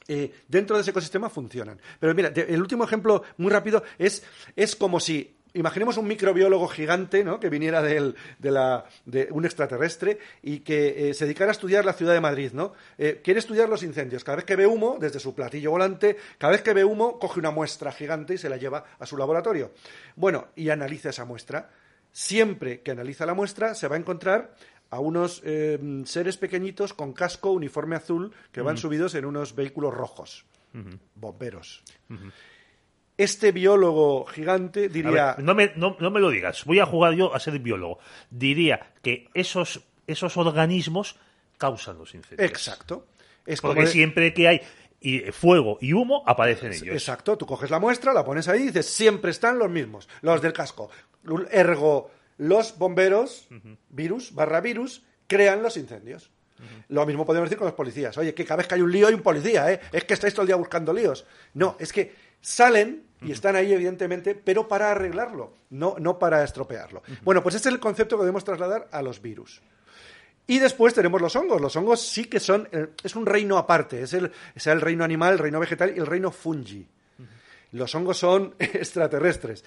Eh, 0.06 0.32
dentro 0.46 0.76
de 0.76 0.82
ese 0.82 0.90
ecosistema 0.92 1.28
funcionan. 1.28 1.80
Pero 1.98 2.14
mira, 2.14 2.28
el 2.28 2.60
último 2.60 2.84
ejemplo 2.84 3.22
muy 3.38 3.50
rápido 3.50 3.82
es, 3.98 4.24
es 4.56 4.74
como 4.76 4.98
si 5.00 5.36
imaginemos 5.54 5.96
un 5.96 6.06
microbiólogo 6.06 6.68
gigante 6.68 7.24
¿no? 7.24 7.40
que 7.40 7.48
viniera 7.48 7.82
del- 7.82 8.14
de, 8.38 8.50
la- 8.50 8.84
de 9.06 9.28
un 9.30 9.44
extraterrestre 9.44 10.18
y 10.42 10.60
que 10.60 11.10
eh, 11.10 11.14
se 11.14 11.24
dedicara 11.24 11.50
a 11.50 11.52
estudiar 11.52 11.84
la 11.84 11.92
ciudad 11.92 12.12
de 12.14 12.20
Madrid. 12.20 12.52
¿no? 12.52 12.72
Eh, 12.98 13.20
quiere 13.22 13.40
estudiar 13.40 13.68
los 13.68 13.82
incendios. 13.82 14.24
Cada 14.24 14.36
vez 14.36 14.44
que 14.44 14.56
ve 14.56 14.66
humo, 14.66 14.96
desde 15.00 15.20
su 15.20 15.34
platillo 15.34 15.70
volante, 15.70 16.16
cada 16.38 16.52
vez 16.52 16.62
que 16.62 16.72
ve 16.74 16.84
humo, 16.84 17.18
coge 17.18 17.40
una 17.40 17.50
muestra 17.50 17.92
gigante 17.92 18.34
y 18.34 18.38
se 18.38 18.48
la 18.48 18.56
lleva 18.56 18.84
a 18.98 19.06
su 19.06 19.16
laboratorio. 19.16 19.72
Bueno, 20.16 20.48
y 20.56 20.70
analiza 20.70 21.10
esa 21.10 21.24
muestra. 21.24 21.70
Siempre 22.12 22.80
que 22.80 22.90
analiza 22.90 23.24
la 23.26 23.34
muestra, 23.34 23.74
se 23.74 23.86
va 23.88 23.96
a 23.96 23.98
encontrar 23.98 24.54
a 24.90 24.98
unos 24.98 25.40
eh, 25.44 25.78
seres 26.04 26.36
pequeñitos 26.36 26.92
con 26.92 27.12
casco, 27.12 27.52
uniforme 27.52 27.94
azul, 27.94 28.32
que 28.50 28.60
van 28.60 28.76
subidos 28.76 29.14
en 29.14 29.24
unos 29.24 29.54
vehículos 29.54 29.94
rojos, 29.94 30.44
bomberos. 31.14 31.82
Este 33.22 33.52
biólogo 33.52 34.24
gigante 34.26 34.88
diría... 34.88 35.34
ver, 35.36 35.44
no, 35.44 35.54
me, 35.54 35.72
no, 35.76 35.96
no 36.00 36.10
me 36.10 36.20
lo 36.20 36.30
digas. 36.30 36.64
Voy 36.64 36.78
a 36.80 36.86
jugar 36.86 37.14
yo 37.14 37.34
a 37.34 37.40
ser 37.40 37.58
biólogo. 37.58 37.98
Diría 38.30 38.92
que 39.02 39.28
esos, 39.34 39.80
esos 40.06 40.36
organismos 40.36 41.16
causan 41.58 41.98
los 41.98 42.14
incendios. 42.14 42.48
Exacto. 42.48 43.06
Es 43.44 43.60
Porque 43.60 43.80
como 43.80 43.86
siempre 43.86 44.32
que 44.32 44.48
hay 44.48 44.60
y- 45.00 45.20
fuego 45.32 45.78
y 45.80 45.92
humo, 45.92 46.22
aparecen 46.26 46.72
ellos. 46.72 46.94
Exacto, 46.94 47.36
tú 47.36 47.46
coges 47.46 47.70
la 47.70 47.78
muestra, 47.78 48.12
la 48.12 48.24
pones 48.24 48.48
ahí 48.48 48.62
y 48.62 48.66
dices, 48.66 48.86
siempre 48.86 49.30
están 49.30 49.58
los 49.58 49.70
mismos, 49.70 50.08
los 50.22 50.40
del 50.40 50.52
casco. 50.52 50.90
Ergo, 51.50 52.10
los 52.38 52.78
bomberos, 52.78 53.48
virus, 53.88 54.34
barra 54.34 54.60
virus, 54.60 55.02
crean 55.26 55.62
los 55.62 55.76
incendios. 55.76 56.30
Lo 56.88 57.06
mismo 57.06 57.24
podemos 57.24 57.48
decir 57.48 57.56
con 57.58 57.66
los 57.66 57.74
policías. 57.74 58.16
Oye, 58.18 58.34
que 58.34 58.44
cada 58.44 58.56
vez 58.58 58.66
que 58.66 58.74
hay 58.74 58.82
un 58.82 58.92
lío 58.92 59.06
hay 59.08 59.14
un 59.14 59.22
policía, 59.22 59.72
¿eh? 59.72 59.80
Es 59.92 60.04
que 60.04 60.12
estáis 60.14 60.34
todo 60.34 60.42
el 60.42 60.48
día 60.48 60.56
buscando 60.56 60.92
líos. 60.92 61.24
No, 61.54 61.76
es 61.78 61.90
que 61.92 62.14
salen 62.40 63.04
y 63.22 63.32
están 63.32 63.54
ahí, 63.54 63.72
evidentemente, 63.72 64.34
pero 64.34 64.66
para 64.66 64.90
arreglarlo, 64.90 65.52
no, 65.70 65.96
no 65.98 66.18
para 66.18 66.42
estropearlo. 66.42 67.02
Bueno, 67.22 67.42
pues 67.42 67.54
este 67.54 67.68
es 67.68 67.74
el 67.74 67.80
concepto 67.80 68.16
que 68.16 68.22
debemos 68.22 68.44
trasladar 68.44 68.88
a 68.90 69.02
los 69.02 69.20
virus. 69.20 69.60
Y 70.46 70.58
después 70.58 70.94
tenemos 70.94 71.20
los 71.20 71.36
hongos. 71.36 71.60
Los 71.60 71.76
hongos 71.76 72.00
sí 72.00 72.24
que 72.24 72.40
son, 72.40 72.68
eh, 72.72 72.88
es 73.04 73.14
un 73.14 73.26
reino 73.26 73.56
aparte, 73.56 74.02
es 74.02 74.14
el, 74.14 74.32
es 74.54 74.66
el 74.66 74.80
reino 74.80 75.04
animal, 75.04 75.34
el 75.34 75.38
reino 75.38 75.60
vegetal 75.60 75.92
y 75.94 75.98
el 76.00 76.06
reino 76.06 76.30
fungi. 76.30 76.88
Los 77.72 77.94
hongos 77.94 78.18
son 78.18 78.54
extraterrestres. 78.58 79.64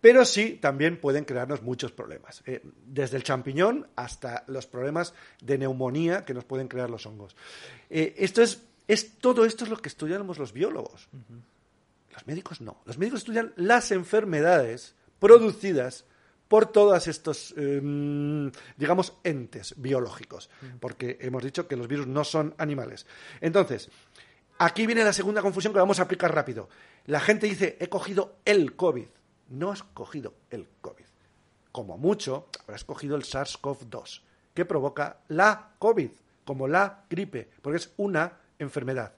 Pero 0.00 0.24
sí, 0.24 0.58
también 0.60 0.98
pueden 1.00 1.24
crearnos 1.24 1.62
muchos 1.62 1.90
problemas. 1.92 2.42
eh, 2.44 2.60
desde 2.86 3.16
el 3.16 3.22
champiñón 3.22 3.88
hasta 3.96 4.44
los 4.46 4.66
problemas 4.66 5.14
de 5.40 5.56
neumonía 5.58 6.24
que 6.24 6.34
nos 6.34 6.44
pueden 6.44 6.68
crear 6.68 6.90
los 6.90 7.06
hongos. 7.06 7.34
Eh, 7.88 8.14
esto 8.18 8.42
es, 8.42 8.62
es, 8.88 9.16
todo 9.18 9.44
esto 9.46 9.64
es 9.64 9.70
lo 9.70 9.78
que 9.78 9.88
estudiamos 9.88 10.38
los 10.38 10.52
biólogos. 10.52 11.08
Los 12.16 12.26
médicos 12.26 12.62
no. 12.62 12.80
Los 12.86 12.96
médicos 12.96 13.20
estudian 13.20 13.52
las 13.56 13.90
enfermedades 13.90 14.94
producidas 15.18 16.06
por 16.48 16.64
todos 16.72 17.06
estos, 17.08 17.52
eh, 17.58 18.50
digamos, 18.78 19.18
entes 19.22 19.74
biológicos. 19.76 20.48
Porque 20.80 21.18
hemos 21.20 21.44
dicho 21.44 21.68
que 21.68 21.76
los 21.76 21.88
virus 21.88 22.06
no 22.06 22.24
son 22.24 22.54
animales. 22.56 23.04
Entonces, 23.42 23.90
aquí 24.58 24.86
viene 24.86 25.04
la 25.04 25.12
segunda 25.12 25.42
confusión 25.42 25.74
que 25.74 25.78
vamos 25.78 26.00
a 26.00 26.04
aplicar 26.04 26.34
rápido. 26.34 26.70
La 27.04 27.20
gente 27.20 27.46
dice, 27.48 27.76
he 27.80 27.88
cogido 27.90 28.38
el 28.46 28.76
COVID. 28.76 29.08
No 29.50 29.70
has 29.70 29.82
cogido 29.82 30.32
el 30.48 30.66
COVID. 30.80 31.04
Como 31.70 31.98
mucho, 31.98 32.48
habrás 32.62 32.84
cogido 32.84 33.16
el 33.16 33.24
SARS-CoV-2, 33.24 34.22
que 34.54 34.64
provoca 34.64 35.18
la 35.28 35.74
COVID, 35.78 36.10
como 36.46 36.66
la 36.66 37.04
gripe, 37.10 37.50
porque 37.60 37.76
es 37.76 37.92
una 37.98 38.38
enfermedad 38.58 39.16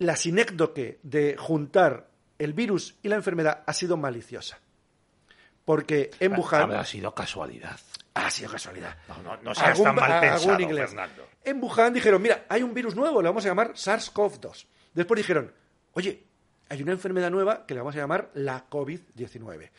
la 0.00 0.16
sinécdoque 0.16 0.98
de 1.02 1.36
juntar 1.38 2.08
el 2.38 2.54
virus 2.54 2.96
y 3.02 3.08
la 3.08 3.16
enfermedad 3.16 3.62
ha 3.66 3.72
sido 3.74 3.98
maliciosa. 3.98 4.58
Porque 5.64 6.10
en 6.18 6.32
Wuhan... 6.32 6.62
Habrá 6.62 6.84
sido 6.86 7.14
casualidad. 7.14 7.78
Ha 8.14 8.30
sido 8.30 8.50
casualidad. 8.50 8.96
No, 9.08 9.22
no, 9.22 9.42
no 9.42 9.54
seas 9.54 9.80
tan 9.80 9.94
mal 9.94 10.10
algún 10.10 10.28
pensado, 10.30 10.60
inglés. 10.60 10.86
Fernando. 10.90 11.28
En 11.44 11.62
Wuhan 11.62 11.92
dijeron, 11.92 12.22
mira, 12.22 12.46
hay 12.48 12.62
un 12.62 12.72
virus 12.72 12.96
nuevo, 12.96 13.20
le 13.20 13.28
vamos 13.28 13.44
a 13.44 13.48
llamar 13.48 13.74
SARS-CoV-2. 13.74 14.66
Después 14.94 15.18
dijeron, 15.18 15.52
oye, 15.92 16.24
hay 16.70 16.82
una 16.82 16.92
enfermedad 16.92 17.30
nueva 17.30 17.66
que 17.66 17.74
le 17.74 17.80
vamos 17.80 17.94
a 17.94 17.98
llamar 17.98 18.30
la 18.32 18.70
COVID-19. 18.70 19.70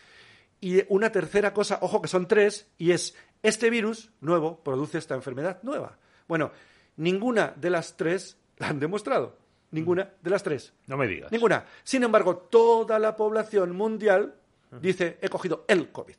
Y 0.62 0.84
una 0.90 1.12
tercera 1.12 1.52
cosa, 1.52 1.80
ojo 1.82 2.00
que 2.00 2.08
son 2.08 2.28
tres, 2.28 2.70
y 2.78 2.92
es, 2.92 3.16
este 3.42 3.72
virus 3.72 4.12
nuevo 4.22 4.64
produce 4.64 5.00
esta 5.00 5.16
enfermedad 5.16 5.60
nueva. 5.64 5.98
Bueno, 6.28 6.52
ninguna 6.98 7.54
de 7.56 7.72
las 7.72 7.98
tres 7.98 8.38
la 8.58 8.68
han 8.68 8.80
demostrado. 8.80 9.42
Ninguna 9.72 10.10
de 10.22 10.30
las 10.30 10.44
tres. 10.44 10.74
No 10.88 10.98
me 10.98 11.08
digas. 11.08 11.32
Ninguna. 11.32 11.66
Sin 11.84 12.04
embargo, 12.04 12.36
toda 12.38 13.00
la 13.00 13.16
población 13.16 13.76
mundial 13.76 14.36
dice, 14.82 15.18
he 15.22 15.30
cogido 15.30 15.66
el 15.68 15.90
COVID. 15.92 16.16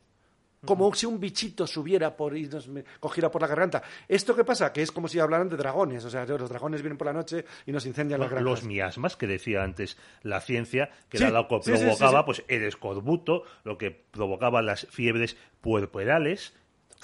Como 0.64 0.94
si 0.94 1.06
un 1.06 1.18
bichito 1.18 1.66
subiera 1.66 2.16
por 2.16 2.36
y 2.36 2.46
nos 2.46 2.70
cogiera 3.00 3.32
por 3.32 3.42
la 3.42 3.48
garganta. 3.48 3.82
¿Esto 4.06 4.36
qué 4.36 4.44
pasa? 4.44 4.72
Que 4.72 4.80
es 4.82 4.92
como 4.92 5.08
si 5.08 5.18
hablaran 5.18 5.48
de 5.48 5.56
dragones. 5.56 6.04
O 6.04 6.10
sea, 6.10 6.24
los 6.24 6.48
dragones 6.48 6.82
vienen 6.82 6.96
por 6.96 7.08
la 7.08 7.12
noche 7.12 7.44
y 7.66 7.72
nos 7.72 7.84
incendian 7.84 8.20
las 8.20 8.30
granjas. 8.30 8.44
Los 8.48 8.62
miasmas 8.62 9.16
que 9.16 9.26
decía 9.26 9.64
antes 9.64 9.98
la 10.22 10.40
ciencia, 10.40 10.88
que 11.08 11.18
Sí, 11.18 11.24
era 11.24 11.32
lo 11.32 11.48
que 11.48 11.62
sí, 11.64 11.72
provocaba 11.72 12.20
sí. 12.20 12.24
pues 12.26 12.44
el 12.46 12.62
escorbuto, 12.62 13.42
lo 13.64 13.76
que 13.76 13.90
provocaba 13.90 14.62
las 14.62 14.86
fiebres 14.88 15.36
puerperales. 15.62 16.54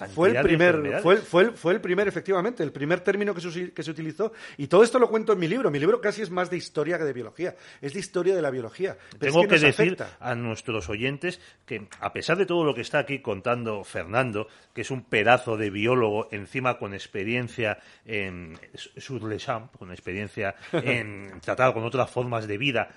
Fue 0.06 0.30
el, 0.30 0.42
primer, 0.42 1.00
fue, 1.02 1.14
el, 1.14 1.20
fue, 1.20 1.42
el, 1.42 1.52
fue 1.52 1.72
el 1.72 1.80
primer, 1.80 2.06
efectivamente, 2.06 2.62
el 2.62 2.70
primer 2.70 3.00
término 3.00 3.34
que 3.34 3.40
se, 3.40 3.72
que 3.72 3.82
se 3.82 3.90
utilizó. 3.90 4.32
Y 4.56 4.68
todo 4.68 4.84
esto 4.84 4.98
lo 4.98 5.08
cuento 5.08 5.32
en 5.32 5.40
mi 5.40 5.48
libro. 5.48 5.70
Mi 5.70 5.80
libro 5.80 6.00
casi 6.00 6.22
es 6.22 6.30
más 6.30 6.50
de 6.50 6.56
historia 6.56 6.98
que 6.98 7.04
de 7.04 7.12
biología. 7.12 7.56
Es 7.80 7.94
de 7.94 8.00
historia 8.00 8.36
de 8.36 8.42
la 8.42 8.50
biología. 8.50 8.96
Pero 9.18 9.32
Tengo 9.32 9.42
es 9.42 9.48
que, 9.48 9.66
decir 9.66 9.94
afecta. 9.94 10.16
a 10.20 10.34
nuestros 10.34 10.88
oyentes 10.88 11.40
que, 11.66 11.88
a 12.00 12.12
pesar 12.12 12.38
de 12.38 12.46
todo 12.46 12.64
lo 12.64 12.74
que 12.74 12.82
está 12.82 13.00
aquí 13.00 13.20
contando 13.20 13.82
Fernando, 13.82 14.46
que 14.72 14.82
es 14.82 14.90
un 14.90 15.02
pedazo 15.02 15.56
de 15.56 15.70
biólogo, 15.70 16.28
encima 16.30 16.78
con 16.78 16.94
experiencia 16.94 17.78
en 18.04 18.58
sur 18.74 19.24
le 19.24 19.38
champ, 19.38 19.74
con 19.76 19.90
experiencia 19.90 20.54
en 20.72 21.40
tratar 21.40 21.74
con 21.74 21.84
otras 21.84 22.08
formas 22.10 22.46
de 22.46 22.58
vida, 22.58 22.88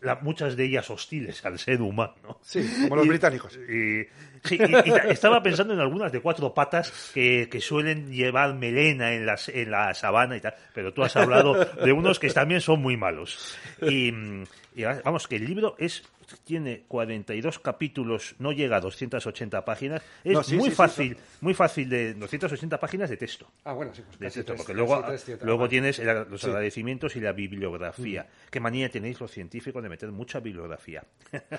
la- 0.00 0.16
muchas 0.16 0.56
de 0.56 0.64
ellas 0.64 0.88
hostiles 0.90 1.44
al 1.44 1.58
ser 1.58 1.80
humano. 1.82 2.38
Sí, 2.42 2.66
como 2.82 2.96
los 2.96 3.06
británicos. 3.08 3.56
Y, 3.56 4.04
sí, 4.46 4.58
y- 4.58 4.88
y 4.88 4.90
ta- 4.92 5.08
estaba 5.08 5.42
pensando 5.42 5.74
en 5.74 5.80
algunas 5.80 6.10
de 6.12 6.20
cuatro 6.20 6.52
patas 6.54 7.10
que, 7.14 7.48
que 7.50 7.60
suelen 7.60 8.10
llevar 8.12 8.54
melena 8.54 9.12
en, 9.14 9.26
las, 9.26 9.48
en 9.48 9.70
la 9.70 9.94
sabana 9.94 10.36
y 10.36 10.40
tal, 10.40 10.54
pero 10.74 10.92
tú 10.92 11.02
has 11.02 11.14
hablado 11.16 11.54
de 11.54 11.92
unos 11.92 12.18
que 12.18 12.30
también 12.30 12.60
son 12.60 12.80
muy 12.82 12.96
malos. 12.96 13.56
Y, 13.82 14.12
mm, 14.12 14.44
y 14.76 14.82
vamos, 14.84 15.26
que 15.28 15.36
el 15.36 15.44
libro 15.46 15.74
es 15.78 16.02
tiene 16.44 16.84
42 16.88 17.58
capítulos, 17.60 18.34
no 18.38 18.52
llega 18.52 18.76
a 18.76 18.80
280 18.80 19.64
páginas, 19.64 20.02
es 20.24 20.32
No, 20.32 20.42
sí, 20.42 20.56
muy 20.56 20.64
sí, 20.64 20.70
sí, 20.70 20.76
fácil, 20.76 21.16
muy 21.40 21.54
fácil 21.54 21.88
de 21.88 22.14
280 22.14 22.78
páginas 22.80 23.10
de 23.10 23.16
texto. 23.16 23.46
Ah, 23.64 23.72
bueno, 23.72 23.94
sí, 23.94 24.02
pues 24.06 24.18
De 24.18 24.26
texto, 24.26 24.44
tres- 24.44 24.56
porque 24.58 24.74
luego, 24.74 25.02
tres, 25.06 25.26
luego 25.42 25.68
tienes 25.68 25.98
el- 25.98 26.28
los. 26.30 26.42
Mm. 26.44 26.46
agradecimientos 26.48 27.16
y 27.16 27.20
la 27.20 27.32
bibliografía. 27.32 28.26
¿Qué 28.50 28.60
manía 28.60 28.88
tenéis 28.90 29.20
los 29.20 29.30
científicos 29.30 29.82
de 29.82 29.88
meter 29.88 30.10
mucha 30.12 30.40
bibliografía? 30.40 31.04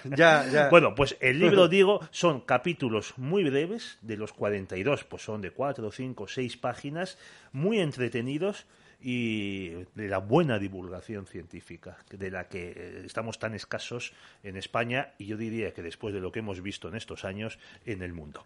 Ya, 0.05 0.45
ya. 0.51 0.69
Bueno, 0.69 0.93
pues 0.95 1.17
el 1.19 1.39
libro, 1.39 1.67
digo, 1.69 1.99
son 2.11 2.41
capítulos 2.41 3.13
muy 3.17 3.43
breves, 3.43 3.97
de 4.01 4.17
los 4.17 4.33
42, 4.33 5.03
pues 5.05 5.23
son 5.23 5.41
de 5.41 5.51
4, 5.51 5.91
5, 5.91 6.27
6 6.27 6.57
páginas, 6.57 7.17
muy 7.51 7.79
entretenidos 7.79 8.65
y 8.99 9.69
de 9.95 10.07
la 10.07 10.17
buena 10.17 10.57
divulgación 10.59 11.25
científica, 11.27 11.97
de 12.09 12.31
la 12.31 12.47
que 12.47 12.71
eh, 12.75 13.01
estamos 13.05 13.37
tan 13.39 13.53
escasos 13.53 14.13
en 14.43 14.57
España 14.57 15.13
y 15.17 15.25
yo 15.27 15.37
diría 15.37 15.73
que 15.73 15.81
después 15.83 16.13
de 16.13 16.19
lo 16.19 16.31
que 16.31 16.39
hemos 16.39 16.61
visto 16.61 16.87
en 16.87 16.95
estos 16.95 17.23
años 17.25 17.59
en 17.85 18.01
el 18.01 18.13
mundo. 18.13 18.43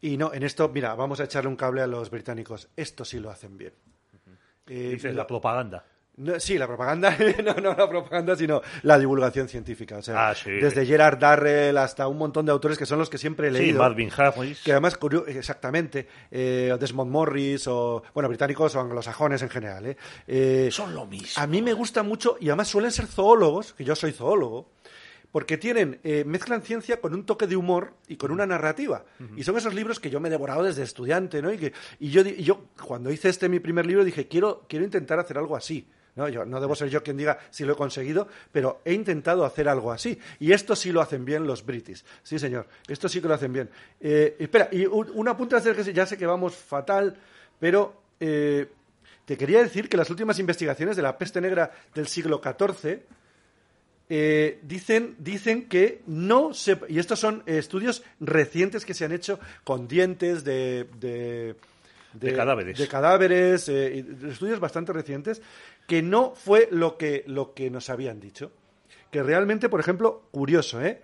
Y 0.00 0.16
no, 0.16 0.32
en 0.32 0.42
esto, 0.44 0.68
mira, 0.68 0.94
vamos 0.94 1.20
a 1.20 1.24
echarle 1.24 1.48
un 1.48 1.56
cable 1.56 1.82
a 1.82 1.86
los 1.86 2.08
británicos. 2.10 2.68
Esto 2.76 3.04
sí 3.04 3.18
lo 3.18 3.30
hacen 3.30 3.58
bien. 3.58 3.72
Eh, 4.66 4.90
Dices 4.92 5.12
lo- 5.12 5.18
la 5.18 5.26
propaganda. 5.26 5.84
No, 6.20 6.38
sí, 6.38 6.58
la 6.58 6.66
propaganda, 6.66 7.16
no, 7.44 7.54
no 7.54 7.74
la 7.74 7.88
propaganda, 7.88 8.36
sino 8.36 8.60
la 8.82 8.98
divulgación 8.98 9.48
científica. 9.48 9.96
O 9.98 10.02
sea, 10.02 10.28
Ah, 10.30 10.34
sí. 10.34 10.50
desde 10.50 10.84
Gerard 10.84 11.18
Darrell 11.18 11.76
hasta 11.78 12.06
un 12.08 12.18
montón 12.18 12.44
de 12.46 12.52
autores 12.52 12.76
que 12.76 12.84
son 12.86 12.98
los 12.98 13.08
que 13.08 13.16
siempre 13.18 13.48
he 13.48 13.50
Sí, 13.52 13.56
leído. 13.58 13.78
Marvin 13.78 14.10
Harris. 14.14 14.60
que 14.62 14.72
además, 14.72 14.98
exactamente, 15.28 16.06
eh, 16.30 16.76
Desmond 16.78 17.10
Morris 17.10 17.66
o, 17.68 18.02
bueno, 18.12 18.28
británicos 18.28 18.74
o 18.76 18.80
anglosajones 18.80 19.40
en 19.42 19.48
general. 19.48 19.86
¿eh? 19.86 19.96
Eh, 20.26 20.68
Son 20.70 20.94
lo 20.94 21.06
mismo. 21.06 21.42
A 21.42 21.46
mí 21.46 21.62
me 21.62 21.72
gusta 21.72 22.02
mucho, 22.02 22.36
y 22.40 22.48
además 22.48 22.68
suelen 22.68 22.90
ser 22.90 23.06
zoólogos, 23.06 23.72
que 23.72 23.84
yo 23.84 23.94
soy 23.96 24.12
zoólogo, 24.12 24.70
porque 25.32 25.56
tienen, 25.56 26.00
eh, 26.02 26.24
mezclan 26.26 26.60
ciencia 26.60 27.00
con 27.00 27.14
un 27.14 27.24
toque 27.24 27.46
de 27.46 27.54
humor 27.56 27.94
y 28.08 28.16
con 28.16 28.32
una 28.32 28.46
narrativa. 28.46 29.04
Y 29.36 29.44
son 29.44 29.56
esos 29.56 29.72
libros 29.74 30.00
que 30.00 30.10
yo 30.10 30.18
me 30.18 30.26
he 30.28 30.30
devorado 30.30 30.64
desde 30.64 30.82
estudiante, 30.82 31.40
¿no? 31.40 31.52
Y, 31.52 31.56
que, 31.56 31.72
y 32.00 32.10
yo, 32.10 32.22
y 32.22 32.42
yo, 32.42 32.64
cuando 32.84 33.12
hice 33.12 33.28
este 33.28 33.48
mi 33.48 33.60
primer 33.60 33.86
libro, 33.86 34.04
dije, 34.04 34.26
quiero, 34.26 34.64
quiero 34.68 34.84
intentar 34.84 35.18
hacer 35.20 35.38
algo 35.38 35.56
así. 35.56 35.88
No, 36.16 36.28
yo, 36.28 36.44
no 36.44 36.60
debo 36.60 36.74
ser 36.74 36.88
yo 36.88 37.02
quien 37.02 37.16
diga 37.16 37.38
si 37.50 37.64
lo 37.64 37.74
he 37.74 37.76
conseguido, 37.76 38.28
pero 38.52 38.80
he 38.84 38.92
intentado 38.92 39.44
hacer 39.44 39.68
algo 39.68 39.92
así. 39.92 40.18
Y 40.38 40.52
esto 40.52 40.74
sí 40.74 40.92
lo 40.92 41.00
hacen 41.00 41.24
bien 41.24 41.46
los 41.46 41.64
british. 41.64 42.04
Sí, 42.22 42.38
señor. 42.38 42.66
Esto 42.88 43.08
sí 43.08 43.20
que 43.20 43.28
lo 43.28 43.34
hacen 43.34 43.52
bien. 43.52 43.70
Eh, 44.00 44.36
espera, 44.38 44.68
y 44.72 44.86
un, 44.86 45.10
un 45.14 45.28
apunte 45.28 45.54
a 45.54 45.58
hacer 45.58 45.76
que 45.76 45.92
ya 45.92 46.06
sé 46.06 46.18
que 46.18 46.26
vamos 46.26 46.56
fatal, 46.56 47.16
pero 47.58 47.94
eh, 48.18 48.68
te 49.24 49.36
quería 49.36 49.62
decir 49.62 49.88
que 49.88 49.96
las 49.96 50.10
últimas 50.10 50.38
investigaciones 50.38 50.96
de 50.96 51.02
la 51.02 51.16
peste 51.16 51.40
negra 51.40 51.70
del 51.94 52.08
siglo 52.08 52.40
XIV 52.42 53.00
eh, 54.12 54.58
dicen, 54.62 55.14
dicen 55.18 55.68
que 55.68 56.02
no 56.06 56.52
se... 56.52 56.76
Y 56.88 56.98
estos 56.98 57.20
son 57.20 57.44
estudios 57.46 58.02
recientes 58.18 58.84
que 58.84 58.92
se 58.92 59.04
han 59.04 59.12
hecho 59.12 59.38
con 59.62 59.86
dientes 59.86 60.42
de... 60.42 60.88
de 60.98 61.54
De 62.14 62.34
cadáveres. 62.34 62.76
de 62.76 62.88
cadáveres, 62.88 63.68
eh, 63.68 64.04
estudios 64.28 64.58
bastante 64.58 64.92
recientes, 64.92 65.40
que 65.90 66.02
no 66.02 66.34
fue 66.36 66.68
lo 66.70 66.96
que, 66.96 67.24
lo 67.26 67.52
que 67.52 67.68
nos 67.68 67.90
habían 67.90 68.20
dicho. 68.20 68.52
Que 69.10 69.24
realmente, 69.24 69.68
por 69.68 69.80
ejemplo, 69.80 70.22
curioso, 70.30 70.80
¿eh? 70.80 71.00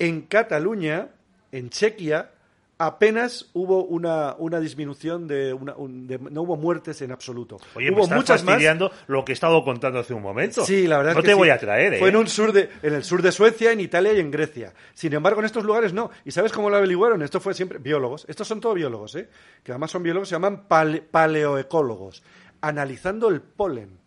En 0.00 0.22
Cataluña, 0.22 1.10
en 1.52 1.70
Chequia, 1.70 2.32
apenas 2.78 3.48
hubo 3.54 3.84
una, 3.84 4.34
una 4.38 4.58
disminución 4.58 5.28
de, 5.28 5.54
una, 5.54 5.76
un- 5.76 6.08
de- 6.08 6.18
No 6.18 6.42
hubo 6.42 6.56
muertes 6.56 7.00
en 7.02 7.12
absoluto. 7.12 7.56
Oye, 7.76 7.88
hubo 7.90 7.98
me 7.98 8.02
estás 8.02 8.16
muchas 8.18 8.42
más. 8.44 8.54
fastidiando 8.54 8.90
lo 9.06 9.24
que 9.24 9.30
he 9.30 9.34
estado 9.34 9.62
contando 9.64 10.00
hace 10.00 10.12
un 10.12 10.22
momento. 10.22 10.64
Sí, 10.64 10.88
la 10.88 10.98
verdad 10.98 11.12
No 11.14 11.20
es 11.20 11.22
que 11.22 11.28
te 11.28 11.34
sí. 11.34 11.38
voy 11.38 11.50
a 11.50 11.58
traer, 11.58 11.94
¿eh? 11.94 11.98
Fue 12.00 12.08
en, 12.08 12.16
un 12.16 12.26
sur 12.26 12.52
de, 12.52 12.68
en 12.82 12.94
el 12.94 13.04
sur 13.04 13.22
de 13.22 13.30
Suecia, 13.30 13.70
en 13.70 13.78
Italia 13.80 14.12
y 14.12 14.18
en 14.18 14.30
Grecia. 14.32 14.74
Sin 14.92 15.12
embargo, 15.14 15.38
en 15.38 15.46
estos 15.46 15.64
lugares 15.64 15.92
no. 15.94 16.10
¿Y 16.24 16.32
sabes 16.32 16.50
cómo 16.52 16.68
lo 16.68 16.76
averiguaron? 16.76 17.22
Esto 17.22 17.38
fue 17.40 17.54
siempre 17.54 17.78
biólogos. 17.78 18.26
Estos 18.28 18.46
son 18.48 18.60
todos 18.60 18.74
biólogos, 18.74 19.14
¿eh? 19.14 19.28
Que 19.62 19.70
además 19.70 19.92
son 19.92 20.02
biólogos, 20.02 20.28
se 20.28 20.34
llaman 20.34 20.66
pale- 20.66 21.00
paleoecólogos. 21.00 22.24
Analizando 22.66 23.28
el 23.28 23.40
polen. 23.40 23.98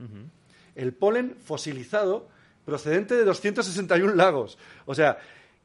El 0.75 0.93
polen 0.93 1.35
fosilizado 1.43 2.27
procedente 2.65 3.15
de 3.15 3.23
261 3.25 4.13
lagos. 4.15 4.57
O 4.85 4.93
sea, 4.93 5.17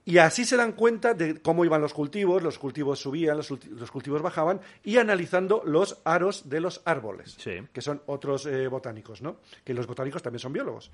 y 0.07 0.19
así 0.19 0.45
se 0.45 0.57
dan 0.57 0.73
cuenta 0.73 1.15
de 1.15 1.41
cómo 1.41 1.65
iban 1.65 1.81
los 1.81 1.95
cultivos, 1.95 2.43
los 2.43 2.59
cultivos 2.59 2.99
subían, 2.99 3.37
los, 3.37 3.51
ulti- 3.51 3.69
los 3.71 3.91
cultivos 3.91 4.21
bajaban, 4.23 4.61
y 4.83 4.99
analizando 4.99 5.63
los 5.65 5.99
aros 6.05 6.49
de 6.51 6.61
los 6.61 6.83
árboles 6.85 7.37
Sí. 7.39 7.53
que 7.73 7.81
son 7.81 8.03
otros 8.07 8.45
eh, 8.47 8.69
botánicos, 8.69 9.23
¿no? 9.23 9.37
Que 9.65 9.73
los 9.75 9.87
botánicos 9.87 10.23
también 10.23 10.41
son 10.41 10.53
biólogos. 10.53 10.91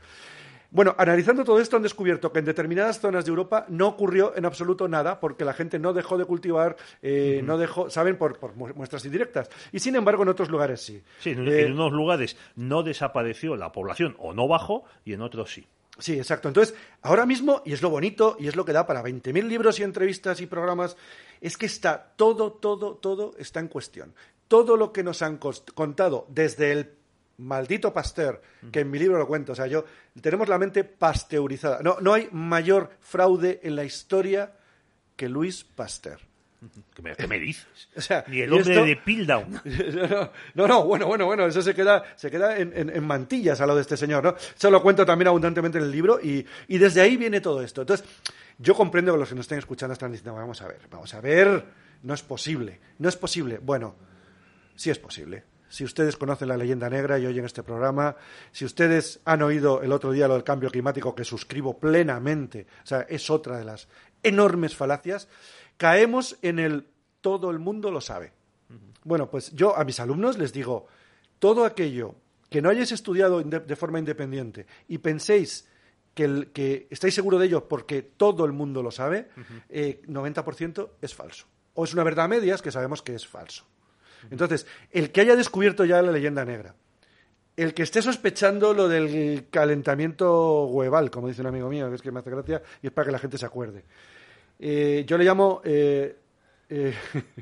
Bueno, 0.73 0.95
analizando 0.99 1.43
todo 1.45 1.61
esto 1.61 1.77
han 1.77 1.83
descubierto 1.83 2.33
que 2.33 2.39
en 2.39 2.45
determinadas 2.45 3.01
zonas 3.01 3.25
de 3.25 3.31
Europa 3.31 3.67
no 3.69 3.89
ocurrió 3.89 4.37
en 4.37 4.45
absoluto 4.45 4.87
nada 4.87 5.19
porque 5.19 5.45
la 5.45 5.53
gente 5.53 5.79
no 5.81 5.93
dejó 5.93 6.17
de 6.17 6.25
cultivar, 6.25 6.77
eh, 7.03 7.41
no 7.45 7.59
dejó, 7.59 7.91
saben, 7.91 8.17
por, 8.17 8.39
por 8.39 8.55
mu- 8.55 8.73
muestras 8.75 9.05
indirectas. 9.05 9.51
Y 9.73 9.81
sin 9.81 9.97
embargo 9.97 10.23
en 10.23 10.29
otros 10.29 10.49
lugares 10.49 10.81
sí. 10.81 11.03
Sí, 11.19 11.31
en, 11.31 11.49
Eh, 11.49 11.63
en 11.67 11.73
unos 11.73 11.93
lugares 11.93 12.37
no 12.55 12.83
desapareció 12.85 13.57
la 13.57 13.73
población 13.73 14.15
o 14.19 14.33
no 14.33 14.47
bajó 14.47 14.85
y 15.05 15.13
en 15.13 15.23
otros 15.23 15.53
sí. 15.53 15.67
Sí, 15.99 16.15
exacto. 16.17 16.49
Entonces, 16.49 16.75
ahora 17.03 17.27
mismo, 17.27 17.61
y 17.67 17.75
es 17.75 17.83
lo 17.83 17.91
bonito, 17.91 18.37
y 18.41 18.49
es 18.49 18.57
lo 18.57 18.65
que 18.65 18.73
da 18.73 18.87
para 18.87 19.03
20.000 19.03 19.47
libros 19.49 19.79
y 19.81 19.83
entrevistas 19.83 20.41
y 20.41 20.47
programas, 20.47 20.97
es 21.43 21.59
que 21.59 21.67
está 21.67 22.13
todo, 22.17 22.53
todo, 22.53 22.95
todo 22.95 23.35
está 23.39 23.61
en 23.61 23.69
cuestión. 23.69 24.15
Todo 24.49 24.79
lo 24.79 24.93
que 24.93 25.03
nos 25.03 25.21
han 25.21 25.37
contado 25.75 26.27
desde 26.31 26.73
el 26.73 26.91
maldito 27.41 27.93
Pasteur, 27.93 28.41
que 28.71 28.81
en 28.81 28.91
mi 28.91 28.99
libro 28.99 29.19
lo 29.19 29.27
cuento, 29.27 29.53
o 29.53 29.55
sea, 29.55 29.67
yo 29.67 29.85
tenemos 30.21 30.49
la 30.49 30.59
mente 30.59 30.85
pasteurizada. 30.85 31.81
No, 31.83 31.99
no 32.01 32.13
hay 32.15 32.29
mayor 32.33 32.91
fraude 33.01 33.61
en 33.63 33.77
la 33.77 33.85
historia 33.85 34.53
que 35.17 35.29
Luis 35.29 35.65
Pasteur. 35.65 36.19
¿Qué 36.95 37.01
me, 37.03 37.17
qué 37.17 37.27
me 37.27 37.39
dices? 37.39 37.67
O 37.97 38.01
sea, 38.01 38.25
Ni 38.29 38.41
el 38.41 38.53
hombre 38.53 38.75
esto- 38.75 38.85
de 38.85 38.97
Pildown. 38.97 39.63
no, 39.65 40.31
no, 40.55 40.67
no, 40.69 40.85
bueno, 40.85 41.07
bueno, 41.07 41.25
bueno, 41.27 41.47
eso 41.47 41.63
se 41.63 41.75
queda, 41.75 42.05
se 42.17 42.31
queda 42.31 42.59
en, 42.59 42.73
en- 42.77 42.91
en 42.95 43.07
mantillas 43.07 43.61
a 43.61 43.67
lo 43.67 43.75
de 43.75 43.81
este 43.83 43.97
señor, 43.97 44.23
¿no? 44.25 44.35
Eso 44.37 44.71
lo 44.71 44.83
cuento 44.83 45.07
también 45.07 45.29
abundantemente 45.29 45.79
en 45.79 45.85
el 45.85 45.91
libro 45.91 46.21
y, 46.23 46.45
y 46.69 46.79
desde 46.79 47.01
ahí 47.01 47.17
viene 47.17 47.41
todo 47.41 47.63
esto. 47.63 47.81
Entonces, 47.81 48.07
yo 48.59 48.75
comprendo 48.75 49.13
que 49.13 49.19
los 49.19 49.29
que 49.31 49.35
nos 49.35 49.45
estén 49.45 49.59
escuchando 49.59 49.95
están 49.95 50.13
diciendo, 50.13 50.35
vamos 50.35 50.61
a 50.61 50.69
ver, 50.69 50.81
vamos 50.91 51.15
a 51.15 51.21
ver, 51.23 51.65
no 52.03 52.13
es 52.13 52.23
posible, 52.23 52.79
no 52.99 53.09
es 53.09 53.17
posible. 53.17 53.59
Bueno, 53.63 53.97
sí 54.77 54.91
es 54.91 54.99
posible. 54.99 55.45
Si 55.71 55.85
ustedes 55.85 56.17
conocen 56.19 56.49
la 56.49 56.57
leyenda 56.59 56.91
negra 56.91 57.19
y 57.19 57.25
oyen 57.25 57.47
este 57.47 57.63
programa, 57.63 58.17
si 58.53 58.65
ustedes 58.67 59.21
han 59.25 59.41
oído 59.41 59.81
el 59.83 59.93
otro 59.93 60.13
día 60.13 60.29
lo 60.29 60.35
del 60.35 60.45
cambio 60.45 60.69
climático, 60.69 61.15
que 61.15 61.25
suscribo 61.25 61.79
plenamente, 61.79 62.67
o 62.85 62.87
sea, 62.87 63.03
es 63.09 63.31
otra 63.31 63.57
de 63.57 63.65
las 63.65 63.89
enormes 64.23 64.77
falacias, 64.77 65.29
caemos 65.79 66.37
en 66.43 66.59
el 66.59 66.87
todo 67.23 67.51
el 67.51 67.59
mundo 67.59 67.91
lo 67.91 68.01
sabe. 68.01 68.33
Bueno, 69.05 69.31
pues 69.31 69.51
yo 69.53 69.77
a 69.77 69.85
mis 69.85 69.99
alumnos 70.01 70.37
les 70.39 70.53
digo, 70.53 70.87
todo 71.39 71.65
aquello 71.65 72.15
que 72.51 72.61
no 72.61 72.69
hayáis 72.69 72.93
estudiado 72.93 73.41
de 73.43 73.77
forma 73.77 73.99
independiente 73.99 74.67
y 74.89 74.99
penséis 74.99 75.67
que, 76.15 76.25
el- 76.25 76.51
que 76.53 76.87
estáis 76.91 77.15
seguro 77.15 77.39
de 77.39 77.47
ello 77.47 77.69
porque 77.69 78.03
todo 78.03 78.45
el 78.45 78.53
mundo 78.53 78.83
lo 78.83 78.91
sabe, 78.91 79.29
eh, 79.69 80.03
90% 80.09 80.91
es 81.01 81.15
falso. 81.15 81.47
O 81.75 81.85
es 81.85 81.95
una 81.95 82.03
verdad 82.05 82.25
a 82.25 82.29
medias 82.29 82.61
que 82.61 82.73
sabemos 82.73 83.01
que 83.03 83.15
es 83.15 83.27
falso. 83.27 83.65
Entonces, 84.31 84.67
el 84.91 85.11
que 85.13 85.21
haya 85.23 85.37
descubierto 85.37 85.85
ya 85.85 86.03
la 86.03 86.13
leyenda 86.13 86.45
negra, 86.45 86.75
el 87.57 87.75
que 87.75 87.83
esté 87.83 88.01
sospechando 88.03 88.73
lo 88.75 88.89
del 88.89 89.47
calentamiento 89.51 90.65
hueval, 90.67 91.11
como 91.11 91.29
dice 91.29 91.41
un 91.43 91.49
amigo 91.49 91.69
mío, 91.69 91.89
que 91.89 91.97
es 91.97 92.03
que 92.03 92.11
me 92.11 92.21
hace 92.21 92.31
gracia 92.31 92.63
y 92.83 92.87
es 92.89 92.93
para 92.93 93.07
que 93.07 93.13
la 93.13 93.19
gente 93.19 93.39
se 93.39 93.47
acuerde. 93.47 93.85
Eh, 94.59 95.05
yo 95.07 95.17
le 95.19 95.25
llamo 95.25 95.61
eh, 95.65 96.17
eh, 96.69 96.95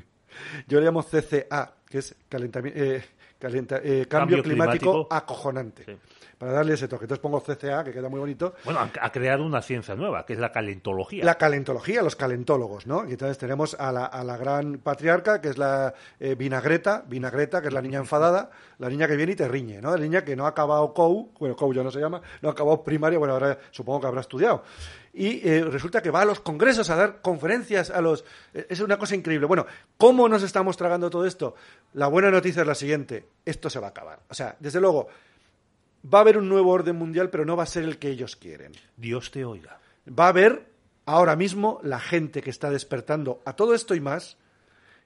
yo 0.67 0.79
le 0.79 0.85
llamo 0.85 1.03
CCA, 1.03 1.73
que 1.89 1.99
es 1.99 2.15
calentamiento, 2.27 2.79
eh, 2.81 3.03
calenta- 3.39 3.77
eh, 3.83 4.05
cambio, 4.07 4.37
Cambio 4.37 4.43
climático, 4.43 4.79
climático. 4.91 5.07
acojonante. 5.15 5.83
Sí. 5.85 5.97
Para 6.39 6.53
darle 6.53 6.75
ese 6.75 6.87
toque. 6.87 7.03
Entonces 7.03 7.21
pongo 7.21 7.41
CCA, 7.41 7.83
que 7.83 7.91
queda 7.91 8.07
muy 8.07 8.19
bonito. 8.19 8.55
Bueno, 8.63 8.79
ha, 8.79 9.11
creado 9.11 9.43
una 9.43 9.61
ciencia 9.61 9.93
nueva, 9.95 10.25
que 10.25 10.31
es 10.31 10.39
la 10.39 10.53
calentología. 10.53 11.25
La 11.25 11.35
calentología, 11.35 12.01
los 12.01 12.15
calentólogos, 12.15 12.87
¿no? 12.87 13.05
Y 13.07 13.11
entonces 13.11 13.37
tenemos 13.37 13.75
a 13.77 13.91
la, 13.91 14.05
a 14.05 14.23
la 14.23 14.37
gran 14.37 14.77
patriarca, 14.77 15.41
que 15.41 15.49
es 15.49 15.57
la 15.57 15.93
eh, 16.17 16.35
vinagreta, 16.35 17.03
vinagreta, 17.05 17.61
que 17.61 17.67
es 17.67 17.73
la 17.73 17.81
niña 17.81 17.99
enfadada, 17.99 18.51
la 18.77 18.87
niña 18.89 19.05
que 19.05 19.17
viene 19.17 19.33
y 19.33 19.35
te 19.35 19.49
riñe, 19.49 19.81
¿no? 19.81 19.91
La 19.91 20.01
niña 20.01 20.23
que 20.23 20.37
no 20.37 20.45
ha 20.45 20.49
acabado 20.49 20.93
COU, 20.93 21.33
bueno, 21.37 21.57
COU 21.57 21.73
ya 21.73 21.83
no 21.83 21.91
se 21.91 21.99
llama, 21.99 22.21
no 22.41 22.47
ha 22.47 22.53
acabado 22.53 22.85
primaria, 22.85 23.19
bueno, 23.19 23.33
ahora 23.33 23.59
supongo 23.71 23.99
que 23.99 24.07
habrá 24.07 24.21
estudiado. 24.21 24.63
Y 25.13 25.45
eh, 25.45 25.65
resulta 25.65 26.01
que 26.01 26.09
va 26.09 26.21
a 26.21 26.25
los 26.25 26.39
congresos 26.39 26.89
a 26.89 26.95
dar 26.95 27.21
conferencias 27.21 27.89
a 27.89 27.99
los... 27.99 28.23
eh, 28.53 28.65
Es 28.69 28.79
una 28.79 28.97
cosa 28.97 29.13
increíble. 29.15 29.45
Bueno, 29.45 29.65
¿cómo 29.97 30.29
nos 30.29 30.43
estamos 30.43 30.77
tragando 30.77 31.09
todo 31.09 31.25
esto? 31.25 31.55
La 31.95 32.07
buena 32.07 32.31
noticia 32.31 32.61
es 32.61 32.67
la 32.67 32.75
siguiente, 32.75 33.25
esto 33.43 33.69
se 33.69 33.79
va 33.79 33.87
a 33.87 33.89
acabar. 33.89 34.19
O 34.29 34.33
sea, 34.33 34.55
desde 34.59 34.79
luego, 34.79 35.09
va 36.03 36.19
a 36.19 36.21
haber 36.21 36.37
un 36.37 36.49
nuevo 36.49 36.71
orden 36.71 36.95
mundial, 36.95 37.29
pero 37.29 37.45
no 37.45 37.55
va 37.55 37.63
a 37.63 37.67
ser 37.67 37.83
el 37.83 37.97
que 37.97 38.09
ellos 38.09 38.35
quieren 38.35 38.73
Dios 38.97 39.31
te 39.31 39.45
oiga. 39.45 39.79
va 40.07 40.25
a 40.25 40.29
haber 40.29 40.69
ahora 41.05 41.35
mismo 41.35 41.79
la 41.83 41.99
gente 41.99 42.41
que 42.41 42.49
está 42.49 42.69
despertando 42.69 43.41
a 43.45 43.55
todo 43.55 43.73
esto 43.73 43.95
y 43.95 43.99
más. 43.99 44.37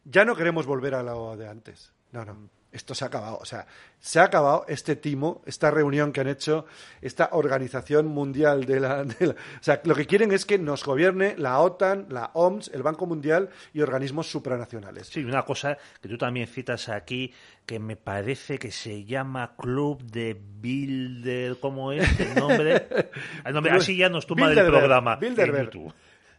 Ya 0.06 0.26
no 0.26 0.36
queremos 0.36 0.66
volver 0.66 0.96
a 0.96 1.04
lo 1.04 1.38
de 1.38 1.48
antes. 1.48 1.94
No, 2.12 2.26
no. 2.26 2.50
Esto 2.74 2.96
se 2.96 3.06
ha 3.06 3.08
acabado. 3.08 3.38
O 3.40 3.46
sea, 3.46 3.66
se 4.00 4.20
ha 4.20 4.24
acabado 4.24 4.66
este 4.68 4.96
timo, 4.96 5.42
esta 5.46 5.72
reunión 5.72 6.12
que 6.12 6.22
han 6.22 6.28
hecho, 6.28 6.66
esta 7.02 7.30
organización 7.32 8.08
mundial 8.08 8.66
de 8.66 8.80
la, 8.80 9.04
de 9.04 9.28
la- 9.28 9.34
O 9.34 9.62
sea, 9.64 9.80
lo 9.86 9.96
que 9.96 10.06
quieren 10.08 10.32
es 10.32 10.46
que 10.46 10.58
nos 10.58 10.84
gobierne 10.84 11.36
la 11.38 11.60
OTAN, 11.60 12.08
la 12.10 12.32
OMS, 12.34 12.72
el 12.74 12.84
Banco 12.84 13.06
Mundial 13.06 13.50
y 13.74 13.82
organismos 13.82 14.30
supranacionales. 14.30 15.08
Sí, 15.08 15.24
una 15.24 15.44
cosa 15.44 15.78
que 16.02 16.10
tú 16.10 16.18
también 16.18 16.48
citas 16.48 16.90
aquí, 16.90 17.32
que 17.66 17.80
me 17.80 17.96
parece 17.96 18.58
que 18.58 18.72
se 18.72 19.06
llama 19.06 19.56
Club 19.56 20.02
de 20.04 20.36
Bilder, 20.78 21.58
¿cómo 21.60 21.92
es 21.92 22.20
el 22.20 22.36
nombre? 22.36 22.88
El 23.46 23.54
nombre 23.54 23.72
así 23.78 23.96
ya 23.98 24.10
nos 24.10 24.26
tumba 24.26 24.48
del 24.50 24.66
programa 24.80 25.16
Bilderberg. 25.18 25.72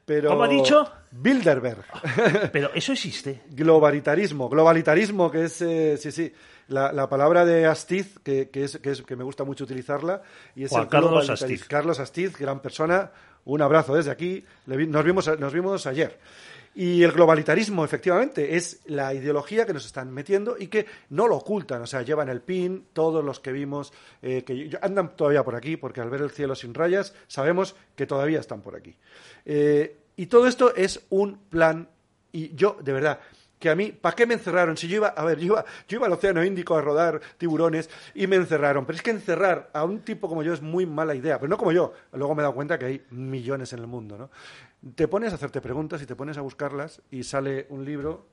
Pero... 0.04 0.30
¿Cómo 0.30 0.44
ha 0.44 0.48
dicho? 0.48 0.86
Bilderberg. 1.10 1.84
Pero 2.52 2.70
eso 2.74 2.92
existe. 2.92 3.42
Globalitarismo, 3.50 4.48
globalitarismo, 4.48 5.30
que 5.30 5.44
es, 5.44 5.62
eh, 5.62 5.96
sí, 5.96 6.12
sí, 6.12 6.32
la, 6.68 6.92
la 6.92 7.08
palabra 7.08 7.44
de 7.44 7.66
Astiz, 7.66 8.18
que, 8.22 8.50
que 8.50 8.64
es, 8.64 8.78
que, 8.78 8.90
es, 8.90 9.02
que 9.02 9.16
me 9.16 9.24
gusta 9.24 9.44
mucho 9.44 9.64
utilizarla, 9.64 10.22
y 10.56 10.64
es 10.64 10.70
Juan 10.70 10.82
el 10.84 10.88
Carlos. 10.88 11.30
Astiz. 11.30 11.64
Carlos 11.64 12.00
Astiz, 12.00 12.36
gran 12.38 12.60
persona, 12.60 13.10
un 13.46 13.62
abrazo 13.62 13.94
desde 13.94 14.10
aquí. 14.10 14.44
Le 14.66 14.76
vi- 14.76 14.86
Nos 14.86 15.04
vimos, 15.04 15.38
nos 15.38 15.52
vimos 15.52 15.86
ayer. 15.86 16.18
Y 16.74 17.04
el 17.04 17.12
globalitarismo, 17.12 17.84
efectivamente, 17.84 18.56
es 18.56 18.80
la 18.86 19.14
ideología 19.14 19.64
que 19.64 19.72
nos 19.72 19.86
están 19.86 20.12
metiendo 20.12 20.56
y 20.58 20.66
que 20.66 20.86
no 21.10 21.28
lo 21.28 21.36
ocultan. 21.36 21.82
O 21.82 21.86
sea, 21.86 22.02
llevan 22.02 22.28
el 22.28 22.40
pin, 22.40 22.86
todos 22.92 23.24
los 23.24 23.38
que 23.38 23.52
vimos, 23.52 23.92
eh, 24.22 24.42
que 24.42 24.76
andan 24.82 25.14
todavía 25.14 25.44
por 25.44 25.54
aquí, 25.54 25.76
porque 25.76 26.00
al 26.00 26.10
ver 26.10 26.22
el 26.22 26.30
cielo 26.30 26.56
sin 26.56 26.74
rayas, 26.74 27.14
sabemos 27.28 27.76
que 27.94 28.06
todavía 28.06 28.40
están 28.40 28.60
por 28.60 28.74
aquí. 28.74 28.96
Eh, 29.44 29.96
y 30.16 30.26
todo 30.26 30.48
esto 30.48 30.74
es 30.74 31.00
un 31.10 31.38
plan, 31.48 31.88
y 32.32 32.54
yo, 32.56 32.76
de 32.82 32.92
verdad, 32.92 33.20
que 33.64 33.70
a 33.70 33.74
mí, 33.74 33.90
¿para 33.92 34.14
qué 34.14 34.26
me 34.26 34.34
encerraron? 34.34 34.76
Si 34.76 34.86
yo 34.88 34.96
iba, 34.96 35.08
a 35.08 35.24
ver, 35.24 35.38
yo 35.38 35.46
iba, 35.46 35.64
yo 35.88 35.96
iba 35.96 36.06
al 36.06 36.12
Océano 36.12 36.44
Índico 36.44 36.76
a 36.76 36.82
rodar 36.82 37.20
tiburones 37.38 37.88
y 38.14 38.26
me 38.26 38.36
encerraron. 38.36 38.84
Pero 38.84 38.96
es 38.96 39.02
que 39.02 39.10
encerrar 39.10 39.70
a 39.72 39.84
un 39.84 40.00
tipo 40.00 40.28
como 40.28 40.42
yo 40.42 40.52
es 40.52 40.60
muy 40.60 40.84
mala 40.84 41.14
idea, 41.14 41.38
pero 41.40 41.48
no 41.48 41.56
como 41.56 41.72
yo. 41.72 41.94
Luego 42.12 42.34
me 42.34 42.42
he 42.42 42.44
dado 42.44 42.54
cuenta 42.54 42.78
que 42.78 42.84
hay 42.84 43.04
millones 43.10 43.72
en 43.72 43.78
el 43.80 43.86
mundo, 43.86 44.18
¿no? 44.18 44.30
Te 44.94 45.08
pones 45.08 45.32
a 45.32 45.36
hacerte 45.36 45.62
preguntas 45.62 46.02
y 46.02 46.06
te 46.06 46.14
pones 46.14 46.36
a 46.36 46.42
buscarlas 46.42 47.00
y 47.10 47.22
sale 47.24 47.66
un 47.70 47.84
libro 47.86 48.26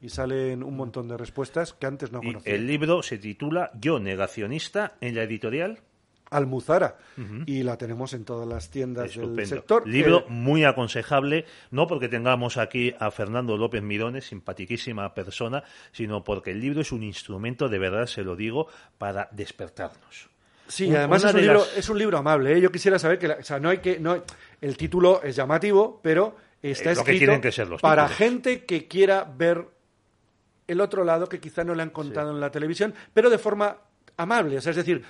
y 0.00 0.08
salen 0.10 0.62
un 0.62 0.76
montón 0.76 1.08
de 1.08 1.16
respuestas 1.16 1.72
que 1.72 1.86
antes 1.86 2.12
no 2.12 2.20
Y 2.22 2.26
conocía. 2.28 2.54
el 2.54 2.66
libro 2.66 3.02
se 3.02 3.18
titula 3.18 3.72
Yo 3.80 3.98
negacionista 3.98 4.94
en 5.00 5.16
la 5.16 5.24
editorial. 5.24 5.80
Almuzara. 6.30 6.96
Y 7.46 7.62
la 7.62 7.76
tenemos 7.78 8.12
en 8.12 8.24
todas 8.24 8.48
las 8.48 8.68
tiendas 8.70 9.14
del 9.14 9.46
sector. 9.46 9.86
Libro 9.86 10.20
Eh, 10.20 10.24
muy 10.28 10.64
aconsejable, 10.64 11.44
no 11.70 11.86
porque 11.86 12.08
tengamos 12.08 12.56
aquí 12.56 12.94
a 12.98 13.10
Fernando 13.10 13.56
López 13.56 13.82
Mirones, 13.82 14.26
simpaticísima 14.26 15.14
persona, 15.14 15.62
sino 15.92 16.24
porque 16.24 16.50
el 16.50 16.60
libro 16.60 16.80
es 16.80 16.90
un 16.92 17.02
instrumento, 17.04 17.68
de 17.68 17.78
verdad 17.78 18.06
se 18.06 18.22
lo 18.22 18.34
digo, 18.36 18.66
para 18.98 19.28
despertarnos. 19.32 20.28
Sí, 20.68 20.88
Un- 20.88 20.96
además 20.96 21.22
es 21.24 21.32
un, 21.34 21.40
libro, 21.40 21.58
las- 21.60 21.76
es 21.78 21.88
un 21.88 21.98
libro 21.98 22.18
amable. 22.18 22.52
¿eh? 22.56 22.60
Yo 22.60 22.72
quisiera 22.72 22.98
saber 22.98 23.18
que, 23.20 23.28
la- 23.28 23.36
o 23.36 23.42
sea, 23.44 23.60
no 23.60 23.68
hay 23.68 23.78
que, 23.78 24.00
no, 24.00 24.20
el 24.60 24.76
título 24.76 25.22
es 25.22 25.36
llamativo, 25.36 26.00
pero 26.02 26.36
está 26.60 26.90
Es 26.90 26.98
lo 26.98 27.04
que 27.04 27.12
escrito 27.12 27.30
tienen 27.30 27.40
que 27.40 27.52
ser 27.52 27.68
los 27.68 27.80
para 27.80 28.08
títulos. 28.08 28.18
gente 28.18 28.64
que 28.64 28.88
quiera 28.88 29.22
ver 29.24 29.64
el 30.66 30.80
otro 30.80 31.04
lado 31.04 31.28
que 31.28 31.38
quizá 31.38 31.62
no 31.62 31.74
le 31.76 31.82
han 31.82 31.90
contado 31.90 32.32
en 32.32 32.40
la 32.40 32.50
televisión, 32.50 32.92
pero 33.14 33.30
de 33.30 33.38
forma 33.38 33.76
amable. 34.16 34.58
O 34.58 34.60
sea, 34.60 34.70
es 34.70 34.76
decir, 34.76 35.04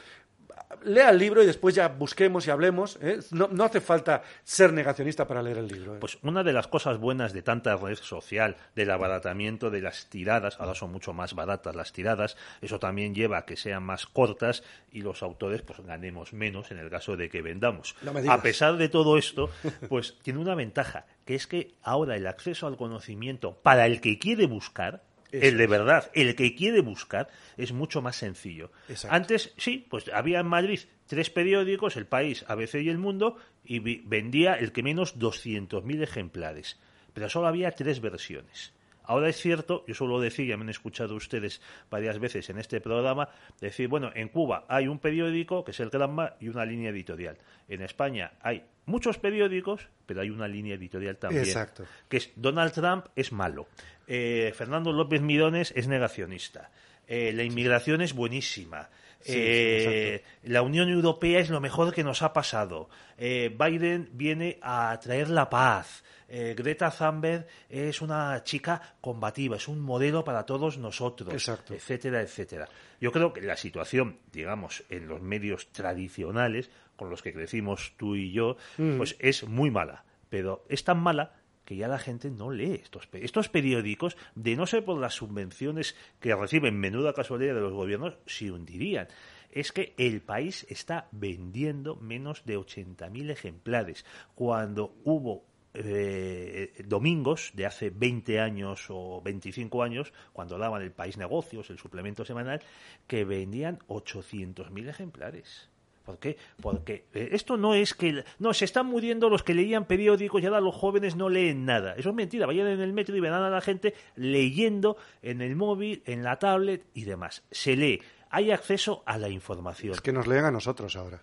lea 0.85 1.11
el 1.11 1.19
libro 1.19 1.43
y 1.43 1.47
después 1.47 1.75
ya 1.75 1.89
busquemos 1.89 2.47
y 2.47 2.51
hablemos. 2.51 2.99
¿eh? 3.01 3.21
No, 3.31 3.49
no 3.49 3.64
hace 3.64 3.81
falta 3.81 4.23
ser 4.45 4.73
negacionista 4.73 5.27
para 5.27 5.43
leer 5.43 5.59
el 5.59 5.69
libro. 5.69 5.97
¿eh? 5.97 5.99
Pues 6.01 6.19
una 6.23 6.43
de 6.43 6.53
las 6.53 6.69
cosas 6.69 6.99
buenas 6.99 7.33
de 7.33 7.43
tanta 7.43 7.77
red 7.77 7.97
social, 7.97 8.57
del 8.75 8.91
abaratamiento 8.91 9.71
de 9.71 9.81
las 9.81 10.07
tiradas, 10.07 10.59
ahora 10.61 10.75
son 10.75 10.93
mucho 10.93 11.12
más 11.12 11.35
baratas 11.35 11.75
las 11.75 11.93
tiradas, 11.93 12.37
eso 12.61 12.79
también 12.79 13.14
lleva 13.14 13.39
a 13.39 13.45
que 13.47 13.57
sean 13.57 13.83
más 13.83 14.07
cortas 14.07 14.62
y 14.91 15.03
los 15.03 15.23
autores 15.23 15.62
pues 15.62 15.81
ganemos 15.81 16.33
menos 16.33 16.71
en 16.71 16.79
el 16.79 16.91
caso 16.91 17.17
de 17.17 17.29
que 17.29 17.43
vendamos. 17.43 17.95
No 18.03 18.12
me 18.12 18.23
digas. 18.23 18.39
a 18.39 18.43
pesar 18.43 18.77
de 18.77 18.89
todo 18.89 19.19
esto, 19.19 19.51
pues 19.89 20.17
tiene 20.23 20.41
una 20.41 20.55
ventaja, 20.55 21.07
que 21.25 21.35
es 21.35 21.47
que 21.47 21.75
ahora 21.83 22.17
el 22.17 22.27
acceso 22.27 22.67
al 22.67 22.77
conocimiento 22.77 23.57
para 23.62 23.87
el 23.87 24.01
que 24.01 24.19
quiere 24.19 24.47
buscar, 24.47 25.03
el 25.43 25.59
de 25.59 25.66
verdad, 25.66 26.11
el 26.14 26.34
que 26.34 26.55
quiere 26.55 26.80
buscar, 26.80 27.28
es 27.57 27.72
mucho 27.72 28.03
más 28.03 28.16
sencillo. 28.16 28.70
Exacto. 28.89 29.16
Antes, 29.16 29.55
sí, 29.57 29.87
pues 29.89 30.11
había 30.12 30.41
en 30.41 30.47
Madrid 30.47 30.80
tres 31.07 31.30
periódicos, 31.30 31.97
El 31.97 32.07
País, 32.07 32.45
ABC 32.49 32.76
y 32.76 32.89
El 32.89 32.99
Mundo, 32.99 33.37
y 33.64 33.80
vendía 34.01 34.55
el 34.55 34.72
que 34.72 34.82
menos 34.82 35.18
200.000 35.18 36.03
ejemplares. 36.03 36.78
Pero 37.12 37.28
solo 37.28 37.49
había 37.49 37.70
tres 37.72 38.01
versiones. 38.01 38.72
Ahora 39.07 39.28
es 39.28 39.37
cierto, 39.37 39.84
yo 39.87 39.95
suelo 39.95 40.20
decir, 40.20 40.49
ya 40.49 40.57
me 40.57 40.64
han 40.64 40.68
escuchado 40.68 41.14
ustedes 41.14 41.62
varias 41.89 42.18
veces 42.18 42.51
en 42.51 42.59
este 42.59 42.80
programa, 42.80 43.28
decir, 43.61 43.89
bueno, 43.89 44.11
en 44.14 44.28
Cuba 44.28 44.64
hay 44.68 44.89
un 44.89 44.99
periódico, 44.99 45.64
que 45.64 45.70
es 45.70 45.80
el 45.80 45.91
Granma, 45.91 46.34
y 46.41 46.49
una 46.49 46.64
línea 46.64 46.91
editorial. 46.91 47.39
En 47.68 47.82
España 47.82 48.32
hay 48.41 48.64
muchos 48.87 49.18
periódicos, 49.18 49.89
pero 50.07 50.22
hay 50.22 50.30
una 50.30 50.49
línea 50.49 50.74
editorial 50.74 51.16
también. 51.18 51.45
Exacto. 51.45 51.84
Que 52.09 52.16
es 52.16 52.30
Donald 52.37 52.72
Trump 52.72 53.07
es 53.14 53.32
malo. 53.32 53.68
Eh, 54.07 54.53
Fernando 54.57 54.93
López 54.93 55.20
Mirones 55.20 55.72
es 55.76 55.87
negacionista. 55.89 56.70
Eh, 57.07 57.32
la 57.34 57.43
inmigración 57.45 58.01
es 58.01 58.14
buenísima. 58.14 58.89
Sí, 59.20 59.32
Eh, 59.34 60.22
sí, 60.24 60.49
la 60.51 60.62
Unión 60.62 60.89
Europea 60.89 61.41
es 61.41 61.51
lo 61.51 61.61
mejor 61.61 61.93
que 61.93 62.05
nos 62.05 62.22
ha 62.22 62.32
pasado. 62.32 62.89
Biden 63.18 64.09
viene 64.12 64.59
a 64.62 64.99
traer 65.03 65.28
la 65.30 65.51
paz. 65.51 66.05
Eh, 66.28 66.55
Greta 66.57 66.91
Thunberg 66.91 67.47
es 67.68 68.03
una 68.03 68.43
chica 68.43 68.97
combativa, 69.01 69.57
es 69.57 69.68
un 69.68 69.80
modelo 69.80 70.24
para 70.24 70.45
todos 70.45 70.76
nosotros, 70.76 71.32
Exacto. 71.32 71.72
etcétera, 71.74 72.20
etcétera. 72.20 72.68
Yo 73.01 73.12
creo 73.12 73.32
que 73.32 73.43
la 73.43 73.57
situación, 73.57 74.18
digamos, 74.32 74.82
en 74.91 75.07
los 75.07 75.22
medios 75.22 75.68
tradicionales 75.68 76.68
con 76.97 77.11
los 77.11 77.23
que 77.23 77.33
crecimos 77.33 77.95
tú 77.97 78.17
y 78.17 78.33
yo, 78.33 78.57
Mm. 78.79 78.97
pues 78.97 79.17
es 79.19 79.47
muy 79.47 79.71
mala. 79.71 80.05
Pero 80.29 80.65
es 80.69 80.83
tan 80.85 80.99
mala 81.01 81.35
que 81.65 81.77
ya 81.77 81.89
la 81.89 81.99
gente 81.99 82.31
no 82.31 82.51
lee 82.51 82.81
estos, 82.83 83.09
estos 83.13 83.49
periódicos, 83.49 84.17
de 84.35 84.55
no 84.57 84.67
ser 84.67 84.85
por 84.85 84.99
las 84.99 85.15
subvenciones 85.15 85.97
que 86.21 86.35
reciben 86.35 86.79
menuda 86.79 87.13
casualidad 87.13 87.55
de 87.55 87.61
los 87.61 87.73
gobiernos, 87.73 88.15
se 88.27 88.51
hundirían. 88.53 89.09
Es 89.51 89.73
que 89.73 89.95
el 89.99 90.21
país 90.21 90.65
está 90.69 91.09
vendiendo 91.13 91.97
menos 91.97 92.45
de 92.45 92.57
80.000 92.59 93.31
ejemplares, 93.31 94.05
cuando 94.35 94.95
hubo 95.05 95.45
eh, 95.75 96.73
domingos 96.87 97.51
de 97.55 97.67
hace 97.67 97.91
20 97.91 98.41
años 98.41 98.87
o 98.89 99.21
25 99.23 99.83
años, 99.83 100.13
cuando 100.33 100.59
daban 100.59 100.83
el 100.83 100.93
País 100.93 101.17
Negocios, 101.19 101.69
el 101.71 101.79
suplemento 101.79 102.25
semanal, 102.25 102.61
que 103.07 103.25
vendían 103.25 103.79
800.000 103.89 104.89
ejemplares. 104.89 105.69
¿Por 106.07 106.19
qué? 106.19 106.39
Porque 106.63 107.05
eh, 107.13 107.29
esto 107.33 107.57
no 107.59 107.75
es 107.75 107.93
que... 107.93 108.25
No, 108.39 108.55
se 108.55 108.65
están 108.65 108.87
muriendo 108.87 109.29
los 109.29 109.43
que 109.43 109.53
leían 109.55 109.85
periódicos 109.87 110.41
y 110.41 110.47
ahora 110.47 110.61
los 110.61 110.75
jóvenes 110.75 111.17
no 111.17 111.29
leen 111.29 111.67
nada. 111.67 111.95
Eso 111.97 112.11
es 112.11 112.15
mentira. 112.15 112.47
Vayan 112.47 112.69
en 112.69 112.81
el 112.81 112.93
metro 112.93 113.17
y 113.17 113.21
verán 113.21 113.43
a 113.43 113.51
la 113.51 113.61
gente 113.61 113.93
leyendo 114.15 114.97
en 115.21 115.43
el 115.43 115.57
móvil, 115.57 116.03
en 116.07 116.23
la 116.23 116.39
tablet 116.39 116.87
y 116.95 117.05
demás. 117.05 117.43
Se 117.51 117.77
lee. 117.77 118.01
Hay 118.31 118.51
acceso 118.53 119.03
a 119.05 119.19
la 119.19 119.29
información. 119.29 119.93
Es 119.95 120.01
que 120.01 120.13
nos 120.13 120.27
leen 120.27 120.45
a 120.45 120.51
nosotros 120.51 120.95
ahora. 120.97 121.23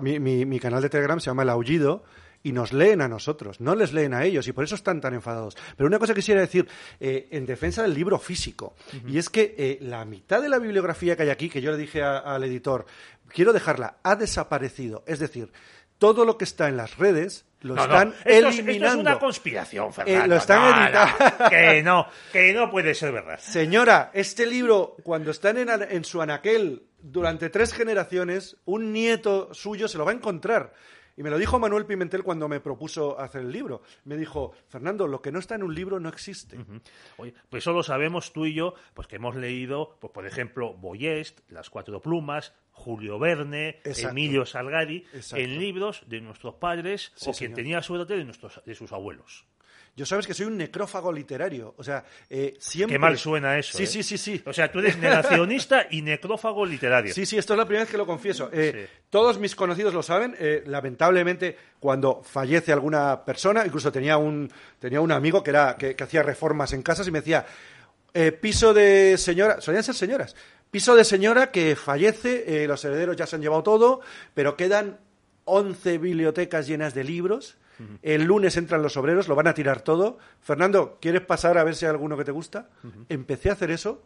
Mi, 0.00 0.18
mi- 0.18 0.44
mi 0.46 0.58
canal 0.58 0.82
de 0.82 0.88
Telegram 0.88 1.20
se 1.20 1.26
llama 1.30 1.42
El 1.42 1.50
Aullido 1.50 2.02
y 2.42 2.52
nos 2.52 2.72
leen 2.72 3.00
a 3.00 3.08
nosotros, 3.08 3.60
no 3.60 3.74
les 3.74 3.92
leen 3.92 4.14
a 4.14 4.24
ellos 4.24 4.48
y 4.48 4.52
por 4.52 4.64
eso 4.64 4.74
están 4.74 5.00
tan 5.00 5.14
enfadados. 5.14 5.56
Pero 5.76 5.86
una 5.86 5.98
cosa 5.98 6.14
quisiera 6.14 6.40
decir 6.40 6.66
eh, 7.00 7.28
en 7.30 7.46
defensa 7.46 7.82
del 7.82 7.94
libro 7.94 8.18
físico 8.18 8.74
y 9.06 9.18
es 9.18 9.28
que 9.30 9.54
eh, 9.56 9.78
la 9.80 10.04
mitad 10.04 10.42
de 10.42 10.48
la 10.48 10.58
bibliografía 10.58 11.16
que 11.16 11.22
hay 11.22 11.30
aquí, 11.30 11.48
que 11.48 11.60
yo 11.60 11.70
le 11.72 11.78
dije 11.78 12.02
a- 12.02 12.18
al 12.18 12.42
editor, 12.44 12.84
quiero 13.28 13.52
dejarla, 13.52 13.98
ha 14.02 14.16
desaparecido. 14.16 15.04
Es 15.06 15.18
decir, 15.20 15.52
todo 15.98 16.24
lo 16.24 16.36
que 16.36 16.44
está 16.44 16.68
en 16.68 16.76
las 16.76 16.98
redes 16.98 17.44
lo 17.60 17.76
No, 17.76 17.86
no, 17.86 17.94
están 17.94 18.08
esto 18.08 18.18
es- 18.28 18.34
Esto 18.36 18.48
es 18.48 18.58
eliminando. 18.58 19.00
una 19.02 19.18
conspiración, 19.20 19.92
Fernando. 19.92 20.24
Eh, 20.24 20.28
lo 20.28 20.34
están 20.36 20.92
No, 20.92 21.48
que 21.48 21.82
no, 21.84 22.06
que 22.32 22.52
no 22.52 22.70
puede 22.72 22.92
ser 22.92 23.12
verdad. 23.12 23.38
Señora, 23.38 24.10
este 24.14 24.46
libro, 24.46 24.96
cuando 25.04 25.30
están 25.30 25.58
en, 25.58 25.68
en 25.70 26.04
su 26.04 26.20
anaquel 26.20 26.82
durante 27.00 27.50
tres 27.50 27.72
generaciones, 27.72 28.56
un 28.64 28.92
nieto 28.92 29.54
suyo 29.54 29.86
se 29.86 29.96
lo 29.96 30.04
va 30.04 30.10
a 30.10 30.14
encontrar. 30.14 30.72
Y 31.22 31.24
me 31.24 31.30
lo 31.30 31.38
dijo 31.38 31.60
Manuel 31.60 31.86
Pimentel 31.86 32.24
cuando 32.24 32.48
me 32.48 32.58
propuso 32.58 33.16
hacer 33.16 33.42
el 33.42 33.52
libro. 33.52 33.82
Me 34.06 34.16
dijo, 34.16 34.54
Fernando, 34.66 35.06
lo 35.06 35.22
que 35.22 35.30
no 35.30 35.38
está 35.38 35.54
en 35.54 35.62
un 35.62 35.72
libro 35.72 36.00
no 36.00 36.08
existe. 36.08 36.58
Oye, 37.16 37.32
pues 37.48 37.62
eso 37.62 37.72
lo 37.72 37.84
sabemos 37.84 38.32
tú 38.32 38.44
y 38.44 38.54
yo, 38.54 38.74
pues 38.92 39.06
que 39.06 39.16
hemos 39.16 39.36
leído, 39.36 39.96
pues 40.00 40.12
por 40.12 40.26
ejemplo, 40.26 40.74
Boyest, 40.74 41.48
Las 41.48 41.70
Cuatro 41.70 42.02
Plumas, 42.02 42.54
Julio 42.72 43.20
Verne, 43.20 43.80
Exacto. 43.84 44.08
Emilio 44.08 44.44
Salgari, 44.44 45.06
Exacto. 45.14 45.44
en 45.44 45.60
libros 45.60 46.02
de 46.08 46.20
nuestros 46.22 46.54
padres 46.54 47.12
Sí, 47.14 47.30
o 47.30 47.32
quien 47.32 47.54
tenía 47.54 47.82
suerte 47.82 48.16
de, 48.16 48.24
nuestros, 48.24 48.60
de 48.66 48.74
sus 48.74 48.90
abuelos. 48.90 49.46
Yo 49.94 50.06
sabes 50.06 50.26
que 50.26 50.32
soy 50.32 50.46
un 50.46 50.56
necrófago 50.56 51.12
literario. 51.12 51.74
O 51.76 51.84
sea, 51.84 52.02
eh, 52.30 52.54
siempre... 52.58 52.94
Qué 52.94 52.98
mal 52.98 53.18
suena 53.18 53.58
eso. 53.58 53.76
Sí, 53.76 53.84
¿eh? 53.84 53.86
sí, 53.86 54.02
sí, 54.02 54.16
sí. 54.16 54.42
O 54.46 54.52
sea, 54.52 54.72
tú 54.72 54.78
eres 54.78 54.96
negacionista 54.96 55.86
y 55.90 56.00
necrófago 56.00 56.64
literario. 56.64 57.12
Sí, 57.12 57.26
sí, 57.26 57.36
esto 57.36 57.52
es 57.52 57.58
la 57.58 57.66
primera 57.66 57.84
vez 57.84 57.90
que 57.90 57.98
lo 57.98 58.06
confieso. 58.06 58.48
Eh, 58.52 58.72
Sí. 58.72 58.98
Todos 59.10 59.38
mis 59.38 59.54
conocidos 59.54 59.92
lo 59.92 60.02
saben. 60.02 60.34
lamentablemente, 60.64 61.54
cuando 61.78 62.22
fallece 62.22 62.72
alguna 62.72 63.22
persona, 63.22 63.66
incluso 63.66 63.92
tenía 63.92 64.16
un, 64.16 64.50
tenía 64.78 65.02
un 65.02 65.12
amigo 65.12 65.42
que, 65.42 65.50
era, 65.50 65.76
que, 65.76 65.94
que 65.94 66.04
hacía 66.04 66.22
reformas 66.22 66.72
en 66.72 66.80
casas 66.80 67.06
y 67.06 67.10
me 67.10 67.20
decía, 67.20 67.44
piso 68.40 68.72
de 68.72 69.18
señora, 69.18 69.60
solían 69.60 69.82
ser 69.84 69.94
señoras, 69.94 70.34
piso 70.70 70.94
de 70.94 71.04
señora 71.04 71.50
que 71.50 71.76
fallece, 71.76 72.66
los 72.66 72.82
herederos 72.86 73.16
ya 73.16 73.26
se 73.26 73.36
han 73.36 73.42
llevado 73.42 73.62
todo, 73.62 74.00
pero 74.32 74.56
quedan 74.56 74.98
11 75.44 75.98
bibliotecas 75.98 76.66
llenas 76.66 76.94
de 76.94 77.04
libros. 77.04 77.58
El 78.02 78.24
lunes 78.24 78.56
entran 78.56 78.82
los 78.82 78.96
obreros, 78.96 79.28
lo 79.28 79.34
van 79.34 79.48
a 79.48 79.54
tirar 79.54 79.80
todo. 79.80 80.18
Fernando, 80.40 80.98
¿quieres 81.00 81.22
pasar 81.22 81.58
a 81.58 81.64
ver 81.64 81.74
si 81.74 81.84
hay 81.84 81.90
alguno 81.90 82.16
que 82.16 82.24
te 82.24 82.32
gusta? 82.32 82.68
Empecé 83.08 83.50
a 83.50 83.54
hacer 83.54 83.70
eso 83.70 84.02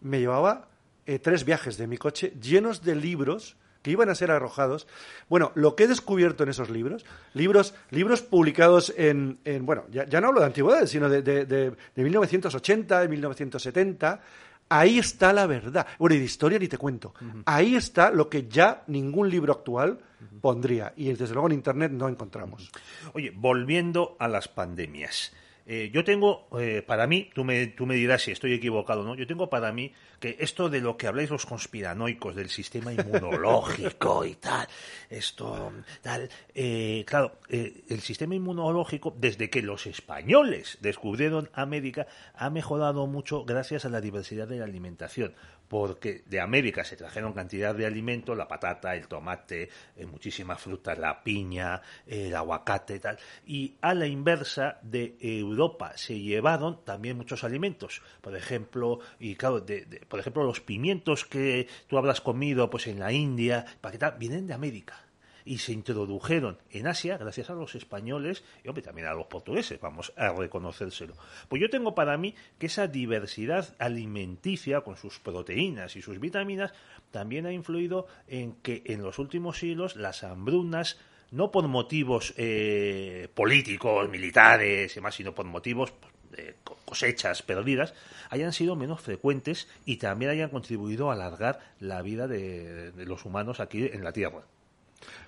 me 0.00 0.20
llevaba 0.20 0.68
eh, 1.06 1.18
tres 1.18 1.44
viajes 1.44 1.76
de 1.76 1.86
mi 1.86 1.96
coche 1.96 2.32
llenos 2.40 2.82
de 2.82 2.94
libros 2.94 3.56
que 3.82 3.90
iban 3.90 4.10
a 4.10 4.14
ser 4.14 4.30
arrojados. 4.30 4.86
Bueno, 5.30 5.52
lo 5.54 5.74
que 5.74 5.84
he 5.84 5.88
descubierto 5.88 6.42
en 6.42 6.50
esos 6.50 6.68
libros, 6.68 7.06
libros, 7.32 7.74
libros 7.90 8.20
publicados 8.20 8.92
en, 8.96 9.38
en 9.46 9.64
bueno, 9.64 9.84
ya, 9.90 10.06
ya 10.06 10.20
no 10.20 10.28
hablo 10.28 10.40
de 10.40 10.46
antigüedades, 10.46 10.90
sino 10.90 11.08
de, 11.08 11.22
de, 11.22 11.46
de, 11.46 11.70
de 11.94 12.02
1980, 12.02 13.00
de 13.00 13.08
1970, 13.08 14.20
ahí 14.68 14.98
está 14.98 15.32
la 15.32 15.46
verdad. 15.46 15.86
Bueno, 15.98 16.14
y 16.14 16.18
de 16.18 16.24
historia 16.26 16.58
ni 16.58 16.68
te 16.68 16.76
cuento. 16.76 17.14
Ahí 17.46 17.74
está 17.74 18.10
lo 18.10 18.28
que 18.28 18.48
ya 18.48 18.82
ningún 18.86 19.30
libro 19.30 19.54
actual 19.54 19.98
pondría. 20.40 20.92
Y 20.96 21.12
desde 21.12 21.32
luego 21.34 21.48
en 21.48 21.54
Internet 21.54 21.92
no 21.92 22.08
encontramos. 22.08 22.70
Oye, 23.12 23.32
volviendo 23.34 24.16
a 24.18 24.28
las 24.28 24.48
pandemias. 24.48 25.32
Eh, 25.66 25.90
yo 25.92 26.02
tengo, 26.02 26.48
eh, 26.58 26.82
para 26.84 27.06
mí, 27.06 27.30
tú 27.32 27.44
me, 27.44 27.68
tú 27.68 27.86
me 27.86 27.94
dirás 27.94 28.22
si 28.22 28.32
estoy 28.32 28.54
equivocado 28.54 29.02
o 29.02 29.04
no, 29.04 29.14
yo 29.14 29.26
tengo 29.26 29.48
para 29.48 29.72
mí 29.72 29.92
que 30.18 30.36
esto 30.40 30.68
de 30.68 30.80
lo 30.80 30.96
que 30.96 31.06
habláis 31.06 31.30
los 31.30 31.46
conspiranoicos 31.46 32.34
del 32.34 32.50
sistema 32.50 32.92
inmunológico 32.92 34.24
y 34.24 34.34
tal, 34.34 34.66
esto, 35.08 35.72
tal, 36.02 36.28
eh, 36.54 37.04
claro, 37.06 37.38
eh, 37.48 37.84
el 37.88 38.00
sistema 38.00 38.34
inmunológico, 38.34 39.14
desde 39.16 39.48
que 39.48 39.62
los 39.62 39.86
españoles 39.86 40.78
descubrieron 40.80 41.48
América, 41.54 42.06
ha 42.34 42.50
mejorado 42.50 43.06
mucho 43.06 43.44
gracias 43.44 43.84
a 43.84 43.88
la 43.88 44.00
diversidad 44.00 44.48
de 44.48 44.58
la 44.58 44.64
alimentación 44.64 45.34
porque 45.70 46.24
de 46.26 46.40
América 46.40 46.82
se 46.82 46.96
trajeron 46.96 47.32
cantidad 47.32 47.72
de 47.72 47.86
alimentos, 47.86 48.36
la 48.36 48.48
patata, 48.48 48.96
el 48.96 49.06
tomate, 49.06 49.68
eh, 49.96 50.04
muchísimas 50.04 50.60
frutas, 50.60 50.98
la 50.98 51.22
piña, 51.22 51.80
el 52.08 52.34
aguacate 52.34 52.96
y 52.96 52.98
tal, 52.98 53.18
y 53.46 53.76
a 53.80 53.94
la 53.94 54.08
inversa 54.08 54.80
de 54.82 55.16
Europa 55.20 55.92
se 55.94 56.18
llevaron 56.18 56.84
también 56.84 57.16
muchos 57.16 57.44
alimentos, 57.44 58.02
por 58.20 58.36
ejemplo, 58.36 58.98
y 59.20 59.36
claro, 59.36 59.60
de, 59.60 59.84
de, 59.84 60.00
por 60.00 60.18
ejemplo, 60.18 60.42
los 60.42 60.60
pimientos 60.60 61.24
que 61.24 61.68
tú 61.86 61.96
habrás 61.98 62.20
comido 62.20 62.68
pues 62.68 62.88
en 62.88 62.98
la 62.98 63.12
India, 63.12 63.64
Paquetá, 63.80 64.10
vienen 64.10 64.48
de 64.48 64.54
América 64.54 65.04
y 65.50 65.58
se 65.58 65.72
introdujeron 65.72 66.58
en 66.70 66.86
Asia 66.86 67.18
gracias 67.18 67.50
a 67.50 67.54
los 67.54 67.74
españoles 67.74 68.44
y 68.62 68.68
hombre, 68.68 68.84
también 68.84 69.08
a 69.08 69.14
los 69.14 69.26
portugueses, 69.26 69.80
vamos 69.80 70.12
a 70.16 70.28
reconocérselo. 70.28 71.14
Pues 71.48 71.60
yo 71.60 71.68
tengo 71.68 71.92
para 71.92 72.16
mí 72.16 72.36
que 72.60 72.66
esa 72.66 72.86
diversidad 72.86 73.74
alimenticia 73.80 74.82
con 74.82 74.96
sus 74.96 75.18
proteínas 75.18 75.96
y 75.96 76.02
sus 76.02 76.20
vitaminas 76.20 76.72
también 77.10 77.46
ha 77.46 77.52
influido 77.52 78.06
en 78.28 78.52
que 78.62 78.84
en 78.86 79.02
los 79.02 79.18
últimos 79.18 79.58
siglos 79.58 79.96
las 79.96 80.22
hambrunas 80.22 81.00
no 81.32 81.50
por 81.50 81.66
motivos 81.66 82.32
eh, 82.36 83.26
políticos, 83.34 84.08
militares 84.08 84.96
y 84.96 85.00
más, 85.00 85.16
sino 85.16 85.34
por 85.34 85.46
motivos 85.46 85.92
de 86.30 86.54
cosechas 86.84 87.42
perdidas, 87.42 87.92
hayan 88.28 88.52
sido 88.52 88.76
menos 88.76 89.00
frecuentes 89.00 89.66
y 89.84 89.96
también 89.96 90.30
hayan 90.30 90.50
contribuido 90.50 91.10
a 91.10 91.14
alargar 91.14 91.58
la 91.80 92.02
vida 92.02 92.28
de 92.28 92.92
los 93.04 93.24
humanos 93.24 93.58
aquí 93.58 93.90
en 93.92 94.04
la 94.04 94.12
Tierra. 94.12 94.44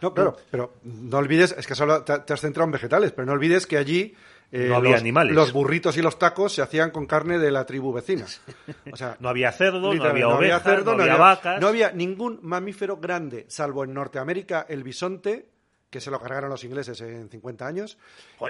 No, 0.00 0.12
claro, 0.14 0.36
pero 0.50 0.74
no 0.84 1.18
olvides, 1.18 1.54
es 1.56 1.66
que 1.66 1.74
solo 1.74 2.02
te, 2.02 2.18
te 2.20 2.32
has 2.32 2.40
centrado 2.40 2.66
en 2.66 2.72
vegetales, 2.72 3.12
pero 3.12 3.26
no 3.26 3.32
olvides 3.32 3.66
que 3.66 3.76
allí 3.78 4.14
eh, 4.50 4.66
No 4.68 4.76
había 4.76 4.92
los, 4.92 5.00
animales. 5.00 5.34
los 5.34 5.52
burritos 5.52 5.96
y 5.96 6.02
los 6.02 6.18
tacos 6.18 6.52
se 6.52 6.60
hacían 6.62 6.90
con 6.90 7.06
carne 7.06 7.38
de 7.38 7.50
la 7.50 7.64
tribu 7.64 7.92
vecina. 7.92 8.26
O 8.92 8.96
sea, 8.96 9.16
No 9.20 9.28
había 9.30 9.50
cerdo, 9.52 9.94
no 9.94 10.04
había 10.04 10.28
ovejas, 10.28 10.62
cerdo, 10.62 10.94
no 10.94 11.02
había 11.02 11.16
vacas. 11.16 11.60
no 11.60 11.68
había 11.68 11.90
ningún 11.92 12.38
mamífero 12.42 12.98
grande, 12.98 13.46
salvo 13.48 13.84
en 13.84 13.94
Norteamérica 13.94 14.66
el 14.68 14.82
bisonte, 14.82 15.46
que 15.92 16.00
se 16.00 16.10
lo 16.10 16.18
cargaron 16.18 16.48
los 16.48 16.64
ingleses 16.64 16.98
en 17.02 17.28
50 17.28 17.66
años. 17.66 17.98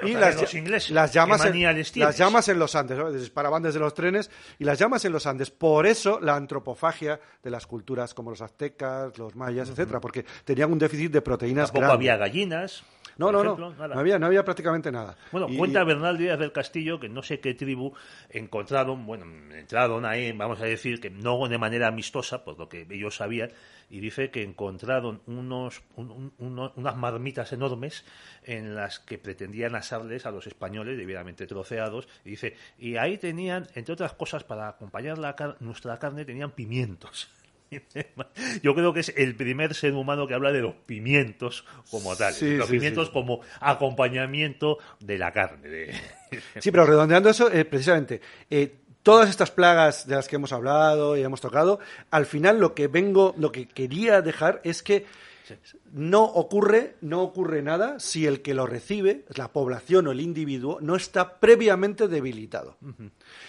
Y 0.04 0.12
las, 0.12 0.40
los 0.40 0.54
ingleses, 0.54 0.92
las 0.92 1.10
¿qué 1.10 1.16
llamas, 1.16 1.44
en, 1.44 1.60
las 1.96 2.16
llamas 2.16 2.48
en 2.48 2.58
los 2.60 2.76
Andes, 2.76 2.96
¿no? 2.96 3.10
disparaban 3.10 3.60
desde 3.64 3.80
los 3.80 3.92
trenes 3.94 4.30
y 4.60 4.64
las 4.64 4.78
llamas 4.78 5.04
en 5.04 5.12
los 5.12 5.26
Andes. 5.26 5.50
Por 5.50 5.88
eso 5.88 6.20
la 6.20 6.36
antropofagia 6.36 7.18
de 7.42 7.50
las 7.50 7.66
culturas 7.66 8.14
como 8.14 8.30
los 8.30 8.40
aztecas, 8.40 9.18
los 9.18 9.34
mayas, 9.34 9.68
etcétera, 9.68 10.00
porque 10.00 10.24
tenían 10.44 10.70
un 10.70 10.78
déficit 10.78 11.10
de 11.10 11.20
proteínas 11.20 11.72
Tampoco 11.72 11.80
grande. 11.88 12.10
había 12.10 12.16
gallinas. 12.16 12.84
No, 13.18 13.26
por 13.26 13.34
no, 13.34 13.40
ejemplo, 13.42 13.70
no, 13.70 13.76
nada. 13.76 13.94
no 13.94 14.00
había, 14.00 14.18
no 14.18 14.26
había 14.26 14.44
prácticamente 14.44 14.90
nada. 14.90 15.16
Bueno, 15.30 15.46
Y- 15.50 15.56
cuenta 15.56 15.82
y- 15.82 15.84
Bernal 15.84 16.16
Díaz 16.18 16.38
del 16.38 16.52
Castillo 16.52 16.98
que 17.00 17.08
no 17.08 17.22
sé 17.22 17.40
qué 17.40 17.54
tribu 17.54 17.92
encontraron, 18.30 19.04
bueno, 19.06 19.24
entraron 19.54 20.04
ahí, 20.04 20.32
vamos 20.32 20.60
a 20.60 20.64
decir 20.64 21.00
que 21.00 21.10
no 21.10 21.46
de 21.48 21.58
manera 21.58 21.88
amistosa, 21.88 22.44
por 22.44 22.58
lo 22.58 22.68
que 22.68 22.86
ellos 22.90 23.16
sabían, 23.16 23.50
y 23.90 24.00
dice 24.00 24.30
que 24.30 24.42
encontraron 24.42 25.20
unos, 25.26 25.82
un- 25.96 26.10
un- 26.10 26.32
uno- 26.38 26.72
unas 26.76 26.96
marmitas 26.96 27.52
enormes 27.52 28.04
en 28.44 28.74
las 28.74 28.98
que 28.98 29.18
pretendían 29.18 29.74
asarles 29.74 30.24
a 30.26 30.30
los 30.30 30.46
españoles 30.46 30.96
debidamente 30.96 31.46
troceados, 31.46 32.08
y 32.24 32.30
dice, 32.30 32.56
y 32.78 32.96
ahí 32.96 33.18
tenían, 33.18 33.68
entre 33.74 33.92
otras 33.92 34.14
cosas, 34.14 34.44
para 34.44 34.68
acompañar 34.68 35.18
la 35.18 35.36
car- 35.36 35.56
nuestra 35.60 35.98
carne, 35.98 36.24
tenían 36.24 36.52
pimientos. 36.52 37.28
Yo 38.62 38.74
creo 38.74 38.92
que 38.92 39.00
es 39.00 39.12
el 39.16 39.34
primer 39.36 39.74
ser 39.74 39.92
humano 39.94 40.26
que 40.26 40.34
habla 40.34 40.52
de 40.52 40.60
los 40.60 40.74
pimientos 40.86 41.64
como 41.90 42.14
tal. 42.16 42.32
Sí, 42.32 42.56
los 42.56 42.66
sí, 42.68 42.74
pimientos 42.74 43.06
sí. 43.08 43.12
como 43.12 43.40
acompañamiento 43.60 44.78
de 45.00 45.18
la 45.18 45.32
carne. 45.32 45.68
de- 45.68 45.94
Sí, 46.60 46.70
pero 46.70 46.86
redondeando 46.86 47.28
eso, 47.30 47.50
eh, 47.52 47.64
precisamente, 47.64 48.20
eh, 48.50 48.74
todas 49.02 49.28
estas 49.28 49.50
plagas 49.50 50.06
de 50.06 50.14
las 50.16 50.28
que 50.28 50.36
hemos 50.36 50.52
hablado 50.52 51.16
y 51.16 51.22
hemos 51.22 51.40
tocado, 51.40 51.78
al 52.10 52.24
final 52.26 52.58
lo 52.58 52.74
que 52.74 52.86
vengo, 52.88 53.34
lo 53.38 53.52
que 53.52 53.66
quería 53.68 54.22
dejar 54.22 54.60
es 54.64 54.82
que 54.82 55.04
no 55.92 56.24
ocurre, 56.24 56.96
no 57.00 57.22
ocurre 57.22 57.62
nada 57.62 57.98
si 57.98 58.26
el 58.26 58.42
que 58.42 58.54
lo 58.54 58.66
recibe, 58.66 59.24
la 59.28 59.52
población 59.52 60.06
o 60.06 60.12
el 60.12 60.20
individuo, 60.20 60.78
no 60.80 60.96
está 60.96 61.38
previamente 61.40 62.08
debilitado. 62.08 62.76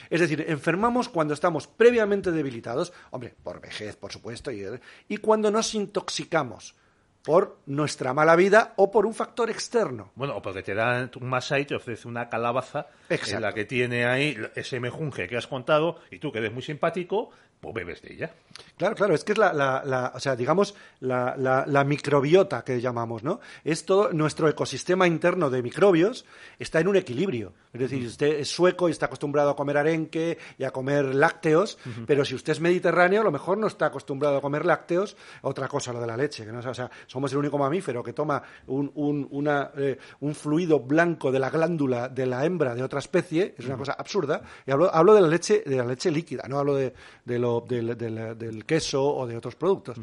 Es 0.10 0.20
decir, 0.20 0.46
enfermamos 0.48 1.10
cuando 1.10 1.34
estamos 1.34 1.68
previamente 1.68 2.32
debilitados, 2.32 2.94
hombre, 3.12 3.36
por 3.44 3.62
vejez, 3.62 3.96
por 3.96 4.12
supuesto, 4.12 4.52
y, 4.52 4.66
y 5.08 5.18
cuando 5.18 5.52
nos 5.52 5.74
intoxicamos 5.76 6.76
por 7.24 7.60
nuestra 7.66 8.14
mala 8.14 8.36
vida 8.36 8.74
o 8.76 8.92
por 8.92 9.06
un 9.06 9.14
factor 9.14 9.50
externo. 9.50 10.12
Bueno, 10.16 10.36
o 10.36 10.42
porque 10.42 10.62
te 10.62 10.76
dan 10.76 11.10
un 11.20 11.30
masai 11.30 11.62
y 11.62 11.66
te 11.66 11.76
ofrece 11.76 12.08
una 12.08 12.30
calabaza 12.30 12.88
Exacto. 13.10 13.38
en 13.38 13.42
la 13.42 13.54
que 13.54 13.66
tiene 13.66 14.06
ahí 14.06 14.38
ese 14.56 14.80
mejunje 14.80 15.28
que 15.28 15.38
has 15.38 15.48
contado 15.48 16.00
y 16.12 16.20
tú 16.20 16.32
que 16.32 16.40
eres 16.40 16.52
muy 16.52 16.62
simpático, 16.62 17.30
pues 17.64 17.74
bebes 17.74 18.02
de 18.04 18.14
ella. 18.14 18.32
Claro, 18.78 18.94
claro, 18.96 19.16
es 19.16 19.24
que 19.24 19.32
es 19.32 19.38
la, 19.40 19.52
la- 19.54 19.82
la- 19.86 20.12
o 20.14 20.20
sea, 20.20 20.36
digamos, 20.36 20.76
la, 21.00 21.36
la- 21.38 21.84
microbiota 21.84 22.64
que 22.64 22.80
llamamos, 22.82 23.24
¿no? 23.24 23.40
Es 23.64 23.86
todo 23.86 24.12
nuestro 24.14 24.48
ecosistema 24.50 25.08
interno 25.08 25.50
de 25.50 25.64
microbios 25.64 26.26
está 26.60 26.80
en 26.80 26.88
un 26.90 26.96
equilibrio. 26.98 27.54
Es 27.74 27.80
decir, 27.82 28.06
usted 28.06 28.40
es 28.40 28.50
sueco 28.50 28.88
y 28.88 28.92
está 28.92 29.08
acostumbrado 29.08 29.50
a 29.50 29.56
comer 29.56 29.78
arenque 29.78 30.38
y 30.60 30.64
a 30.64 30.72
comer 30.72 31.16
lácteos, 31.16 31.78
pero 32.06 32.24
si 32.26 32.36
usted 32.36 32.52
es 32.54 32.60
mediterráneo, 32.60 33.22
a 33.22 33.24
lo 33.24 33.32
mejor 33.32 33.58
no 33.58 33.68
está 33.68 33.88
acostumbrado 33.88 34.38
a 34.38 34.42
comer 34.42 34.66
lácteos, 34.66 35.16
otra 35.42 35.68
cosa, 35.68 35.92
lo 35.94 36.00
de 36.02 36.08
la 36.08 36.18
leche. 36.18 36.46
Que 36.46 36.52
no, 36.52 36.60
o 36.60 36.74
sea, 36.74 36.92
somos 37.08 37.32
el 37.32 37.38
único 37.40 37.58
mamífero 37.58 38.04
que 38.04 38.14
toma 38.14 38.44
un, 38.68 38.92
un- 38.96 39.28
una, 39.32 39.72
eh, 39.78 39.98
un 40.20 40.36
fluido 40.36 40.80
blanco 40.82 41.32
de 41.32 41.40
la 41.40 41.50
glándula 41.50 42.10
de 42.10 42.26
la 42.26 42.46
hembra 42.46 42.76
de 42.76 42.84
otra 42.84 43.00
especie, 43.00 43.56
es 43.58 43.66
una 43.66 43.78
cosa 43.78 43.94
absurda. 43.94 44.42
Y 44.68 44.72
hablo, 44.72 44.94
hablo 44.94 45.14
de 45.16 45.22
la 45.22 45.28
leche, 45.28 45.64
de 45.66 45.78
la 45.78 45.86
leche 45.86 46.12
líquida, 46.12 46.44
no 46.48 46.60
hablo 46.60 46.76
de, 46.76 46.94
de 47.26 47.40
lo- 47.40 47.53
del, 47.62 47.98
del- 47.98 48.38
del 48.38 48.66
queso 48.66 49.04
o 49.04 49.26
de 49.28 49.38
otros 49.38 49.56
productos. 49.56 49.98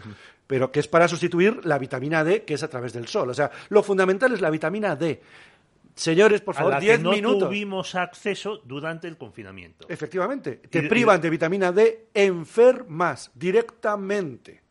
Pero 0.47 0.71
que 0.73 0.81
es 0.81 0.89
para 0.89 1.07
sustituir 1.09 1.65
la 1.65 1.79
vitamina 1.79 2.25
D, 2.25 2.45
que 2.45 2.55
es 2.55 2.63
a 2.63 2.69
través 2.69 2.93
del 2.93 3.07
sol. 3.07 3.31
O 3.31 3.35
sea, 3.35 3.51
lo 3.69 3.83
fundamental 3.83 4.33
es 4.33 4.41
la 4.41 4.51
vitamina 4.51 4.97
D. 4.97 5.21
Señores, 5.95 6.41
por 6.41 6.55
favor, 6.55 6.73
la 6.73 6.81
que 6.81 6.87
10 6.87 7.01
no 7.01 7.11
minutos. 7.13 7.49
tuvimos 7.49 7.95
acceso 7.95 8.63
durante 8.65 9.07
el 9.07 9.17
confinamiento. 9.19 9.87
Efectivamente, 9.89 10.57
te 10.71 10.85
privan 10.85 11.19
y- 11.19 11.23
de 11.23 11.31
vitamina 11.31 11.73
D 11.73 12.07
enfermas 12.15 13.31
directamente. 13.35 14.63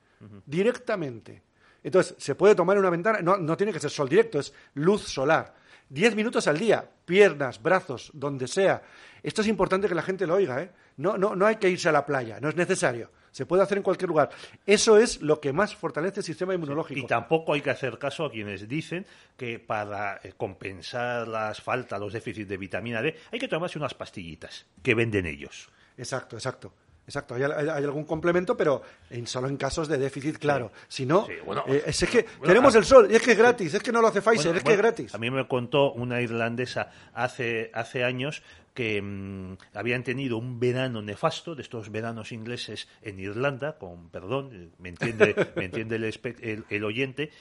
Directamente. 0.46 1.44
Entonces, 1.84 2.16
se 2.18 2.36
puede 2.36 2.56
tomar 2.56 2.76
en 2.76 2.82
una 2.82 2.90
ventana, 2.90 3.20
no, 3.22 3.38
no 3.38 3.56
tiene 3.56 3.72
que 3.72 3.80
ser 3.80 3.90
sol 3.90 4.10
directo, 4.10 4.40
es 4.40 4.54
luz 4.74 5.04
solar. 5.04 5.56
Diez 5.88 6.14
minutos 6.16 6.48
al 6.48 6.58
día, 6.60 6.88
piernas, 7.06 7.62
brazos, 7.62 8.12
donde 8.14 8.48
sea. 8.48 8.82
Esto 9.24 9.42
es 9.42 9.48
importante 9.48 9.88
que 9.88 9.96
la 9.96 10.02
gente 10.02 10.28
lo 10.28 10.36
oiga, 10.36 10.62
¿eh? 10.62 10.72
No, 11.00 11.18
no, 11.18 11.34
no 11.34 11.46
hay 11.46 11.56
que 11.56 11.70
irse 11.70 11.88
a 11.88 11.94
la 11.94 12.06
playa, 12.06 12.40
no 12.42 12.50
es 12.50 12.58
necesario. 12.58 13.10
Se 13.32 13.46
puede 13.46 13.64
hacer 13.64 13.78
en 13.78 13.84
cualquier 13.84 14.10
lugar. 14.10 14.32
Eso 14.66 14.98
es 14.98 15.22
lo 15.22 15.40
que 15.40 15.54
más 15.54 15.74
fortalece 15.74 16.20
el 16.20 16.26
sistema 16.26 16.54
inmunológico. 16.54 17.00
Y 17.00 17.08
tampoco 17.08 17.54
hay 17.54 17.62
que 17.62 17.70
hacer 17.70 17.98
caso 17.98 18.26
a 18.26 18.32
quienes 18.32 18.68
dicen 18.68 19.06
que 19.38 19.60
para 19.60 20.20
eh, 20.22 20.34
compensar 20.36 21.26
las 21.26 21.62
faltas, 21.62 22.02
los 22.02 22.12
déficits 22.12 22.50
de 22.50 22.58
vitamina 22.58 23.02
D, 23.02 23.16
hay 23.32 23.40
que 23.40 23.48
tomarse 23.48 23.78
unas 23.78 23.94
pastillitas 23.94 24.66
que 24.84 24.94
venden 24.94 25.26
ellos. 25.26 25.70
Exacto, 25.98 26.36
exacto. 26.36 26.74
Exacto, 27.10 27.34
hay, 27.34 27.42
hay- 27.42 27.68
hay 27.68 27.84
algún 27.84 28.04
complemento, 28.06 28.56
pero 28.56 28.84
en, 29.10 29.26
solo 29.26 29.48
en 29.48 29.58
casos 29.58 29.88
de 29.88 29.98
déficit, 29.98 30.38
claro. 30.38 30.72
Si 30.88 31.08
no, 31.08 31.26
Sí, 31.26 31.34
bueno, 31.44 31.64
eh, 31.68 31.82
es, 31.88 32.04
es 32.04 32.10
que 32.10 32.22
bueno, 32.38 32.46
tenemos 32.46 32.76
a- 32.76 32.78
el 32.78 32.86
sol, 32.86 33.08
y 33.12 33.16
es 33.16 33.22
que 33.24 33.32
es 33.32 33.38
gratis, 33.38 33.74
es 33.74 33.82
que 33.82 33.92
no 33.92 34.00
lo 34.00 34.08
hace 34.10 34.22
Pfizer, 34.22 34.36
Bueno, 34.46 34.58
es 34.60 34.64
que 34.64 34.72
es 34.74 34.78
gratis. 34.78 35.16
A 35.16 35.18
mí 35.18 35.32
me 35.32 35.48
contó 35.48 35.92
una 35.94 36.22
irlandesa 36.22 36.92
hace, 37.16 37.72
hace 37.74 38.04
años 38.04 38.44
que 38.76 39.02
mm, 39.02 39.58
habían 39.74 40.04
tenido 40.04 40.38
un 40.38 40.60
verano 40.60 41.02
nefasto, 41.02 41.56
de 41.56 41.64
estos 41.64 41.90
veranos 41.92 42.32
ingleses 42.32 42.88
en 43.02 43.20
Irlanda, 43.20 43.78
con 43.80 44.10
perdón, 44.10 44.52
eh, 44.54 44.70
me 44.78 44.90
entiende, 44.90 45.34
me 45.56 45.66
entiende 45.66 45.96
el, 45.96 46.04
el- 46.42 46.66
el 46.70 46.84
oyente, 46.84 47.32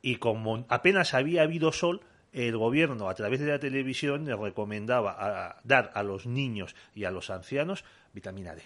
y 0.00 0.16
como 0.16 0.64
apenas 0.70 1.12
había 1.12 1.42
habido 1.42 1.70
sol, 1.72 2.00
el 2.32 2.56
gobierno 2.56 3.08
a 3.08 3.14
través 3.14 3.40
de 3.40 3.46
la 3.46 3.58
televisión 3.58 4.24
le 4.24 4.34
recomendaba 4.36 5.16
a- 5.18 5.60
dar 5.64 5.90
a 5.94 6.02
los 6.02 6.26
niños 6.26 6.74
y 6.94 7.04
a 7.04 7.10
los 7.10 7.30
ancianos 7.30 7.84
vitamina 8.12 8.54
D 8.54 8.62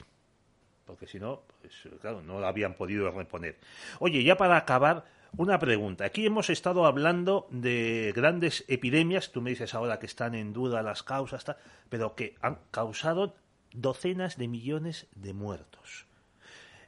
porque 0.87 1.07
si 1.07 1.18
no, 1.18 1.43
pues, 1.61 1.72
claro, 2.01 2.22
no 2.22 2.41
la 2.41 2.49
habían 2.49 2.74
podido 2.74 3.11
reponer. 3.11 3.59
Oye, 3.99 4.22
ya 4.24 4.37
para 4.37 4.57
acabar, 4.57 5.05
una 5.37 5.59
pregunta. 5.59 6.05
Aquí 6.05 6.26
hemos 6.26 6.51
estado 6.51 6.85
hablando 6.85 7.47
de 7.51 8.12
grandes 8.14 8.64
epidemias, 8.68 9.33
tú 9.33 9.41
me 9.41 9.51
dices 9.51 9.74
ahora 9.74 9.99
que 9.99 10.07
están 10.07 10.35
en 10.35 10.53
duda 10.53 10.83
las 10.83 11.03
causas, 11.03 11.45
pero 11.89 12.14
que 12.14 12.37
han 12.43 12.59
causado 12.70 13.35
docenas 13.72 14.37
de 14.37 14.49
millones 14.49 15.07
de 15.14 15.33
muertos. 15.33 16.07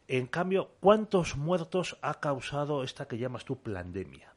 En 0.09 0.27
cambio, 0.27 0.73
¿cuántos 0.81 1.37
muertos 1.37 1.97
ha 2.03 2.21
causado 2.21 2.85
esta 2.85 3.09
que 3.09 3.17
llamas 3.17 3.47
tú 3.47 3.63
pandemia? 3.63 4.35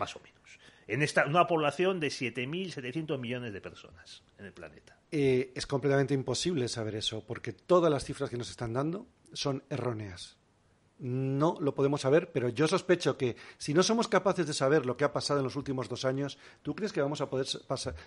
más 0.00 0.16
o 0.16 0.20
menos. 0.20 0.58
En 0.88 1.02
esta, 1.02 1.26
una 1.26 1.46
población 1.46 2.00
de 2.00 2.08
7.700 2.08 3.18
millones 3.18 3.52
de 3.52 3.60
personas 3.60 4.22
en 4.38 4.46
el 4.46 4.52
planeta. 4.52 4.96
Eh, 5.12 5.52
es 5.54 5.66
completamente 5.66 6.14
imposible 6.14 6.68
saber 6.68 6.94
eso, 6.94 7.24
porque 7.26 7.52
todas 7.52 7.90
las 7.90 8.04
cifras 8.04 8.30
que 8.30 8.36
nos 8.36 8.50
están 8.50 8.72
dando 8.72 9.08
son 9.32 9.62
erróneas. 9.68 10.39
No 11.02 11.56
lo 11.60 11.74
podemos 11.74 12.02
saber, 12.02 12.30
pero 12.30 12.50
yo 12.50 12.68
sospecho 12.68 13.16
que 13.16 13.34
si 13.56 13.72
no 13.72 13.82
somos 13.82 14.06
capaces 14.06 14.46
de 14.46 14.52
saber 14.52 14.84
lo 14.84 14.96
que 14.98 15.04
ha 15.04 15.12
pasado 15.12 15.40
en 15.40 15.44
los 15.44 15.56
últimos 15.56 15.88
dos 15.88 16.04
años, 16.04 16.38
¿tú 16.62 16.74
crees 16.74 16.92
que 16.92 17.00
vamos 17.00 17.20
a 17.22 17.30
poder 17.30 17.46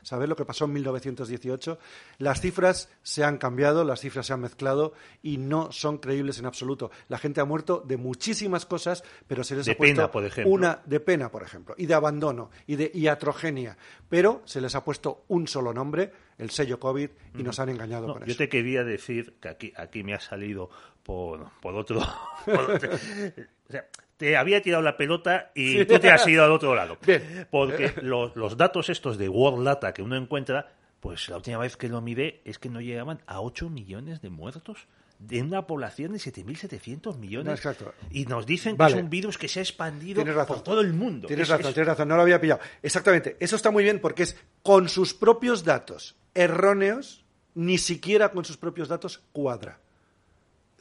saber 0.03 0.29
lo 0.29 0.35
que 0.35 0.45
pasó 0.45 0.65
en 0.65 0.73
1918? 0.73 1.79
Las 2.19 2.39
cifras 2.39 2.89
se 3.01 3.23
han 3.23 3.37
cambiado, 3.39 3.83
las 3.83 3.99
cifras 3.99 4.27
se 4.27 4.33
han 4.33 4.41
mezclado 4.41 4.93
y 5.23 5.37
no 5.37 5.71
son 5.71 5.97
creíbles 5.97 6.37
en 6.37 6.45
absoluto. 6.45 6.91
La 7.09 7.17
gente 7.17 7.41
ha 7.41 7.45
muerto 7.45 7.83
de 7.85 7.97
muchísimas 7.97 8.65
cosas, 8.67 9.03
pero 9.27 9.43
se 9.43 9.55
les 9.55 9.65
De 9.65 9.71
ha 9.71 9.77
puesto 9.77 9.95
pena, 9.95 10.11
por 10.11 10.23
ejemplo. 10.25 10.53
una 10.53 10.81
de 10.85 10.99
pena, 10.99 11.31
por 11.31 11.41
ejemplo, 11.43 11.73
y 11.77 11.87
de 11.87 11.93
abandono 11.95 12.51
y 12.67 12.75
de 12.75 12.91
iatrogenia, 12.93 13.75
pero 14.07 14.43
se 14.45 14.61
les 14.61 14.75
ha 14.75 14.83
puesto 14.83 15.25
un 15.29 15.47
solo 15.47 15.73
nombre, 15.73 16.11
el 16.37 16.51
sello 16.51 16.79
COVID, 16.79 17.09
y 17.39 17.43
nos 17.43 17.59
han 17.59 17.69
engañado 17.69 18.07
No, 18.07 18.13
con 18.13 18.23
yo 18.25 18.31
eso. 18.31 18.37
te 18.37 18.49
quería 18.49 18.83
decir 18.83 19.37
que 19.41 19.49
aquí, 19.49 19.73
aquí 19.75 20.03
me 20.03 20.13
ha 20.13 20.19
salido 20.19 20.69
por, 21.03 21.49
por 21.61 21.75
otro. 21.75 22.01
por 22.45 22.71
otro- 22.71 22.89
o 22.93 23.71
sea, 23.71 23.87
te 24.17 24.37
había 24.37 24.61
tirado 24.61 24.81
la 24.83 24.95
pelota 24.97 25.51
y 25.55 25.83
tú 25.85 25.99
te 25.99 26.09
has 26.09 26.25
ido 26.27 26.43
al 26.43 26.51
otro 26.51 26.73
lado. 26.75 26.97
Bien. 27.05 27.47
Porque 27.51 27.93
los, 28.01 28.35
los 28.35 28.55
datos 28.57 28.89
estos 28.89 29.17
de 29.17 29.27
World 29.29 29.65
Data 29.65 29.93
que 29.93 30.01
uno 30.01 30.15
encuentra, 30.15 30.71
pues 30.99 31.27
la 31.29 31.37
última 31.37 31.57
vez 31.57 31.75
que 31.77 31.89
lo 31.89 31.99
miré 32.01 32.41
es 32.45 32.59
que 32.59 32.69
no 32.69 32.79
llegaban 32.81 33.21
a 33.27 33.41
8 33.41 33.69
millones 33.69 34.21
de 34.21 34.29
muertos 34.29 34.87
de 35.19 35.41
una 35.41 35.65
población 35.67 36.11
de 36.13 36.19
7.700 36.19 37.17
millones. 37.17 37.45
No, 37.47 37.51
exacto. 37.53 37.93
Y 38.11 38.25
nos 38.25 38.45
dicen 38.45 38.75
Vale. 38.77 38.93
que 38.93 38.99
es 38.99 39.03
un 39.03 39.09
virus 39.09 39.37
que 39.37 39.47
se 39.47 39.59
ha 39.59 39.63
expandido 39.63 40.23
por 40.45 40.63
todo 40.63 40.81
el 40.81 40.93
mundo. 40.93 41.27
Tienes 41.27 41.43
Es- 41.43 41.49
razón, 41.49 41.67
es- 41.69 41.73
tienes 41.73 41.87
razón, 41.87 42.07
no 42.09 42.15
lo 42.15 42.21
había 42.23 42.39
pillado. 42.41 42.61
Exactamente, 42.81 43.37
eso 43.39 43.55
está 43.55 43.71
muy 43.71 43.83
bien 43.83 43.99
porque 43.99 44.23
es 44.23 44.37
con 44.61 44.89
sus 44.89 45.13
propios 45.13 45.63
datos 45.63 46.15
erróneos, 46.33 47.23
ni 47.55 47.77
siquiera 47.77 48.29
con 48.31 48.43
sus 48.45 48.57
propios 48.57 48.87
datos 48.89 49.21
cuadra. 49.31 49.79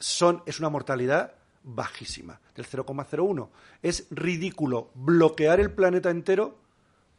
Son, 0.03 0.43
es 0.45 0.59
una 0.59 0.67
mortalidad 0.67 1.31
bajísima, 1.63 2.41
del 2.55 2.65
0,01. 2.65 3.47
Es 3.81 4.07
ridículo 4.11 4.89
bloquear 4.95 5.61
el 5.61 5.71
planeta 5.71 6.09
entero 6.09 6.57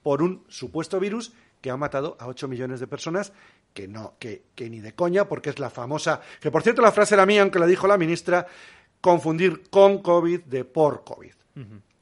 por 0.02 0.22
un 0.22 0.44
supuesto 0.48 1.00
virus 1.00 1.32
que 1.62 1.70
ha 1.70 1.78
matado 1.78 2.14
a 2.20 2.26
8 2.26 2.46
millones 2.46 2.80
de 2.80 2.86
personas, 2.86 3.32
que 3.72 3.88
no, 3.88 4.16
que, 4.18 4.42
que 4.54 4.68
ni 4.68 4.80
de 4.80 4.94
coña, 4.94 5.26
porque 5.26 5.48
es 5.48 5.58
la 5.58 5.70
famosa, 5.70 6.20
que 6.42 6.50
por 6.50 6.62
cierto 6.62 6.82
la 6.82 6.92
frase 6.92 7.14
era 7.14 7.24
mía, 7.24 7.40
aunque 7.40 7.58
la 7.58 7.66
dijo 7.66 7.86
la 7.86 7.96
ministra, 7.96 8.46
confundir 9.00 9.70
con 9.70 10.02
COVID 10.02 10.42
de 10.42 10.66
por 10.66 11.04
COVID. 11.04 11.32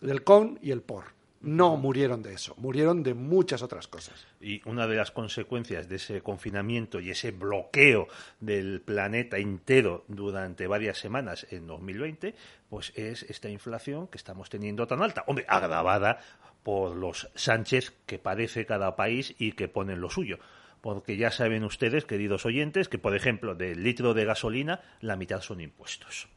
Del 0.01 0.25
con 0.25 0.59
y 0.63 0.73
el 0.73 0.83
por. 0.83 1.05
No 1.43 1.77
murieron 1.77 2.23
de 2.23 2.35
eso, 2.35 2.55
murieron 2.57 3.03
de 3.03 3.15
muchas 3.15 3.63
otras 3.63 3.89
cosas. 3.89 4.29
Y 4.41 4.63
una 4.65 4.87
de 4.87 4.95
las 4.95 5.11
consecuencias 5.11 5.89
de 5.89 5.97
ese 5.97 6.21
confinamiento 6.21 7.01
y 7.01 7.11
ese 7.11 7.33
bloqueo 7.33 8.07
del 8.39 8.81
planeta 8.81 9.39
entero 9.39 10.05
durante 10.07 10.69
varias 10.69 10.99
semanas 10.99 11.45
en 11.51 11.67
2020, 11.67 12.37
pues 12.71 12.93
es 12.95 13.25
esta 13.25 13.49
inflación 13.49 14.07
que 14.07 14.19
estamos 14.19 14.51
teniendo 14.51 14.87
tan 14.87 15.03
alta. 15.03 15.25
Hombre, 15.27 15.45
agravada 15.49 16.21
por 16.63 16.95
los 16.95 17.29
Sánchez 17.35 17.93
que 18.07 18.21
padece 18.21 18.65
cada 18.65 18.95
país 18.95 19.35
y 19.37 19.53
que 19.53 19.67
ponen 19.67 20.01
lo 20.01 20.11
suyo. 20.11 20.39
Porque 20.83 21.17
ya 21.17 21.31
saben 21.31 21.65
ustedes, 21.65 22.05
queridos 22.05 22.45
oyentes, 22.45 22.89
que 22.89 22.99
por 22.99 23.17
ejemplo 23.17 23.55
del 23.55 23.83
litro 23.83 24.13
de 24.13 24.25
gasolina 24.27 24.81
la 25.01 25.17
mitad 25.17 25.41
son 25.41 25.61
impuestos. 25.63 26.29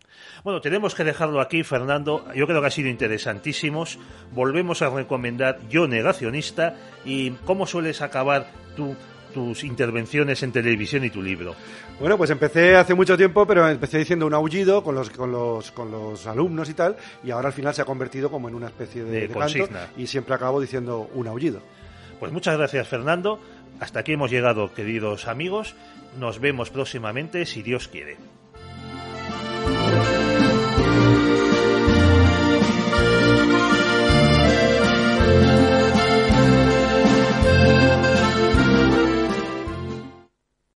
Bueno, 0.44 0.62
tenemos 0.62 0.96
que 0.96 1.04
dejarlo 1.04 1.42
aquí, 1.42 1.64
Fernando. 1.64 2.26
Yo 2.36 2.48
creo 2.48 2.62
que 2.62 2.68
ha 2.68 2.72
sido 2.72 2.88
interesantísimos. 2.88 4.00
Volvemos 4.32 4.82
a 4.82 4.90
recomendar 4.90 5.60
Yo 5.68 5.88
Negacionista 5.88 6.76
y 7.04 7.32
cómo 7.46 7.66
sueles 7.68 8.02
acabar 8.02 8.48
tú 8.78 8.96
tus 9.34 9.66
intervenciones 9.66 10.42
en 10.44 10.54
televisión 10.54 11.04
y 11.04 11.10
tu 11.10 11.22
libro. 11.22 11.56
Bueno, 12.00 12.18
pues 12.18 12.30
empecé 12.30 12.78
hace 12.78 12.94
mucho 12.94 13.18
tiempo, 13.18 13.46
pero 13.46 13.68
empecé 13.68 13.98
diciendo 13.98 14.26
un 14.26 14.34
aullido 14.34 14.82
con 14.82 14.96
los, 14.96 15.10
con 15.10 15.30
los, 15.32 15.72
con 15.72 15.92
los 15.92 16.26
alumnos 16.26 16.70
y 16.70 16.74
tal, 16.74 16.96
y 17.22 17.32
ahora 17.32 17.48
al 17.48 17.54
final 17.54 17.74
se 17.74 17.82
ha 17.82 17.86
convertido 17.86 18.32
como 18.32 18.48
en 18.48 18.56
una 18.56 18.68
especie 18.68 19.04
de, 19.04 19.12
De 19.12 19.20
de 19.22 19.28
canto, 19.28 19.40
consigna. 19.40 19.90
y 19.98 20.08
siempre 20.08 20.36
acabo 20.36 20.62
diciendo 20.62 21.10
un 21.14 21.28
aullido. 21.28 21.62
Pues 22.18 22.32
muchas 22.32 22.58
gracias, 22.58 22.88
Fernando. 22.88 23.42
Hasta 23.80 24.00
aquí 24.00 24.14
hemos 24.14 24.32
llegado, 24.32 24.74
queridos 24.74 25.28
amigos. 25.28 25.76
Nos 26.20 26.40
vemos 26.40 26.70
próximamente, 26.70 27.46
si 27.46 27.62
Dios 27.62 27.88
quiere. 27.88 28.18